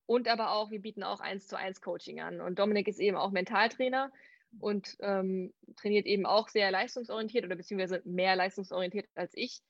und 0.07 0.27
aber 0.29 0.53
auch, 0.53 0.71
wir 0.71 0.81
bieten 0.81 1.03
auch 1.03 1.21
eins 1.21 1.47
zu 1.49 1.57
eins 1.57 1.81
Coaching 1.81 2.21
an. 2.21 2.41
Und 2.41 2.59
Dominik 2.59 2.89
ist 2.89 2.99
eben 2.99 3.17
auch 3.17 3.31
Mentaltrainer 3.31 4.11
und 4.59 4.97
ähm, 5.01 5.53
trainiert 5.77 6.07
eben 6.07 6.25
auch 6.25 6.49
sehr 6.49 6.71
leistungsorientiert 6.71 7.45
oder 7.45 7.57
beziehungsweise 7.57 8.01
mehr 8.05 8.35
leistungsorientiert 8.35 9.07
als 9.15 9.33
ich. 9.35 9.61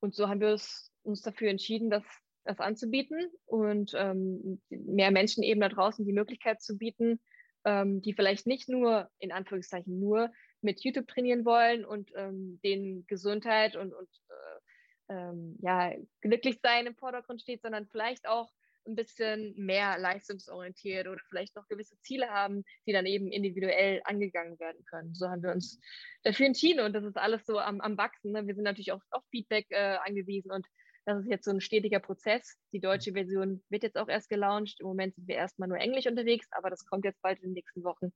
Und 0.00 0.14
so 0.14 0.28
haben 0.28 0.40
wir 0.40 0.58
uns 1.02 1.22
dafür 1.22 1.50
entschieden, 1.50 1.90
das, 1.90 2.02
das 2.44 2.58
anzubieten 2.58 3.30
und 3.46 3.92
ähm, 3.94 4.60
mehr 4.70 5.12
Menschen 5.12 5.44
eben 5.44 5.60
da 5.60 5.68
draußen 5.68 6.04
die 6.04 6.12
Möglichkeit 6.12 6.60
zu 6.60 6.76
bieten, 6.76 7.20
ähm, 7.64 8.02
die 8.02 8.14
vielleicht 8.14 8.46
nicht 8.46 8.68
nur, 8.68 9.08
in 9.18 9.30
Anführungszeichen 9.30 10.00
nur, 10.00 10.32
mit 10.62 10.82
YouTube 10.82 11.08
trainieren 11.08 11.44
wollen 11.44 11.84
und 11.84 12.10
ähm, 12.16 12.60
denen 12.62 13.06
Gesundheit 13.06 13.76
und, 13.76 13.92
und 13.92 14.08
äh, 14.28 15.14
ähm, 15.14 15.56
ja, 15.60 15.92
glücklich 16.20 16.58
sein 16.62 16.86
im 16.86 16.94
Vordergrund 16.94 17.40
steht, 17.42 17.62
sondern 17.62 17.86
vielleicht 17.86 18.28
auch 18.28 18.50
ein 18.86 18.94
bisschen 18.94 19.54
mehr 19.56 19.98
leistungsorientiert 19.98 21.06
oder 21.06 21.20
vielleicht 21.28 21.54
noch 21.56 21.68
gewisse 21.68 21.98
Ziele 22.00 22.30
haben, 22.30 22.64
die 22.86 22.92
dann 22.92 23.06
eben 23.06 23.30
individuell 23.30 24.00
angegangen 24.04 24.58
werden 24.58 24.84
können. 24.86 25.14
So 25.14 25.28
haben 25.28 25.42
wir 25.42 25.52
uns 25.52 25.78
dafür 26.22 26.46
entschieden 26.46 26.84
und 26.84 26.94
das 26.94 27.04
ist 27.04 27.16
alles 27.16 27.44
so 27.46 27.58
am, 27.58 27.80
am 27.80 27.98
Wachsen. 27.98 28.32
Ne? 28.32 28.46
Wir 28.46 28.54
sind 28.54 28.64
natürlich 28.64 28.92
auch 28.92 29.02
auf 29.10 29.22
Feedback 29.30 29.66
äh, 29.70 29.96
angewiesen 30.04 30.50
und 30.50 30.66
das 31.04 31.20
ist 31.20 31.30
jetzt 31.30 31.44
so 31.44 31.50
ein 31.50 31.60
stetiger 31.60 32.00
Prozess. 32.00 32.56
Die 32.72 32.80
deutsche 32.80 33.12
Version 33.12 33.62
wird 33.68 33.82
jetzt 33.82 33.96
auch 33.96 34.08
erst 34.08 34.28
gelauncht. 34.28 34.80
Im 34.80 34.86
Moment 34.86 35.14
sind 35.14 35.26
wir 35.28 35.34
erstmal 35.34 35.68
nur 35.68 35.78
Englisch 35.78 36.06
unterwegs, 36.06 36.46
aber 36.52 36.70
das 36.70 36.84
kommt 36.86 37.04
jetzt 37.04 37.22
bald 37.22 37.38
in 37.38 37.48
den 37.48 37.54
nächsten 37.54 37.82
Wochen. 37.84 38.12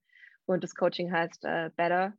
Und 0.46 0.62
das 0.62 0.74
Coaching 0.74 1.10
heißt 1.10 1.44
äh, 1.44 1.70
Better. 1.76 2.16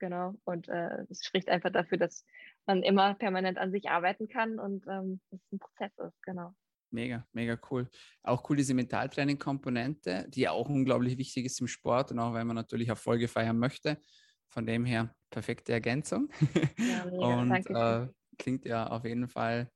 Genau. 0.00 0.34
Und 0.44 0.68
äh, 0.68 1.04
es 1.08 1.24
spricht 1.24 1.48
einfach 1.48 1.70
dafür, 1.70 1.98
dass 1.98 2.24
man 2.66 2.82
immer 2.82 3.14
permanent 3.14 3.58
an 3.58 3.70
sich 3.70 3.88
arbeiten 3.88 4.28
kann 4.28 4.58
und 4.58 4.84
ähm, 4.88 5.20
es 5.30 5.40
ein 5.52 5.58
Prozess 5.60 5.92
ist. 5.98 6.22
Genau. 6.24 6.54
Mega, 6.90 7.24
mega 7.32 7.56
cool. 7.70 7.88
Auch 8.24 8.48
cool 8.50 8.56
diese 8.56 8.74
Mentaltraining-Komponente, 8.74 10.26
die 10.28 10.48
auch 10.48 10.68
unglaublich 10.68 11.18
wichtig 11.18 11.46
ist 11.46 11.60
im 11.60 11.68
Sport 11.68 12.10
und 12.10 12.18
auch 12.18 12.34
wenn 12.34 12.46
man 12.46 12.56
natürlich 12.56 12.88
Erfolge 12.88 13.28
feiern 13.28 13.58
möchte. 13.58 14.00
Von 14.48 14.66
dem 14.66 14.84
her 14.84 15.14
perfekte 15.30 15.72
Ergänzung. 15.72 16.28
Ja, 16.76 17.04
mega, 17.04 17.14
und 17.40 17.70
äh, 17.70 18.12
klingt 18.38 18.64
ja 18.64 18.88
auf 18.88 19.04
jeden 19.04 19.28
Fall 19.28 19.70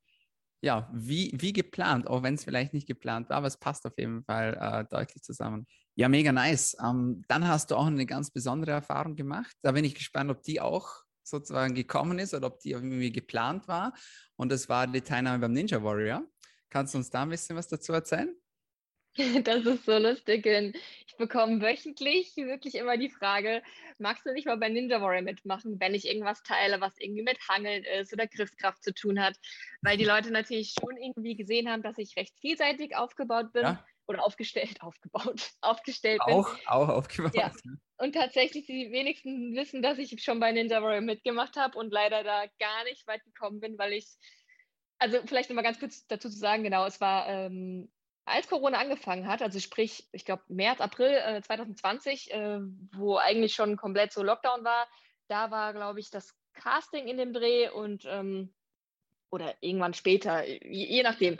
ja, 0.64 0.88
wie, 0.94 1.30
wie 1.34 1.52
geplant, 1.52 2.06
auch 2.08 2.22
wenn 2.22 2.34
es 2.34 2.44
vielleicht 2.44 2.72
nicht 2.72 2.86
geplant 2.86 3.28
war, 3.28 3.36
aber 3.36 3.48
es 3.48 3.58
passt 3.58 3.84
auf 3.84 3.92
jeden 3.98 4.24
Fall 4.24 4.56
äh, 4.58 4.84
deutlich 4.90 5.22
zusammen. 5.22 5.66
Ja, 5.94 6.08
mega 6.08 6.32
nice. 6.32 6.74
Ähm, 6.82 7.22
dann 7.28 7.46
hast 7.46 7.70
du 7.70 7.76
auch 7.76 7.86
eine 7.86 8.06
ganz 8.06 8.30
besondere 8.30 8.70
Erfahrung 8.70 9.14
gemacht. 9.14 9.54
Da 9.60 9.72
bin 9.72 9.84
ich 9.84 9.94
gespannt, 9.94 10.30
ob 10.30 10.42
die 10.42 10.62
auch 10.62 11.02
sozusagen 11.22 11.74
gekommen 11.74 12.18
ist 12.18 12.32
oder 12.32 12.46
ob 12.46 12.60
die 12.60 12.70
irgendwie 12.70 13.12
geplant 13.12 13.68
war. 13.68 13.92
Und 14.36 14.50
das 14.50 14.70
war 14.70 14.86
die 14.86 15.02
Teilnahme 15.02 15.38
beim 15.38 15.52
Ninja 15.52 15.82
Warrior. 15.82 16.26
Kannst 16.70 16.94
du 16.94 16.98
uns 16.98 17.10
da 17.10 17.22
ein 17.22 17.28
bisschen 17.28 17.56
was 17.56 17.68
dazu 17.68 17.92
erzählen? 17.92 18.34
Das 19.44 19.64
ist 19.64 19.84
so 19.84 19.96
lustig. 19.98 20.46
Ich 20.46 21.16
bekomme 21.16 21.60
wöchentlich 21.60 22.36
wirklich 22.36 22.74
immer 22.74 22.96
die 22.96 23.10
Frage, 23.10 23.62
magst 23.98 24.26
du 24.26 24.32
nicht 24.32 24.46
mal 24.46 24.56
bei 24.56 24.68
Ninja 24.68 25.00
Warrior 25.00 25.22
mitmachen, 25.22 25.78
wenn 25.80 25.94
ich 25.94 26.08
irgendwas 26.08 26.42
teile, 26.42 26.80
was 26.80 26.98
irgendwie 26.98 27.22
mit 27.22 27.38
Hangeln 27.48 27.84
ist 27.84 28.12
oder 28.12 28.26
Griffkraft 28.26 28.82
zu 28.82 28.92
tun 28.92 29.20
hat? 29.20 29.38
Weil 29.82 29.96
die 29.96 30.04
Leute 30.04 30.30
natürlich 30.30 30.74
schon 30.78 30.96
irgendwie 30.96 31.36
gesehen 31.36 31.68
haben, 31.68 31.82
dass 31.82 31.98
ich 31.98 32.16
recht 32.16 32.34
vielseitig 32.40 32.96
aufgebaut 32.96 33.52
bin. 33.52 33.62
Ja. 33.62 33.84
Oder 34.06 34.22
aufgestellt, 34.24 34.76
aufgebaut, 34.82 35.52
aufgestellt 35.62 36.20
auch, 36.20 36.54
bin. 36.54 36.66
Auch 36.66 36.88
aufgebaut. 36.88 37.34
Ja. 37.34 37.52
Und 37.96 38.14
tatsächlich 38.14 38.66
die 38.66 38.90
wenigsten 38.90 39.54
wissen, 39.54 39.80
dass 39.80 39.98
ich 39.98 40.22
schon 40.22 40.40
bei 40.40 40.52
Ninja 40.52 40.82
Warrior 40.82 41.00
mitgemacht 41.00 41.56
habe 41.56 41.78
und 41.78 41.90
leider 41.90 42.22
da 42.22 42.44
gar 42.58 42.84
nicht 42.84 43.06
weit 43.06 43.24
gekommen 43.24 43.60
bin, 43.60 43.78
weil 43.78 43.92
ich 43.94 44.06
also 44.98 45.18
vielleicht 45.26 45.50
nochmal 45.50 45.64
ganz 45.64 45.78
kurz 45.78 46.06
dazu 46.06 46.28
zu 46.28 46.38
sagen, 46.38 46.62
genau, 46.62 46.86
es 46.86 47.00
war 47.00 47.28
ähm, 47.28 47.90
als 48.24 48.48
Corona 48.48 48.78
angefangen 48.78 49.26
hat, 49.26 49.42
also 49.42 49.60
sprich, 49.60 50.08
ich 50.12 50.24
glaube 50.24 50.42
März, 50.48 50.80
April 50.80 51.12
äh, 51.12 51.42
2020, 51.42 52.32
äh, 52.32 52.60
wo 52.94 53.16
eigentlich 53.16 53.54
schon 53.54 53.76
komplett 53.76 54.12
so 54.12 54.22
Lockdown 54.22 54.64
war, 54.64 54.88
da 55.28 55.50
war, 55.50 55.72
glaube 55.72 56.00
ich, 56.00 56.10
das 56.10 56.34
Casting 56.54 57.08
in 57.08 57.18
dem 57.18 57.32
Dreh 57.32 57.68
und 57.68 58.04
ähm, 58.06 58.54
oder 59.34 59.54
irgendwann 59.60 59.94
später, 59.94 60.46
je, 60.46 60.58
je, 60.62 61.02
nachdem. 61.02 61.38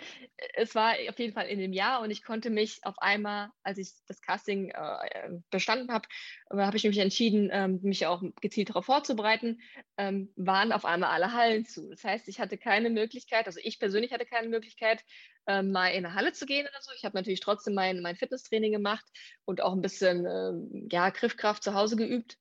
Es 0.55 0.75
war 0.75 0.95
auf 1.09 1.19
jeden 1.19 1.33
Fall 1.33 1.47
in 1.47 1.61
dem 1.61 1.73
Jahr 1.73 2.03
und 2.03 2.11
ich 2.11 2.25
konnte 2.25 2.51
mich 2.51 2.81
auf 2.83 2.99
einmal, 2.99 3.51
als 3.63 3.79
ich 3.79 3.93
das 4.09 4.21
Casting 4.21 4.71
äh, 4.71 5.31
bestanden 5.51 5.93
habe, 5.93 6.09
äh, 6.51 6.57
habe 6.57 6.77
ich 6.77 6.83
mich 6.83 6.99
entschieden, 6.99 7.51
ähm, 7.53 7.79
mich 7.83 8.05
auch 8.07 8.23
gezielt 8.41 8.71
darauf 8.71 8.87
vorzubereiten, 8.87 9.61
ähm, 9.97 10.33
waren 10.35 10.73
auf 10.73 10.85
einmal 10.85 11.11
alle 11.11 11.33
Hallen 11.33 11.65
zu. 11.65 11.89
Das 11.89 12.03
heißt, 12.03 12.29
ich 12.29 12.41
hatte 12.41 12.59
keine 12.59 12.91
Möglichkeit, 12.91 13.47
also 13.47 13.61
ich 13.63 13.79
persönlich 13.79 14.13
hatte 14.13 14.27
keine 14.27 14.49
Möglichkeit, 14.49 15.05
ähm, 15.47 15.73
mal 15.73 15.89
in 15.89 16.05
eine 16.05 16.15
Halle 16.15 16.33
zu 16.33 16.47
gehen 16.47 16.67
oder 16.67 16.81
so. 16.81 16.93
Ich 16.97 17.05
habe 17.05 17.17
natürlich 17.17 17.41
trotzdem 17.41 17.75
mein, 17.75 18.01
mein 18.01 18.17
Fitnesstraining 18.17 18.73
gemacht 18.73 19.05
und 19.45 19.61
auch 19.61 19.73
ein 19.73 19.83
bisschen 19.83 20.27
ähm, 20.27 20.89
ja, 20.91 21.11
Griffkraft 21.11 21.63
zu 21.63 21.75
Hause 21.75 21.97
geübt. 21.97 22.39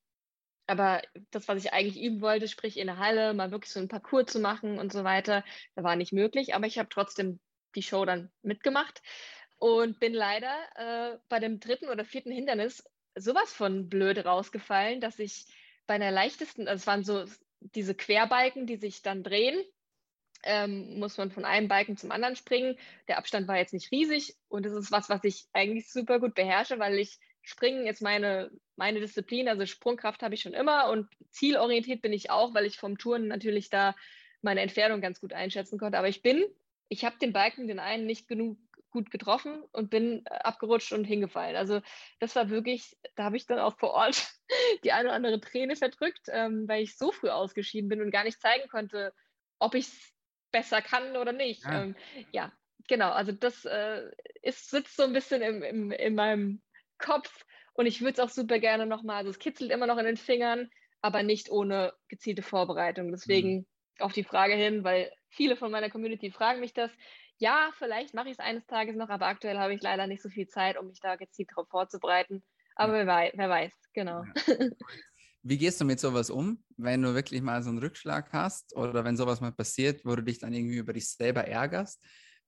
Aber 0.66 1.02
das, 1.32 1.48
was 1.48 1.64
ich 1.64 1.74
eigentlich 1.74 2.02
üben 2.02 2.22
wollte, 2.22 2.48
sprich 2.48 2.78
in 2.78 2.88
der 2.88 2.98
Halle, 2.98 3.34
mal 3.34 3.52
wirklich 3.52 3.72
so 3.72 3.80
ein 3.80 3.90
Parcours 3.90 4.32
zu 4.32 4.40
machen 4.40 4.80
und 4.80 4.94
so 4.94 5.04
weiter, 5.04 5.44
da 5.76 5.84
war 5.84 5.96
nicht 5.96 6.14
möglich. 6.14 6.56
Aber 6.56 6.68
ich 6.68 6.80
habe 6.80 6.90
trotzdem 6.90 7.40
die 7.76 7.84
Show 7.84 8.06
dann 8.06 8.32
mitgemacht 8.44 9.02
und 9.58 10.00
bin 10.00 10.14
leider 10.14 10.54
äh, 10.76 11.18
bei 11.30 11.40
dem 11.40 11.60
dritten 11.60 11.90
oder 11.90 12.06
vierten 12.06 12.32
Hindernis 12.32 12.84
sowas 13.16 13.52
von 13.54 13.90
blöd 13.90 14.26
rausgefallen, 14.26 15.02
dass 15.02 15.20
ich 15.20 15.46
bei 15.86 15.96
einer 15.96 16.12
leichtesten, 16.12 16.68
also 16.68 16.82
es 16.82 16.88
waren 16.88 17.04
so 17.04 17.26
diese 17.60 17.96
Querbalken, 17.96 18.68
die 18.68 18.78
sich 18.78 19.02
dann 19.02 19.24
drehen, 19.24 19.62
ähm, 20.44 21.00
muss 21.00 21.18
man 21.18 21.32
von 21.32 21.46
einem 21.46 21.68
Balken 21.68 21.98
zum 21.98 22.12
anderen 22.12 22.36
springen. 22.36 22.78
Der 23.08 23.18
Abstand 23.18 23.48
war 23.48 23.58
jetzt 23.58 23.74
nicht 23.74 23.92
riesig 23.92 24.36
und 24.50 24.66
das 24.66 24.74
ist 24.74 24.92
was, 24.92 25.10
was 25.10 25.24
ich 25.24 25.46
eigentlich 25.54 25.90
super 25.90 26.20
gut 26.20 26.36
beherrsche, 26.36 26.80
weil 26.80 27.00
ich 27.00 27.20
Springen 27.44 27.88
ist 27.88 28.02
meine, 28.02 28.52
meine 28.78 29.02
Disziplin, 29.02 29.50
also 29.50 29.66
Sprungkraft 29.66 30.24
habe 30.24 30.34
ich 30.34 30.42
schon 30.42 30.54
immer 30.54 30.90
und 30.90 31.10
zielorientiert 31.30 32.02
bin 32.02 32.14
ich 32.14 32.30
auch, 32.30 32.54
weil 32.54 32.66
ich 32.66 32.78
vom 32.78 32.98
Touren 32.98 33.28
natürlich 33.28 33.70
da 33.70 33.96
meine 34.42 34.62
Entfernung 34.62 35.02
ganz 35.02 35.20
gut 35.20 35.34
einschätzen 35.34 35.78
konnte. 35.78 35.98
Aber 35.98 36.08
ich 36.08 36.22
bin, 36.22 36.46
ich 36.88 37.04
habe 37.04 37.18
den 37.18 37.34
Balken, 37.34 37.68
den 37.68 37.80
einen, 37.80 38.06
nicht 38.06 38.28
genug 38.28 38.58
gut 38.94 39.10
getroffen 39.10 39.64
und 39.72 39.90
bin 39.90 40.24
äh, 40.26 40.30
abgerutscht 40.30 40.94
und 40.94 41.04
hingefallen. 41.04 41.56
Also 41.56 41.82
das 42.20 42.36
war 42.36 42.50
wirklich, 42.50 42.96
da 43.16 43.24
habe 43.26 43.36
ich 43.36 43.48
dann 43.48 43.60
auch 43.60 43.78
vor 43.78 43.92
Ort 43.92 44.32
die 44.86 44.92
eine 44.92 45.10
oder 45.10 45.16
andere 45.16 45.42
Träne 45.42 45.76
verdrückt, 45.76 46.28
ähm, 46.30 46.68
weil 46.68 46.84
ich 46.84 46.96
so 46.96 47.12
früh 47.12 47.30
ausgeschieden 47.30 47.90
bin 47.90 48.02
und 48.02 48.12
gar 48.12 48.24
nicht 48.24 48.40
zeigen 48.40 48.70
konnte, 48.70 49.14
ob 49.60 49.76
ich 49.76 49.88
es 49.88 50.13
besser 50.54 50.82
kann 50.82 51.18
oder 51.18 51.34
nicht. 51.34 51.66
Ja, 51.66 51.84
ähm, 51.84 51.96
ja 52.32 52.54
genau. 52.88 53.12
Also 53.12 53.34
das 53.34 53.66
äh, 53.66 54.10
ist, 54.42 54.70
sitzt 54.70 54.96
so 54.96 55.04
ein 55.04 55.12
bisschen 55.12 55.42
im, 55.42 55.62
im, 55.62 55.92
in 55.92 56.16
meinem 56.16 56.62
Kopf 56.98 57.46
und 57.74 57.86
ich 57.86 58.00
würde 58.00 58.14
es 58.14 58.20
auch 58.20 58.30
super 58.30 58.60
gerne 58.60 58.86
nochmal, 58.86 59.18
also 59.18 59.32
es 59.32 59.40
kitzelt 59.40 59.72
immer 59.72 59.88
noch 59.88 59.98
in 59.98 60.06
den 60.06 60.18
Fingern, 60.18 60.70
aber 61.02 61.24
nicht 61.24 61.50
ohne 61.50 61.94
gezielte 62.08 62.44
Vorbereitung. 62.44 63.12
Deswegen 63.12 63.56
mhm. 63.58 63.66
auf 64.00 64.14
die 64.14 64.24
Frage 64.24 64.54
hin, 64.54 64.84
weil 64.84 65.12
viele 65.30 65.58
von 65.58 65.72
meiner 65.72 65.90
Community 65.90 66.32
fragen 66.32 66.62
mich 66.62 66.74
das. 66.74 66.92
Ja, 67.38 67.72
vielleicht 67.78 68.14
mache 68.14 68.28
ich 68.28 68.34
es 68.34 68.40
eines 68.40 68.66
Tages 68.68 68.96
noch, 68.96 69.10
aber 69.10 69.26
aktuell 69.26 69.58
habe 69.58 69.74
ich 69.74 69.82
leider 69.82 70.08
nicht 70.08 70.22
so 70.22 70.30
viel 70.30 70.48
Zeit, 70.48 70.78
um 70.78 70.88
mich 70.88 71.00
da 71.02 71.16
gezielt 71.16 71.50
darauf 71.50 71.68
vorzubereiten. 71.68 72.44
Aber 72.76 72.94
ja. 72.94 73.00
wer, 73.00 73.08
weiß, 73.08 73.34
wer 73.36 73.50
weiß, 73.50 73.74
genau. 73.94 74.24
Ja. 74.48 74.56
Wie 75.44 75.58
gehst 75.58 75.80
du 75.82 75.86
mit 75.86 76.00
sowas 76.00 76.30
um, 76.30 76.64
wenn 76.78 77.02
du 77.02 77.14
wirklich 77.14 77.42
mal 77.42 77.62
so 77.62 77.70
einen 77.70 77.80
Rückschlag 77.80 78.32
hast 78.32 78.76
oder 78.76 79.04
wenn 79.04 79.18
sowas 79.18 79.42
mal 79.42 79.52
passiert, 79.52 80.06
wo 80.06 80.16
du 80.16 80.24
dich 80.24 80.40
dann 80.40 80.54
irgendwie 80.54 80.78
über 80.78 80.94
dich 80.94 81.10
selber 81.10 81.46
ärgerst? 81.46 82.04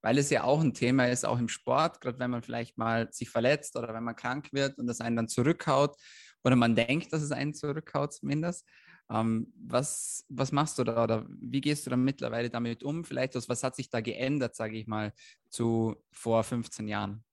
weil 0.05 0.19
es 0.19 0.29
ja 0.29 0.43
auch 0.43 0.61
ein 0.61 0.75
Thema 0.75 1.07
ist, 1.07 1.25
auch 1.25 1.39
im 1.39 1.49
Sport, 1.49 1.99
gerade 1.99 2.19
wenn 2.19 2.29
man 2.29 2.43
vielleicht 2.43 2.77
mal 2.77 3.11
sich 3.11 3.27
verletzt 3.27 3.75
oder 3.75 3.91
wenn 3.91 4.03
man 4.03 4.15
krank 4.15 4.53
wird 4.53 4.77
und 4.77 4.85
das 4.85 5.01
einen 5.01 5.15
dann 5.15 5.27
zurückhaut 5.27 5.95
oder 6.43 6.55
man 6.55 6.75
denkt, 6.75 7.11
dass 7.11 7.23
es 7.23 7.31
einen 7.31 7.55
zurückhaut 7.55 8.13
zumindest. 8.13 8.67
Ähm, 9.09 9.51
was, 9.55 10.23
was 10.29 10.51
machst 10.51 10.77
du 10.77 10.83
da 10.83 11.03
oder 11.03 11.25
wie 11.27 11.59
gehst 11.59 11.87
du 11.87 11.89
dann 11.89 12.03
mittlerweile 12.03 12.51
damit 12.51 12.83
um? 12.83 13.03
Vielleicht, 13.03 13.33
was, 13.49 13.63
hat 13.63 13.75
sich 13.75 13.89
da 13.89 13.99
geändert, 13.99 14.55
sage 14.55 14.77
ich 14.77 14.85
mal, 14.85 15.11
zu 15.49 15.95
vor 16.11 16.43
15 16.43 16.87
Jahren? 16.87 17.23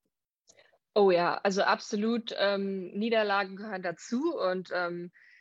Oh 0.94 1.10
ja, 1.10 1.34
also 1.42 1.64
absolut. 1.64 2.34
Ähm, 2.38 2.90
Niederlagen 2.92 3.56
gehören 3.56 3.82
dazu 3.82 4.34
und 4.34 4.70
ähm, 4.74 5.10
äh, 5.10 5.31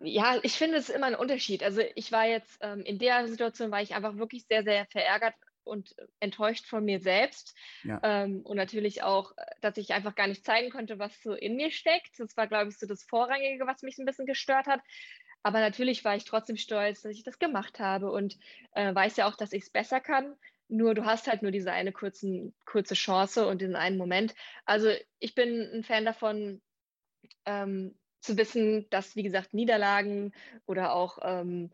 ja, 0.00 0.38
ich 0.42 0.52
finde 0.52 0.76
es 0.76 0.88
immer 0.88 1.06
ein 1.06 1.14
Unterschied. 1.14 1.62
Also 1.62 1.82
ich 1.94 2.12
war 2.12 2.26
jetzt 2.26 2.58
ähm, 2.60 2.80
in 2.80 2.98
der 2.98 3.26
Situation, 3.28 3.70
war 3.70 3.82
ich 3.82 3.94
einfach 3.94 4.16
wirklich 4.16 4.46
sehr, 4.46 4.62
sehr 4.64 4.86
verärgert 4.86 5.34
und 5.64 5.94
enttäuscht 6.18 6.66
von 6.66 6.84
mir 6.84 7.00
selbst. 7.00 7.54
Ja. 7.84 8.00
Ähm, 8.02 8.40
und 8.42 8.56
natürlich 8.56 9.02
auch, 9.02 9.32
dass 9.60 9.76
ich 9.76 9.92
einfach 9.92 10.14
gar 10.14 10.26
nicht 10.26 10.44
zeigen 10.44 10.70
konnte, 10.70 10.98
was 10.98 11.22
so 11.22 11.34
in 11.34 11.56
mir 11.56 11.70
steckt. 11.70 12.18
Das 12.18 12.36
war, 12.36 12.46
glaube 12.46 12.70
ich, 12.70 12.78
so 12.78 12.86
das 12.86 13.04
Vorrangige, 13.04 13.66
was 13.66 13.82
mich 13.82 13.98
ein 13.98 14.06
bisschen 14.06 14.26
gestört 14.26 14.66
hat. 14.66 14.80
Aber 15.42 15.60
natürlich 15.60 16.04
war 16.04 16.16
ich 16.16 16.24
trotzdem 16.24 16.56
stolz, 16.56 17.02
dass 17.02 17.12
ich 17.12 17.22
das 17.22 17.38
gemacht 17.38 17.78
habe 17.78 18.10
und 18.10 18.36
äh, 18.72 18.92
weiß 18.92 19.16
ja 19.16 19.28
auch, 19.28 19.36
dass 19.36 19.52
ich 19.52 19.64
es 19.64 19.70
besser 19.70 20.00
kann. 20.00 20.34
Nur 20.68 20.94
du 20.94 21.04
hast 21.04 21.28
halt 21.28 21.42
nur 21.42 21.52
diese 21.52 21.72
eine 21.72 21.92
kurzen, 21.92 22.54
kurze 22.66 22.94
Chance 22.94 23.46
und 23.46 23.60
diesen 23.60 23.76
einen 23.76 23.96
Moment. 23.96 24.34
Also 24.66 24.90
ich 25.18 25.34
bin 25.34 25.70
ein 25.72 25.84
Fan 25.84 26.04
davon, 26.04 26.60
ähm, 27.46 27.96
zu 28.20 28.36
wissen, 28.36 28.88
dass, 28.90 29.16
wie 29.16 29.22
gesagt, 29.22 29.54
Niederlagen 29.54 30.32
oder 30.66 30.94
auch 30.94 31.18
ähm, 31.22 31.70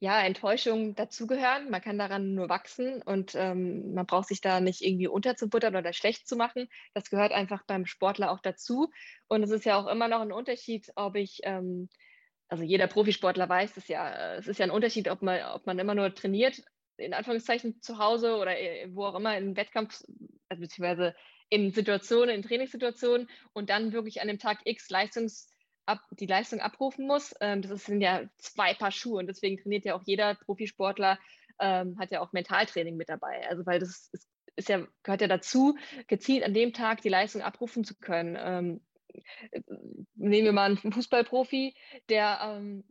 ja, 0.00 0.20
Enttäuschungen 0.20 0.94
dazugehören. 0.94 1.70
Man 1.70 1.80
kann 1.80 1.98
daran 1.98 2.34
nur 2.34 2.48
wachsen 2.48 3.02
und 3.02 3.34
ähm, 3.34 3.94
man 3.94 4.06
braucht 4.06 4.28
sich 4.28 4.40
da 4.40 4.60
nicht 4.60 4.82
irgendwie 4.82 5.08
unterzubuttern 5.08 5.76
oder 5.76 5.92
schlecht 5.92 6.28
zu 6.28 6.36
machen. 6.36 6.68
Das 6.94 7.10
gehört 7.10 7.32
einfach 7.32 7.64
beim 7.66 7.86
Sportler 7.86 8.30
auch 8.30 8.40
dazu. 8.40 8.90
Und 9.26 9.42
es 9.42 9.50
ist 9.50 9.64
ja 9.64 9.76
auch 9.76 9.86
immer 9.86 10.08
noch 10.08 10.20
ein 10.20 10.32
Unterschied, 10.32 10.90
ob 10.94 11.16
ich, 11.16 11.40
ähm, 11.42 11.88
also 12.48 12.64
jeder 12.64 12.86
Profisportler 12.86 13.48
weiß 13.48 13.76
es 13.76 13.88
ja, 13.88 14.36
es 14.36 14.46
ist 14.46 14.58
ja 14.58 14.66
ein 14.66 14.70
Unterschied, 14.70 15.08
ob 15.08 15.22
man, 15.22 15.42
ob 15.54 15.66
man 15.66 15.78
immer 15.78 15.94
nur 15.94 16.14
trainiert, 16.14 16.62
in 16.98 17.14
Anführungszeichen 17.14 17.80
zu 17.80 17.98
Hause 17.98 18.36
oder 18.36 18.58
äh, 18.58 18.88
wo 18.92 19.04
auch 19.04 19.14
immer 19.14 19.36
im 19.36 19.56
Wettkampf, 19.56 20.04
also 20.48 20.60
beziehungsweise 20.60 21.14
in 21.50 21.72
Situationen, 21.72 22.34
in 22.34 22.42
Trainingssituationen 22.42 23.28
und 23.52 23.70
dann 23.70 23.92
wirklich 23.92 24.20
an 24.20 24.28
dem 24.28 24.38
Tag 24.38 24.60
X 24.64 24.90
Leistungs 24.90 25.52
ab, 25.86 26.00
die 26.10 26.26
Leistung 26.26 26.60
abrufen 26.60 27.06
muss. 27.06 27.34
Ähm, 27.40 27.62
das 27.62 27.84
sind 27.84 28.00
ja 28.00 28.22
zwei 28.38 28.74
Paar 28.74 28.92
Schuhe 28.92 29.18
und 29.18 29.26
deswegen 29.26 29.56
trainiert 29.56 29.84
ja 29.84 29.94
auch 29.94 30.02
jeder 30.04 30.34
Profisportler, 30.34 31.18
ähm, 31.58 31.98
hat 31.98 32.10
ja 32.10 32.20
auch 32.20 32.32
Mentaltraining 32.32 32.96
mit 32.96 33.08
dabei. 33.08 33.48
Also 33.48 33.64
weil 33.64 33.80
das 33.80 34.10
ist, 34.12 34.28
ist 34.56 34.68
ja, 34.68 34.86
gehört 35.02 35.22
ja 35.22 35.28
dazu, 35.28 35.76
gezielt 36.06 36.44
an 36.44 36.52
dem 36.52 36.72
Tag 36.72 37.00
die 37.02 37.08
Leistung 37.08 37.42
abrufen 37.42 37.84
zu 37.84 37.94
können. 37.94 38.36
Ähm, 38.38 38.80
nehmen 40.14 40.44
wir 40.44 40.52
mal 40.52 40.76
einen 40.82 40.92
Fußballprofi, 40.92 41.74
der 42.08 42.38
ähm, 42.42 42.84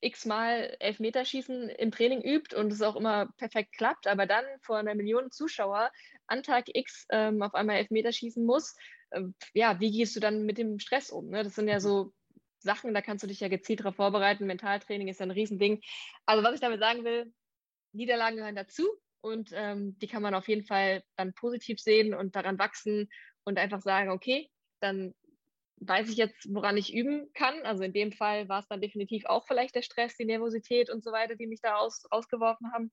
x-mal 0.00 0.76
Elfmeterschießen 0.80 1.68
im 1.70 1.90
Training 1.90 2.22
übt 2.22 2.54
und 2.54 2.72
es 2.72 2.82
auch 2.82 2.96
immer 2.96 3.28
perfekt 3.36 3.76
klappt, 3.76 4.06
aber 4.06 4.26
dann 4.26 4.44
vor 4.60 4.78
einer 4.78 4.94
Million 4.94 5.30
Zuschauer 5.30 5.90
an 6.26 6.42
Tag 6.42 6.66
X 6.74 7.06
ähm, 7.10 7.42
auf 7.42 7.54
einmal 7.54 7.76
Elfmeterschießen 7.76 8.44
muss. 8.44 8.76
Ähm, 9.12 9.34
ja, 9.52 9.80
wie 9.80 9.90
gehst 9.90 10.14
du 10.16 10.20
dann 10.20 10.44
mit 10.44 10.58
dem 10.58 10.78
Stress 10.78 11.10
um? 11.10 11.28
Ne? 11.30 11.44
Das 11.44 11.54
sind 11.54 11.68
ja 11.68 11.80
so 11.80 12.12
Sachen, 12.58 12.94
da 12.94 13.02
kannst 13.02 13.22
du 13.22 13.28
dich 13.28 13.40
ja 13.40 13.48
gezielt 13.48 13.80
darauf 13.80 13.96
vorbereiten. 13.96 14.46
Mentaltraining 14.46 15.08
ist 15.08 15.20
ja 15.20 15.26
ein 15.26 15.30
Riesending. 15.30 15.82
Also 16.26 16.42
was 16.42 16.54
ich 16.54 16.60
damit 16.60 16.80
sagen 16.80 17.04
will, 17.04 17.32
Niederlagen 17.92 18.36
gehören 18.36 18.56
dazu 18.56 18.88
und 19.20 19.50
ähm, 19.52 19.98
die 20.00 20.06
kann 20.06 20.22
man 20.22 20.34
auf 20.34 20.48
jeden 20.48 20.64
Fall 20.64 21.02
dann 21.16 21.34
positiv 21.34 21.78
sehen 21.80 22.14
und 22.14 22.36
daran 22.36 22.58
wachsen 22.58 23.08
und 23.44 23.58
einfach 23.58 23.80
sagen, 23.80 24.10
okay, 24.10 24.50
dann 24.80 25.14
weiß 25.86 26.08
ich 26.08 26.16
jetzt, 26.16 26.48
woran 26.52 26.76
ich 26.76 26.94
üben 26.94 27.30
kann. 27.34 27.54
Also 27.62 27.82
in 27.82 27.92
dem 27.92 28.12
Fall 28.12 28.48
war 28.48 28.60
es 28.60 28.68
dann 28.68 28.80
definitiv 28.80 29.24
auch 29.26 29.46
vielleicht 29.46 29.74
der 29.74 29.82
Stress, 29.82 30.16
die 30.16 30.24
Nervosität 30.24 30.90
und 30.90 31.02
so 31.02 31.12
weiter, 31.12 31.36
die 31.36 31.46
mich 31.46 31.60
da 31.60 31.76
aus, 31.76 32.04
rausgeworfen 32.12 32.72
haben. 32.72 32.92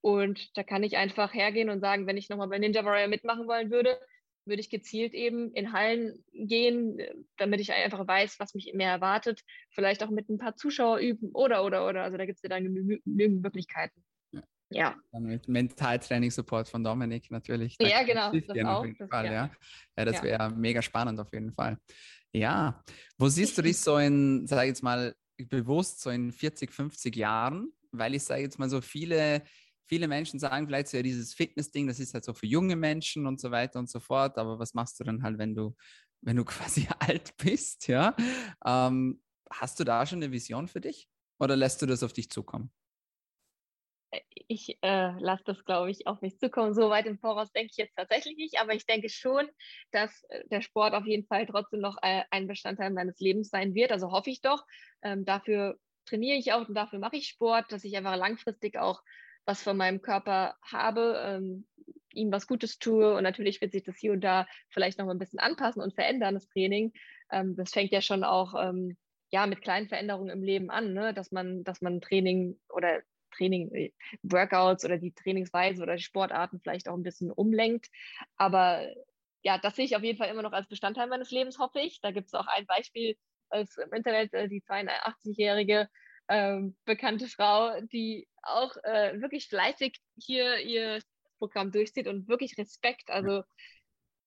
Und 0.00 0.56
da 0.56 0.62
kann 0.62 0.82
ich 0.82 0.96
einfach 0.96 1.32
hergehen 1.32 1.70
und 1.70 1.80
sagen, 1.80 2.06
wenn 2.06 2.16
ich 2.16 2.28
nochmal 2.28 2.48
bei 2.48 2.58
Ninja 2.58 2.84
Warrior 2.84 3.08
mitmachen 3.08 3.46
wollen 3.46 3.70
würde, 3.70 3.98
würde 4.44 4.60
ich 4.60 4.70
gezielt 4.70 5.14
eben 5.14 5.52
in 5.52 5.72
Hallen 5.72 6.24
gehen, 6.32 6.98
damit 7.36 7.60
ich 7.60 7.72
einfach 7.72 8.06
weiß, 8.06 8.40
was 8.40 8.54
mich 8.54 8.72
mehr 8.74 8.90
erwartet. 8.90 9.40
Vielleicht 9.70 10.02
auch 10.02 10.10
mit 10.10 10.28
ein 10.28 10.38
paar 10.38 10.56
Zuschauer 10.56 10.98
üben 10.98 11.30
oder, 11.32 11.64
oder, 11.64 11.86
oder. 11.86 12.02
Also 12.02 12.18
da 12.18 12.26
gibt 12.26 12.38
es 12.38 12.42
ja 12.42 12.48
dann 12.48 12.64
genügend 12.64 13.42
Möglichkeiten. 13.42 14.02
Ja. 14.74 14.96
Dann 15.12 15.24
mit 15.24 15.48
Mentaltraining-Support 15.48 16.68
von 16.68 16.82
Dominik 16.82 17.30
natürlich. 17.30 17.76
Da 17.76 17.86
ja, 17.86 18.02
genau. 18.02 18.32
Das 18.32 18.66
auch, 18.66 18.86
das, 18.98 19.08
Fall, 19.08 19.26
ja. 19.26 19.50
ja. 19.96 20.04
das 20.04 20.22
wäre 20.22 20.50
mega 20.50 20.82
spannend 20.82 21.20
auf 21.20 21.32
jeden 21.32 21.52
Fall. 21.52 21.76
Ja. 22.32 22.82
Wo 23.18 23.28
siehst 23.28 23.56
du 23.58 23.62
dich 23.62 23.78
so 23.78 23.96
in, 23.98 24.46
sage 24.46 24.62
ich 24.62 24.68
jetzt 24.68 24.82
mal, 24.82 25.14
bewusst 25.48 26.00
so 26.00 26.10
in 26.10 26.32
40, 26.32 26.72
50 26.72 27.16
Jahren? 27.16 27.72
Weil 27.92 28.14
ich 28.14 28.22
sage 28.24 28.42
jetzt 28.42 28.58
mal 28.58 28.70
so 28.70 28.80
viele, 28.80 29.42
viele 29.86 30.08
Menschen 30.08 30.38
sagen 30.38 30.66
vielleicht 30.66 30.88
so 30.88 30.96
ja 30.96 31.02
dieses 31.02 31.34
Fitness-Ding, 31.34 31.86
das 31.86 32.00
ist 32.00 32.14
halt 32.14 32.24
so 32.24 32.32
für 32.32 32.46
junge 32.46 32.76
Menschen 32.76 33.26
und 33.26 33.40
so 33.40 33.50
weiter 33.50 33.78
und 33.78 33.90
so 33.90 34.00
fort. 34.00 34.38
Aber 34.38 34.58
was 34.58 34.74
machst 34.74 34.98
du 34.98 35.04
dann 35.04 35.22
halt, 35.22 35.38
wenn 35.38 35.54
du, 35.54 35.76
wenn 36.22 36.36
du 36.36 36.44
quasi 36.46 36.88
alt 36.98 37.36
bist, 37.36 37.88
ja? 37.88 38.16
Ähm, 38.64 39.20
hast 39.50 39.78
du 39.80 39.84
da 39.84 40.06
schon 40.06 40.22
eine 40.22 40.32
Vision 40.32 40.68
für 40.68 40.80
dich? 40.80 41.08
Oder 41.38 41.56
lässt 41.56 41.82
du 41.82 41.86
das 41.86 42.02
auf 42.02 42.12
dich 42.12 42.30
zukommen? 42.30 42.70
Ich 44.48 44.78
äh, 44.82 45.12
lasse 45.18 45.44
das, 45.44 45.64
glaube 45.64 45.90
ich, 45.90 46.06
auf 46.06 46.20
mich 46.20 46.38
zukommen. 46.38 46.74
So 46.74 46.90
weit 46.90 47.06
im 47.06 47.18
Voraus 47.18 47.52
denke 47.52 47.70
ich 47.70 47.76
jetzt 47.76 47.96
tatsächlich 47.96 48.36
nicht, 48.36 48.60
aber 48.60 48.74
ich 48.74 48.86
denke 48.86 49.08
schon, 49.08 49.48
dass 49.90 50.24
äh, 50.28 50.46
der 50.48 50.60
Sport 50.60 50.94
auf 50.94 51.06
jeden 51.06 51.26
Fall 51.26 51.46
trotzdem 51.46 51.80
noch 51.80 51.96
äh, 52.02 52.22
ein 52.30 52.46
Bestandteil 52.46 52.90
meines 52.90 53.18
Lebens 53.20 53.48
sein 53.48 53.74
wird. 53.74 53.92
Also 53.92 54.10
hoffe 54.10 54.30
ich 54.30 54.40
doch. 54.40 54.64
Ähm, 55.02 55.24
dafür 55.24 55.78
trainiere 56.04 56.36
ich 56.36 56.52
auch 56.52 56.68
und 56.68 56.74
dafür 56.74 56.98
mache 56.98 57.16
ich 57.16 57.28
Sport, 57.28 57.72
dass 57.72 57.84
ich 57.84 57.96
einfach 57.96 58.16
langfristig 58.16 58.78
auch 58.78 59.02
was 59.44 59.62
von 59.62 59.76
meinem 59.76 60.02
Körper 60.02 60.56
habe, 60.62 61.20
ähm, 61.24 61.66
ihm 62.12 62.30
was 62.30 62.46
Gutes 62.46 62.78
tue 62.78 63.14
und 63.14 63.22
natürlich 63.22 63.60
wird 63.60 63.72
sich 63.72 63.82
das 63.82 63.96
hier 63.96 64.12
und 64.12 64.20
da 64.20 64.46
vielleicht 64.68 64.98
noch 64.98 65.08
ein 65.08 65.18
bisschen 65.18 65.38
anpassen 65.38 65.82
und 65.82 65.94
verändern, 65.94 66.34
das 66.34 66.48
Training. 66.48 66.92
Ähm, 67.30 67.56
das 67.56 67.70
fängt 67.70 67.90
ja 67.90 68.00
schon 68.00 68.22
auch 68.22 68.54
ähm, 68.54 68.96
ja, 69.30 69.46
mit 69.46 69.62
kleinen 69.62 69.88
Veränderungen 69.88 70.28
im 70.28 70.42
Leben 70.42 70.70
an, 70.70 70.92
ne? 70.92 71.14
dass 71.14 71.32
man, 71.32 71.64
dass 71.64 71.80
man 71.80 72.00
Training 72.02 72.60
oder 72.68 73.02
Training, 73.36 73.72
äh, 73.74 73.92
Workouts 74.22 74.84
oder 74.84 74.98
die 74.98 75.12
Trainingsweise 75.12 75.82
oder 75.82 75.96
die 75.96 76.02
Sportarten 76.02 76.60
vielleicht 76.60 76.88
auch 76.88 76.94
ein 76.94 77.02
bisschen 77.02 77.30
umlenkt. 77.30 77.88
Aber 78.36 78.86
ja, 79.42 79.58
das 79.58 79.76
sehe 79.76 79.84
ich 79.84 79.96
auf 79.96 80.02
jeden 80.02 80.18
Fall 80.18 80.30
immer 80.30 80.42
noch 80.42 80.52
als 80.52 80.68
Bestandteil 80.68 81.08
meines 81.08 81.30
Lebens, 81.30 81.58
hoffe 81.58 81.80
ich. 81.80 82.00
Da 82.00 82.10
gibt 82.12 82.28
es 82.28 82.34
auch 82.34 82.46
ein 82.46 82.66
Beispiel 82.66 83.16
als 83.50 83.76
im 83.76 83.92
Internet, 83.92 84.32
äh, 84.34 84.48
die 84.48 84.62
82-jährige 84.62 85.88
ähm, 86.28 86.76
bekannte 86.84 87.26
Frau, 87.26 87.80
die 87.92 88.28
auch 88.42 88.76
äh, 88.84 89.20
wirklich 89.20 89.48
fleißig 89.48 90.00
hier 90.16 90.58
ihr 90.58 91.00
Programm 91.38 91.72
durchzieht 91.72 92.06
und 92.06 92.28
wirklich 92.28 92.56
Respekt. 92.58 93.10
Also 93.10 93.42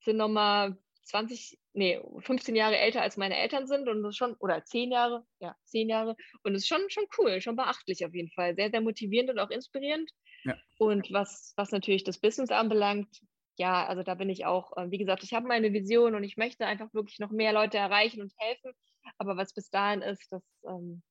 sind 0.01 0.17
nochmal 0.17 0.77
20, 1.05 1.59
nee, 1.73 2.01
15 2.19 2.55
Jahre 2.55 2.77
älter 2.77 3.01
als 3.01 3.15
meine 3.15 3.37
Eltern 3.37 3.67
sind 3.67 3.87
und 3.87 4.03
das 4.03 4.15
schon, 4.15 4.33
oder 4.39 4.63
10 4.65 4.91
Jahre, 4.91 5.25
ja, 5.39 5.55
10 5.65 5.87
Jahre. 5.87 6.15
Und 6.43 6.55
es 6.55 6.63
ist 6.63 6.67
schon, 6.67 6.81
schon 6.89 7.05
cool, 7.17 7.41
schon 7.41 7.55
beachtlich 7.55 8.05
auf 8.05 8.13
jeden 8.13 8.31
Fall. 8.31 8.55
Sehr, 8.55 8.71
sehr 8.71 8.81
motivierend 8.81 9.29
und 9.29 9.39
auch 9.39 9.51
inspirierend. 9.51 10.09
Ja. 10.43 10.55
Und 10.79 11.11
was, 11.11 11.53
was 11.57 11.71
natürlich 11.71 12.03
das 12.03 12.19
Business 12.19 12.49
anbelangt, 12.49 13.21
ja, 13.57 13.85
also 13.85 14.03
da 14.03 14.15
bin 14.15 14.29
ich 14.29 14.45
auch, 14.45 14.75
äh, 14.77 14.89
wie 14.89 14.97
gesagt, 14.97 15.23
ich 15.23 15.33
habe 15.33 15.47
meine 15.47 15.71
Vision 15.73 16.15
und 16.15 16.23
ich 16.23 16.37
möchte 16.37 16.65
einfach 16.65 16.93
wirklich 16.93 17.19
noch 17.19 17.31
mehr 17.31 17.53
Leute 17.53 17.77
erreichen 17.77 18.21
und 18.21 18.33
helfen. 18.37 18.71
Aber 19.17 19.37
was 19.37 19.53
bis 19.53 19.69
dahin 19.69 20.01
ist, 20.01 20.31
das, 20.31 20.43
ähm, 20.67 21.03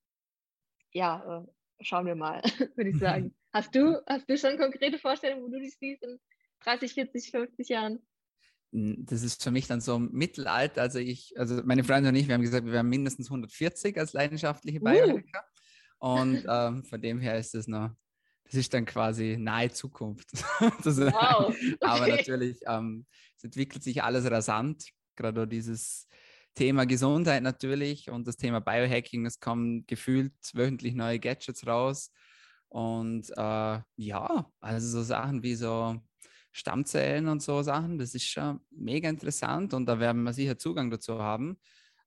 ja, 0.92 1.44
äh, 1.44 1.84
schauen 1.84 2.06
wir 2.06 2.16
mal, 2.16 2.42
würde 2.76 2.90
ich 2.90 2.98
sagen. 2.98 3.34
Hast 3.54 3.72
du, 3.76 4.02
hast 4.08 4.28
du 4.28 4.36
schon 4.36 4.58
konkrete 4.58 4.98
Vorstellungen, 4.98 5.44
wo 5.44 5.48
du 5.48 5.60
dich 5.60 5.78
siehst 5.78 6.02
in 6.02 6.18
30, 6.64 6.94
40, 6.94 7.30
50 7.30 7.68
Jahren? 7.68 8.04
Das 8.74 9.22
ist 9.22 9.42
für 9.42 9.52
mich 9.52 9.68
dann 9.68 9.80
so 9.80 9.98
Mittelalter. 9.98 10.82
Also 10.82 10.98
ich, 10.98 11.32
also 11.38 11.62
meine 11.64 11.84
Freunde 11.84 12.08
und 12.08 12.16
ich, 12.16 12.26
wir 12.26 12.34
haben 12.34 12.42
gesagt, 12.42 12.66
wir 12.66 12.72
wären 12.72 12.88
mindestens 12.88 13.28
140 13.28 13.96
als 13.98 14.12
leidenschaftliche 14.12 14.80
Biohacker. 14.80 15.44
Uh. 16.00 16.06
Und 16.06 16.44
ähm, 16.48 16.84
von 16.84 17.00
dem 17.00 17.20
her 17.20 17.38
ist 17.38 17.54
es 17.54 17.68
noch, 17.68 17.90
das 18.44 18.54
ist 18.54 18.74
dann 18.74 18.84
quasi 18.84 19.36
nahe 19.38 19.70
Zukunft. 19.70 20.28
wow. 20.60 21.46
Okay. 21.46 21.76
Aber 21.80 22.08
natürlich, 22.08 22.58
ähm, 22.66 23.06
es 23.36 23.44
entwickelt 23.44 23.84
sich 23.84 24.02
alles 24.02 24.28
rasant. 24.28 24.88
Gerade 25.14 25.46
dieses 25.46 26.08
Thema 26.54 26.84
Gesundheit 26.84 27.44
natürlich 27.44 28.10
und 28.10 28.26
das 28.26 28.36
Thema 28.36 28.60
Biohacking, 28.60 29.24
es 29.24 29.38
kommen 29.38 29.86
gefühlt 29.86 30.32
wöchentlich 30.52 30.94
neue 30.94 31.20
Gadgets 31.20 31.64
raus. 31.64 32.10
Und 32.68 33.30
äh, 33.36 33.80
ja, 33.96 34.50
also 34.60 34.88
so 34.88 35.02
Sachen 35.04 35.44
wie 35.44 35.54
so 35.54 35.96
Stammzellen 36.54 37.28
und 37.28 37.42
so 37.42 37.62
Sachen. 37.62 37.98
Das 37.98 38.14
ist 38.14 38.26
schon 38.26 38.60
mega 38.70 39.08
interessant 39.08 39.74
und 39.74 39.86
da 39.86 39.98
werden 39.98 40.22
wir 40.22 40.32
sicher 40.32 40.56
Zugang 40.56 40.90
dazu 40.90 41.18
haben. 41.20 41.58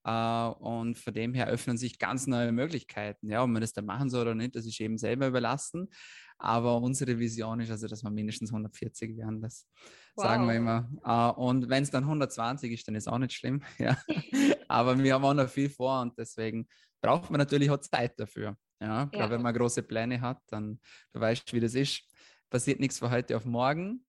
Uh, 0.08 0.54
und 0.60 0.98
von 0.98 1.14
dem 1.14 1.34
her 1.34 1.48
öffnen 1.48 1.78
sich 1.78 2.00
ganz 2.00 2.28
neue 2.28 2.54
Möglichkeiten. 2.54 3.30
Ja, 3.30 3.44
ob 3.44 3.50
man 3.50 3.60
das 3.60 3.74
dann 3.74 3.86
machen 3.86 4.10
soll 4.10 4.22
oder 4.22 4.36
nicht, 4.36 4.56
das 4.56 4.66
ist 4.66 4.80
eben 4.80 4.98
selber 4.98 5.28
überlassen. 5.28 5.90
Aber 6.38 6.78
unsere 6.78 7.20
Vision 7.20 7.60
ist 7.60 7.72
also, 7.72 7.88
dass 7.88 8.04
wir 8.04 8.10
mindestens 8.10 8.52
140 8.52 9.18
werden. 9.18 9.42
Das 9.42 9.68
wow. 10.16 10.24
sagen 10.24 10.48
wir 10.48 10.56
immer. 10.56 10.90
Uh, 11.06 11.42
und 11.42 11.68
wenn 11.68 11.84
es 11.84 11.92
dann 11.92 12.04
120 12.04 12.72
ist, 12.72 12.88
dann 12.88 12.96
ist 12.96 13.10
auch 13.10 13.18
nicht 13.18 13.34
schlimm. 13.34 13.62
Ja. 13.80 13.98
Aber 14.70 14.98
wir 14.98 15.14
haben 15.14 15.26
auch 15.26 15.34
noch 15.34 15.50
viel 15.50 15.70
vor 15.70 16.02
und 16.02 16.18
deswegen 16.18 16.70
braucht 17.02 17.30
man 17.30 17.40
natürlich 17.40 17.70
auch 17.70 17.80
Zeit 17.80 18.18
dafür. 18.18 18.56
Ja, 18.80 19.10
ja. 19.14 19.30
wenn 19.30 19.42
man 19.42 19.54
große 19.54 19.84
Pläne 19.84 20.22
hat, 20.22 20.40
dann 20.48 20.80
du 21.12 21.20
weißt, 21.20 21.52
wie 21.52 21.60
das 21.60 21.74
ist. 21.74 22.04
Passiert 22.50 22.80
nichts 22.80 23.00
von 23.00 23.12
heute 23.12 23.36
auf 23.36 23.44
morgen. 23.44 24.06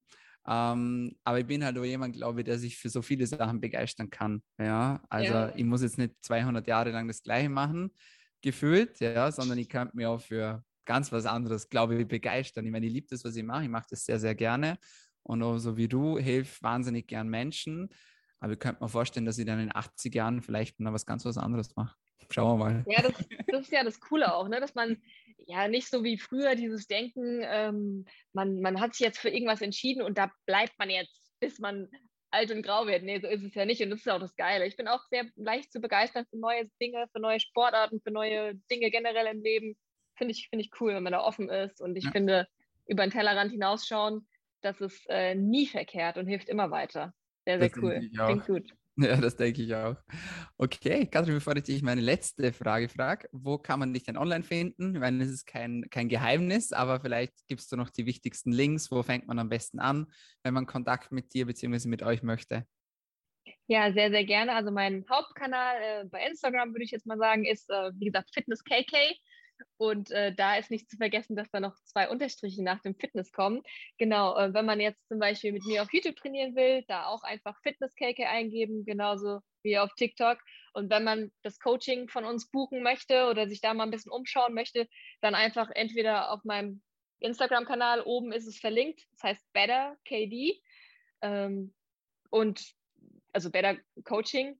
Ähm, 0.51 1.14
aber 1.24 1.40
ich 1.40 1.46
bin 1.46 1.62
halt 1.62 1.76
auch 1.76 1.84
jemand, 1.84 2.16
glaube 2.16 2.40
ich, 2.40 2.46
der 2.46 2.59
sich 2.59 2.78
für 2.78 2.88
so 2.88 3.03
viele 3.03 3.26
Sachen 3.26 3.61
begeistern 3.61 4.09
kann. 4.09 4.42
Ja, 4.59 5.03
also 5.11 5.32
ja. 5.32 5.53
ich 5.55 5.64
muss 5.64 5.82
jetzt 5.82 5.99
nicht 5.99 6.14
200 6.22 6.66
Jahre 6.66 6.90
lang 6.90 7.07
das 7.07 7.22
Gleiche 7.22 7.51
machen, 7.51 7.90
gefühlt, 8.40 8.99
ja, 9.01 9.30
sondern 9.30 9.59
ich 9.59 9.68
könnte 9.68 9.94
mir 9.94 10.09
auch 10.09 10.22
für 10.22 10.64
ganz 10.86 11.12
was 11.12 11.26
anderes, 11.26 11.68
glaube 11.68 11.96
ich, 11.96 12.09
begeistern. 12.09 12.64
Ich 12.64 12.72
meine, 12.72 12.86
ich 12.86 12.92
liebe 12.92 13.07
das, 13.11 13.24
was 13.24 13.36
ich 13.36 13.44
mache. 13.44 13.64
Ich 13.64 13.68
mache 13.68 13.88
das 13.90 14.07
sehr, 14.07 14.18
sehr 14.18 14.34
gerne. 14.34 14.78
Und 15.22 15.42
auch 15.42 15.59
so 15.59 15.76
wie 15.76 15.88
du, 15.88 16.18
hilf 16.18 16.62
wahnsinnig 16.62 17.07
gern 17.07 17.28
Menschen. 17.28 17.90
Aber 18.40 18.55
ich 18.55 18.59
könnte 18.59 18.82
mir 18.82 18.88
vorstellen, 18.88 19.26
dass 19.26 19.36
ich 19.36 19.44
dann 19.44 19.61
in 19.61 19.74
80 19.74 20.14
Jahren 20.14 20.40
vielleicht 20.40 20.80
noch 20.80 20.94
was 20.94 21.05
ganz 21.05 21.26
was 21.26 21.36
anderes 21.36 21.76
mache. 21.76 21.94
Schauen 22.31 22.59
wir 22.59 22.64
mal. 22.64 22.85
Ja, 22.87 23.03
das, 23.03 23.14
das 23.47 23.62
ist 23.62 23.73
ja 23.73 23.85
das 23.85 24.01
Coole 24.01 24.35
auch, 24.35 24.49
ne? 24.49 24.61
dass 24.61 24.75
man 24.75 25.01
ja 25.47 25.69
nicht 25.69 25.89
so 25.89 26.05
wie 26.05 26.19
früher 26.19 26.55
dieses 26.55 26.87
Denken, 26.87 27.41
ähm, 27.43 28.05
man, 28.33 28.61
man 28.61 28.81
hat 28.81 28.95
sich 28.95 29.05
jetzt 29.05 29.19
für 29.19 29.31
irgendwas 29.31 29.62
entschieden 29.62 30.03
und 30.03 30.19
da 30.19 30.31
bleibt 30.47 30.79
man 30.79 30.91
jetzt, 30.91 31.33
bis 31.41 31.59
man 31.59 31.89
alt 32.31 32.51
und 32.51 32.62
grau 32.62 32.87
wird. 32.87 33.03
Nee, 33.03 33.21
so 33.21 33.27
ist 33.27 33.43
es 33.43 33.55
ja 33.55 33.64
nicht 33.64 33.83
und 33.83 33.91
das 33.91 34.01
ist 34.01 34.09
auch 34.09 34.21
das 34.21 34.37
Geile. 34.37 34.66
Ich 34.66 34.77
bin 34.77 34.89
auch 34.89 35.03
sehr 35.11 35.25
leicht 35.37 35.73
zu 35.73 35.81
begeistern 35.81 36.27
für 36.29 36.39
neue 36.39 36.69
Dinge, 36.81 37.07
für 37.12 37.21
neue 37.21 37.41
Sportarten, 37.41 38.01
für 38.01 38.11
neue 38.11 38.57
Dinge 38.71 38.91
generell 38.91 39.27
im 39.27 39.43
Leben. 39.43 39.77
Finde 40.16 40.33
ich, 40.33 40.49
find 40.51 40.61
ich 40.61 40.71
cool, 40.81 40.95
wenn 40.95 41.03
man 41.03 41.12
da 41.12 41.23
offen 41.23 41.49
ist 41.49 41.81
und 41.81 41.97
ich 41.97 42.05
ja. 42.05 42.11
finde, 42.11 42.47
über 42.87 43.07
den 43.07 43.12
Tellerrand 43.12 43.53
hinausschauen, 43.53 44.27
das 44.61 44.81
ist 44.81 45.07
äh, 45.09 45.35
nie 45.35 45.66
verkehrt 45.66 46.19
und 46.19 46.27
hilft 46.27 46.49
immer 46.49 46.71
weiter. 46.71 47.14
Sehr, 47.45 47.59
sehr 47.59 47.69
das 47.69 47.79
cool. 47.79 48.11
Klingt 48.12 48.47
gut. 48.47 48.75
Ja, 49.09 49.16
das 49.16 49.36
denke 49.36 49.62
ich 49.62 49.74
auch. 49.74 49.96
Okay, 50.57 51.07
Katrin, 51.07 51.34
bevor 51.34 51.55
ich 51.57 51.62
dich 51.62 51.82
meine 51.82 52.01
letzte 52.01 52.53
Frage 52.53 52.88
frage, 52.88 53.28
wo 53.30 53.57
kann 53.57 53.78
man 53.78 53.94
dich 53.94 54.03
denn 54.03 54.16
online 54.16 54.42
finden? 54.42 54.94
Ich 54.94 55.01
meine, 55.01 55.22
es 55.22 55.30
ist 55.30 55.46
kein, 55.46 55.88
kein 55.90 56.09
Geheimnis, 56.09 56.72
aber 56.72 57.01
vielleicht 57.01 57.32
gibst 57.46 57.70
du 57.70 57.76
noch 57.76 57.90
die 57.90 58.07
wichtigsten 58.07 58.51
Links. 58.51 58.90
Wo 58.90 59.03
fängt 59.05 59.28
man 59.28 59.38
am 59.38 59.49
besten 59.49 59.78
an, 59.78 60.07
wenn 60.42 60.53
man 60.53 60.66
Kontakt 60.66 61.12
mit 61.12 61.32
dir 61.32 61.46
bzw. 61.46 61.86
mit 61.88 62.03
euch 62.03 62.24
möchte? 62.24 62.66
Ja, 63.68 63.92
sehr, 63.92 64.11
sehr 64.11 64.24
gerne. 64.24 64.55
Also 64.55 64.72
mein 64.72 65.05
Hauptkanal 65.09 65.76
äh, 65.80 66.05
bei 66.07 66.26
Instagram, 66.26 66.72
würde 66.72 66.84
ich 66.84 66.90
jetzt 66.90 67.07
mal 67.07 67.18
sagen, 67.18 67.44
ist, 67.44 67.70
äh, 67.70 67.92
wie 67.94 68.07
gesagt, 68.07 68.30
Fitness 68.34 68.64
KK. 68.64 68.96
Und 69.77 70.11
äh, 70.11 70.35
da 70.35 70.57
ist 70.57 70.71
nicht 70.71 70.91
zu 70.91 70.97
vergessen, 70.97 71.37
dass 71.37 71.51
da 71.51 71.61
noch 71.61 71.75
zwei 71.85 72.09
Unterstriche 72.09 72.63
nach 72.63 72.81
dem 72.81 72.95
Fitness 72.95 73.33
kommen. 73.33 73.63
Genau, 73.97 74.37
äh, 74.37 74.53
wenn 74.53 74.67
man 74.67 74.81
jetzt 74.81 75.07
zum 75.09 75.19
Beispiel 75.19 75.53
mit 75.53 75.65
mir 75.65 75.83
auf 75.83 75.93
YouTube 75.93 76.17
trainieren 76.17 76.57
will, 76.57 76.85
da 76.89 77.07
auch 77.07 77.23
einfach 77.23 77.61
Fitness-Cake 77.63 78.29
eingeben, 78.29 78.85
genauso 78.85 79.41
wie 79.63 79.79
auf 79.79 79.95
TikTok. 79.95 80.39
Und 80.73 80.91
wenn 80.91 81.05
man 81.05 81.33
das 81.43 81.59
Coaching 81.61 82.09
von 82.09 82.25
uns 82.25 82.51
buchen 82.51 82.83
möchte 82.83 83.29
oder 83.29 83.49
sich 83.49 83.61
da 83.61 83.75
mal 83.75 83.85
ein 83.85 83.91
bisschen 83.91 84.13
umschauen 84.13 84.55
möchte, 84.55 84.89
dann 85.21 85.35
einfach 85.35 85.71
entweder 85.71 86.33
auf 86.33 86.45
meinem 86.45 86.83
Instagram-Kanal, 87.21 88.03
oben 88.03 88.33
ist 88.33 88.47
es 88.47 88.59
verlinkt, 88.59 89.07
das 89.13 89.23
heißt 89.23 89.53
Better 89.53 89.97
KD. 90.05 90.61
Ähm, 91.21 91.75
und 92.31 92.75
also 93.33 93.51
Better 93.51 93.77
Coaching. 94.05 94.59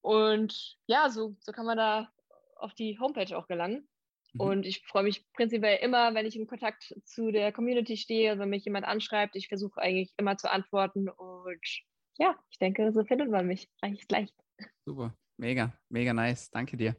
Und 0.00 0.78
ja, 0.86 1.08
so, 1.10 1.36
so 1.40 1.52
kann 1.52 1.66
man 1.66 1.76
da 1.76 2.12
auf 2.56 2.74
die 2.74 2.98
Homepage 2.98 3.36
auch 3.36 3.46
gelangen. 3.46 3.88
Mhm. 4.34 4.40
Und 4.40 4.66
ich 4.66 4.82
freue 4.86 5.04
mich 5.04 5.24
prinzipiell 5.32 5.78
immer, 5.82 6.14
wenn 6.14 6.26
ich 6.26 6.36
in 6.36 6.46
Kontakt 6.46 6.94
zu 7.04 7.30
der 7.30 7.52
Community 7.52 7.96
stehe, 7.96 8.38
wenn 8.38 8.50
mich 8.50 8.64
jemand 8.64 8.86
anschreibt. 8.86 9.36
Ich 9.36 9.48
versuche 9.48 9.80
eigentlich 9.80 10.12
immer 10.16 10.36
zu 10.36 10.50
antworten. 10.50 11.08
Und 11.08 11.64
ja, 12.18 12.36
ich 12.50 12.58
denke, 12.58 12.92
so 12.92 13.04
findet 13.04 13.30
man 13.30 13.46
mich 13.46 13.68
eigentlich 13.80 14.06
leicht. 14.10 14.34
Super, 14.84 15.16
mega, 15.36 15.72
mega 15.88 16.12
nice. 16.12 16.50
Danke 16.50 16.76
dir. 16.76 16.96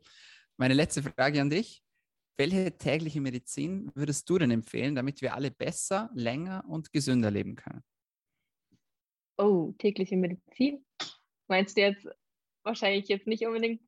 Meine 0.57 0.73
letzte 0.73 1.03
Frage 1.03 1.41
an 1.41 1.49
dich. 1.49 1.81
Welche 2.37 2.77
tägliche 2.77 3.21
Medizin 3.21 3.89
würdest 3.95 4.29
du 4.29 4.37
denn 4.37 4.51
empfehlen, 4.51 4.93
damit 4.93 5.21
wir 5.21 5.35
alle 5.35 5.51
besser, 5.51 6.09
länger 6.13 6.65
und 6.67 6.91
gesünder 6.91 7.31
leben 7.31 7.55
können? 7.55 7.81
Oh, 9.37 9.73
tägliche 9.77 10.17
Medizin? 10.17 10.85
Meinst 11.47 11.77
du 11.77 11.81
jetzt 11.81 12.05
wahrscheinlich 12.63 13.07
jetzt 13.07 13.27
nicht 13.27 13.45
unbedingt 13.45 13.81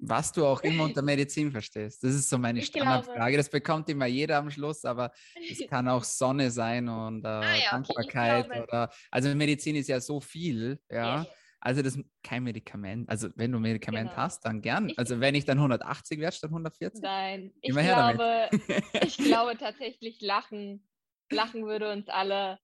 was 0.00 0.32
du 0.32 0.46
auch 0.46 0.62
immer 0.62 0.84
unter 0.84 1.02
Medizin 1.02 1.52
verstehst. 1.52 2.02
Das 2.02 2.14
ist 2.14 2.28
so 2.28 2.38
meine 2.38 2.62
Standardfrage. 2.62 3.36
Das 3.36 3.50
bekommt 3.50 3.88
immer 3.88 4.06
jeder 4.06 4.38
am 4.38 4.50
Schluss, 4.50 4.84
aber 4.84 5.12
es 5.50 5.58
kann 5.68 5.88
auch 5.88 6.04
Sonne 6.04 6.50
sein 6.50 6.88
und 6.88 7.24
äh, 7.24 7.28
ah, 7.28 7.54
ja, 7.54 7.70
Dankbarkeit 7.70 8.46
okay. 8.46 8.62
oder 8.62 8.90
also 9.10 9.34
Medizin 9.34 9.76
ist 9.76 9.88
ja 9.88 10.00
so 10.00 10.20
viel, 10.20 10.80
ja. 10.90 11.26
Also 11.62 11.82
das 11.82 11.98
kein 12.22 12.42
Medikament. 12.42 13.10
Also 13.10 13.28
wenn 13.36 13.52
du 13.52 13.58
ein 13.58 13.62
Medikament 13.62 14.10
genau. 14.10 14.22
hast, 14.22 14.46
dann 14.46 14.62
gern. 14.62 14.88
Ich, 14.88 14.98
also 14.98 15.20
wenn 15.20 15.34
ich 15.34 15.44
dann 15.44 15.58
180 15.58 16.18
werde 16.18 16.34
statt 16.34 16.50
140. 16.50 17.02
Nein, 17.02 17.52
ich 17.60 17.74
glaube, 17.74 18.48
ich 19.02 19.18
glaube 19.18 19.58
tatsächlich 19.58 20.22
Lachen. 20.22 20.88
Lachen 21.30 21.66
würde 21.66 21.92
uns 21.92 22.08
alle 22.08 22.58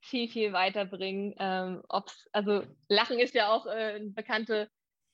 viel, 0.00 0.28
viel 0.28 0.52
weiterbringen. 0.52 1.34
Ähm, 1.40 1.82
also 2.32 2.62
Lachen 2.88 3.18
ist 3.18 3.34
ja 3.34 3.52
auch 3.52 3.66
äh, 3.66 3.96
eine 3.96 4.10
bekannte 4.10 4.70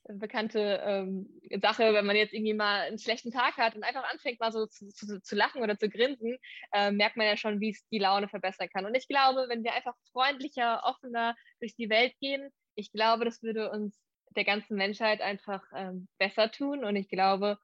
bekannte 0.09 0.81
ähm, 0.85 1.29
Sache, 1.61 1.95
wenn 1.95 2.07
man 2.07 2.17
jetzt 2.17 2.33
irgendwie 2.33 2.55
mal 2.55 2.83
einen 2.83 2.99
schlechten 2.99 3.31
Tag 3.31 3.57
hat 3.57 3.75
und 3.75 3.85
einfach 3.85 4.05
anfängt, 4.11 4.41
mal 4.41 4.53
so 4.53 4.67
zu, 4.67 4.89
zu, 4.89 5.23
zu 5.23 5.37
lachen 5.37 5.63
oder 5.63 5.79
zu 5.79 5.89
grinsen, 5.89 6.39
äh, 6.73 6.91
merkt 6.91 7.17
man 7.17 7.27
ja 7.27 7.37
schon, 7.37 7.61
wie 7.61 7.71
es 7.71 7.87
die 7.89 7.99
Laune 7.99 8.29
verbessern 8.29 8.69
kann. 8.73 8.85
Und 8.85 8.95
ich 8.95 9.07
glaube, 9.09 9.47
wenn 9.49 9.65
wir 9.65 9.75
einfach 9.75 9.95
freundlicher, 10.13 10.83
offener 10.85 11.37
durch 11.61 11.75
die 11.77 11.89
Welt 11.89 12.15
gehen, 12.21 12.51
ich 12.75 12.91
glaube, 12.93 13.25
das 13.25 13.43
würde 13.43 13.71
uns 13.71 13.97
der 14.31 14.45
ganzen 14.45 14.77
Menschheit 14.77 15.21
einfach 15.21 15.63
ähm, 15.77 16.09
besser 16.19 16.51
tun. 16.51 16.85
Und 16.85 16.97
ich 16.97 17.09
glaube, 17.09 17.59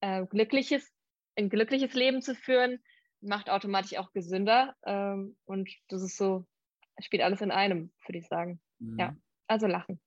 äh, 0.00 0.24
glückliches, 0.26 0.90
ein 1.36 1.50
glückliches 1.50 1.94
Leben 1.94 2.22
zu 2.22 2.34
führen, 2.34 2.82
macht 3.20 3.50
automatisch 3.50 3.98
auch 3.98 4.12
gesünder. 4.12 4.74
Ähm, 4.86 5.36
und 5.44 5.68
das 5.88 6.02
ist 6.02 6.16
so, 6.16 6.46
spielt 7.00 7.22
alles 7.22 7.40
in 7.40 7.50
einem, 7.50 7.92
würde 8.06 8.18
ich 8.18 8.28
sagen. 8.28 8.60
Mhm. 8.78 8.98
Ja, 8.98 9.16
also 9.48 9.66
lachen. 9.66 10.00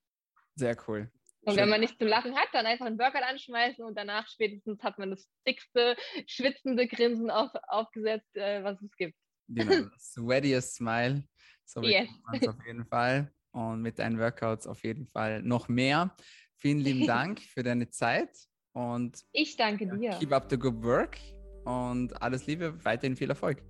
Sehr 0.56 0.76
cool. 0.88 1.12
Und 1.44 1.56
wenn 1.56 1.70
man 1.70 1.82
nichts 1.82 1.98
zum 1.98 2.08
Lachen 2.08 2.36
hat, 2.36 2.50
dann 2.54 2.66
einfach 2.66 2.86
einen 2.86 3.00
Workout 3.00 3.24
anschmeißen 3.24 3.84
und 3.84 3.98
danach 3.98 4.28
spätestens 4.28 4.82
hat 4.84 5.00
man 5.00 5.10
das 5.10 5.28
dickste, 5.48 5.96
schwitzende 6.28 6.88
Grinsen 6.88 7.32
auf, 7.32 7.50
aufgesetzt, 7.68 8.36
äh, 8.36 8.64
was 8.64 8.82
es 8.82 8.96
gibt. 8.96 9.18
Genau, 9.48 9.88
sweatiest 10.00 10.76
Smile. 10.76 11.24
So 11.66 11.82
yes. 11.82 12.10
auf 12.48 12.66
jeden 12.66 12.86
Fall. 12.86 13.34
Und 13.52 13.82
mit 13.82 14.00
deinen 14.00 14.20
Workouts 14.20 14.68
auf 14.68 14.84
jeden 14.84 15.08
Fall 15.08 15.42
noch 15.42 15.68
mehr. 15.68 16.16
Vielen 16.58 16.80
lieben 16.80 17.08
Dank 17.08 17.40
für 17.54 17.64
deine 17.64 17.90
Zeit 17.90 18.30
und 18.74 19.20
ich 19.32 19.58
danke 19.58 19.88
dir. 19.88 20.12
Keep 20.12 20.32
up 20.32 20.50
the 20.50 20.58
good 20.58 20.82
work 20.84 21.18
und 21.66 22.22
alles 22.22 22.46
Liebe, 22.48 22.84
weiterhin 22.86 23.16
viel 23.16 23.30
Erfolg. 23.30 23.64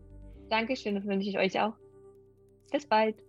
Dankeschön, 0.49 0.95
das 0.95 1.05
wünsche 1.05 1.29
ich 1.29 1.37
euch 1.37 1.59
auch. 1.59 1.73
Bis 2.71 2.85
bald. 2.85 3.23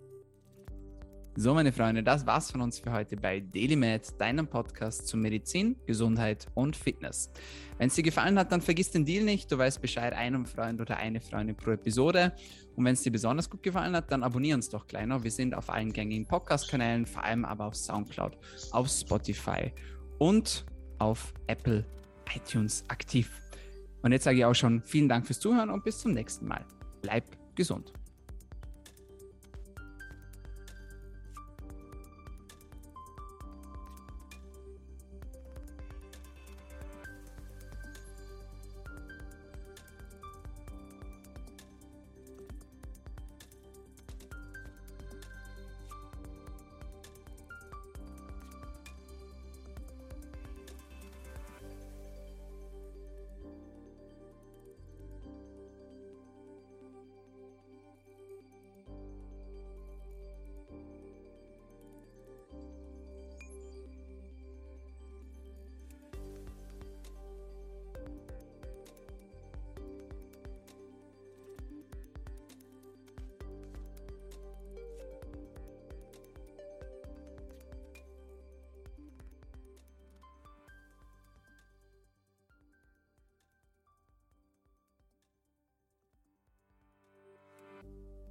So, 1.35 1.55
meine 1.55 1.73
Freunde, 1.73 2.03
das 2.03 2.27
war's 2.27 2.51
von 2.51 2.61
uns 2.61 2.79
für 2.79 2.93
heute 2.93 3.17
bei 3.17 3.41
DailyMed, 3.41 4.21
deinem 4.21 4.47
Podcast 4.47 5.07
zu 5.07 5.17
Medizin, 5.17 5.77
Gesundheit 5.87 6.47
und 6.53 6.77
Fitness. 6.77 7.31
Wenn 7.79 7.89
es 7.89 7.95
dir 7.95 8.03
gefallen 8.03 8.39
hat, 8.39 8.53
dann 8.53 8.61
vergiss 8.61 8.91
den 8.91 9.07
Deal 9.07 9.25
nicht. 9.25 9.51
Du 9.51 9.57
weißt 9.57 9.81
Bescheid, 9.81 10.13
einem 10.13 10.45
Freund 10.45 10.79
oder 10.79 10.99
eine 10.99 11.23
Freundin 11.23 11.57
pro 11.57 11.71
Episode. 11.71 12.33
Und 12.77 12.85
wenn 12.85 12.93
es 12.93 13.03
dir 13.03 13.11
besonders 13.11 13.49
gut 13.49 13.63
gefallen 13.63 13.97
hat, 13.97 14.13
dann 14.13 14.23
abonniere 14.23 14.57
uns 14.57 14.69
doch 14.69 14.87
kleiner. 14.87 15.25
Wir 15.25 15.31
sind 15.31 15.55
auf 15.55 15.71
allen 15.71 15.95
gängigen 15.95 16.27
Podcast-Kanälen, 16.27 17.07
vor 17.07 17.25
allem 17.25 17.47
aber 17.47 17.65
auf 17.65 17.77
Soundcloud, 17.77 18.37
auf 18.73 18.89
Spotify 18.89 19.73
und 20.19 20.67
auf 20.99 21.33
Apple 21.47 21.87
iTunes 22.37 22.85
aktiv. 22.89 23.41
Und 24.03 24.13
jetzt 24.13 24.25
sage 24.25 24.37
ich 24.37 24.45
auch 24.45 24.55
schon 24.55 24.83
vielen 24.83 25.09
Dank 25.09 25.27
fürs 25.27 25.41
Zuhören 25.41 25.71
und 25.71 25.83
bis 25.83 25.99
zum 25.99 26.13
nächsten 26.13 26.47
Mal. 26.47 26.63
Bleib 27.01 27.25
gesund. 27.55 27.95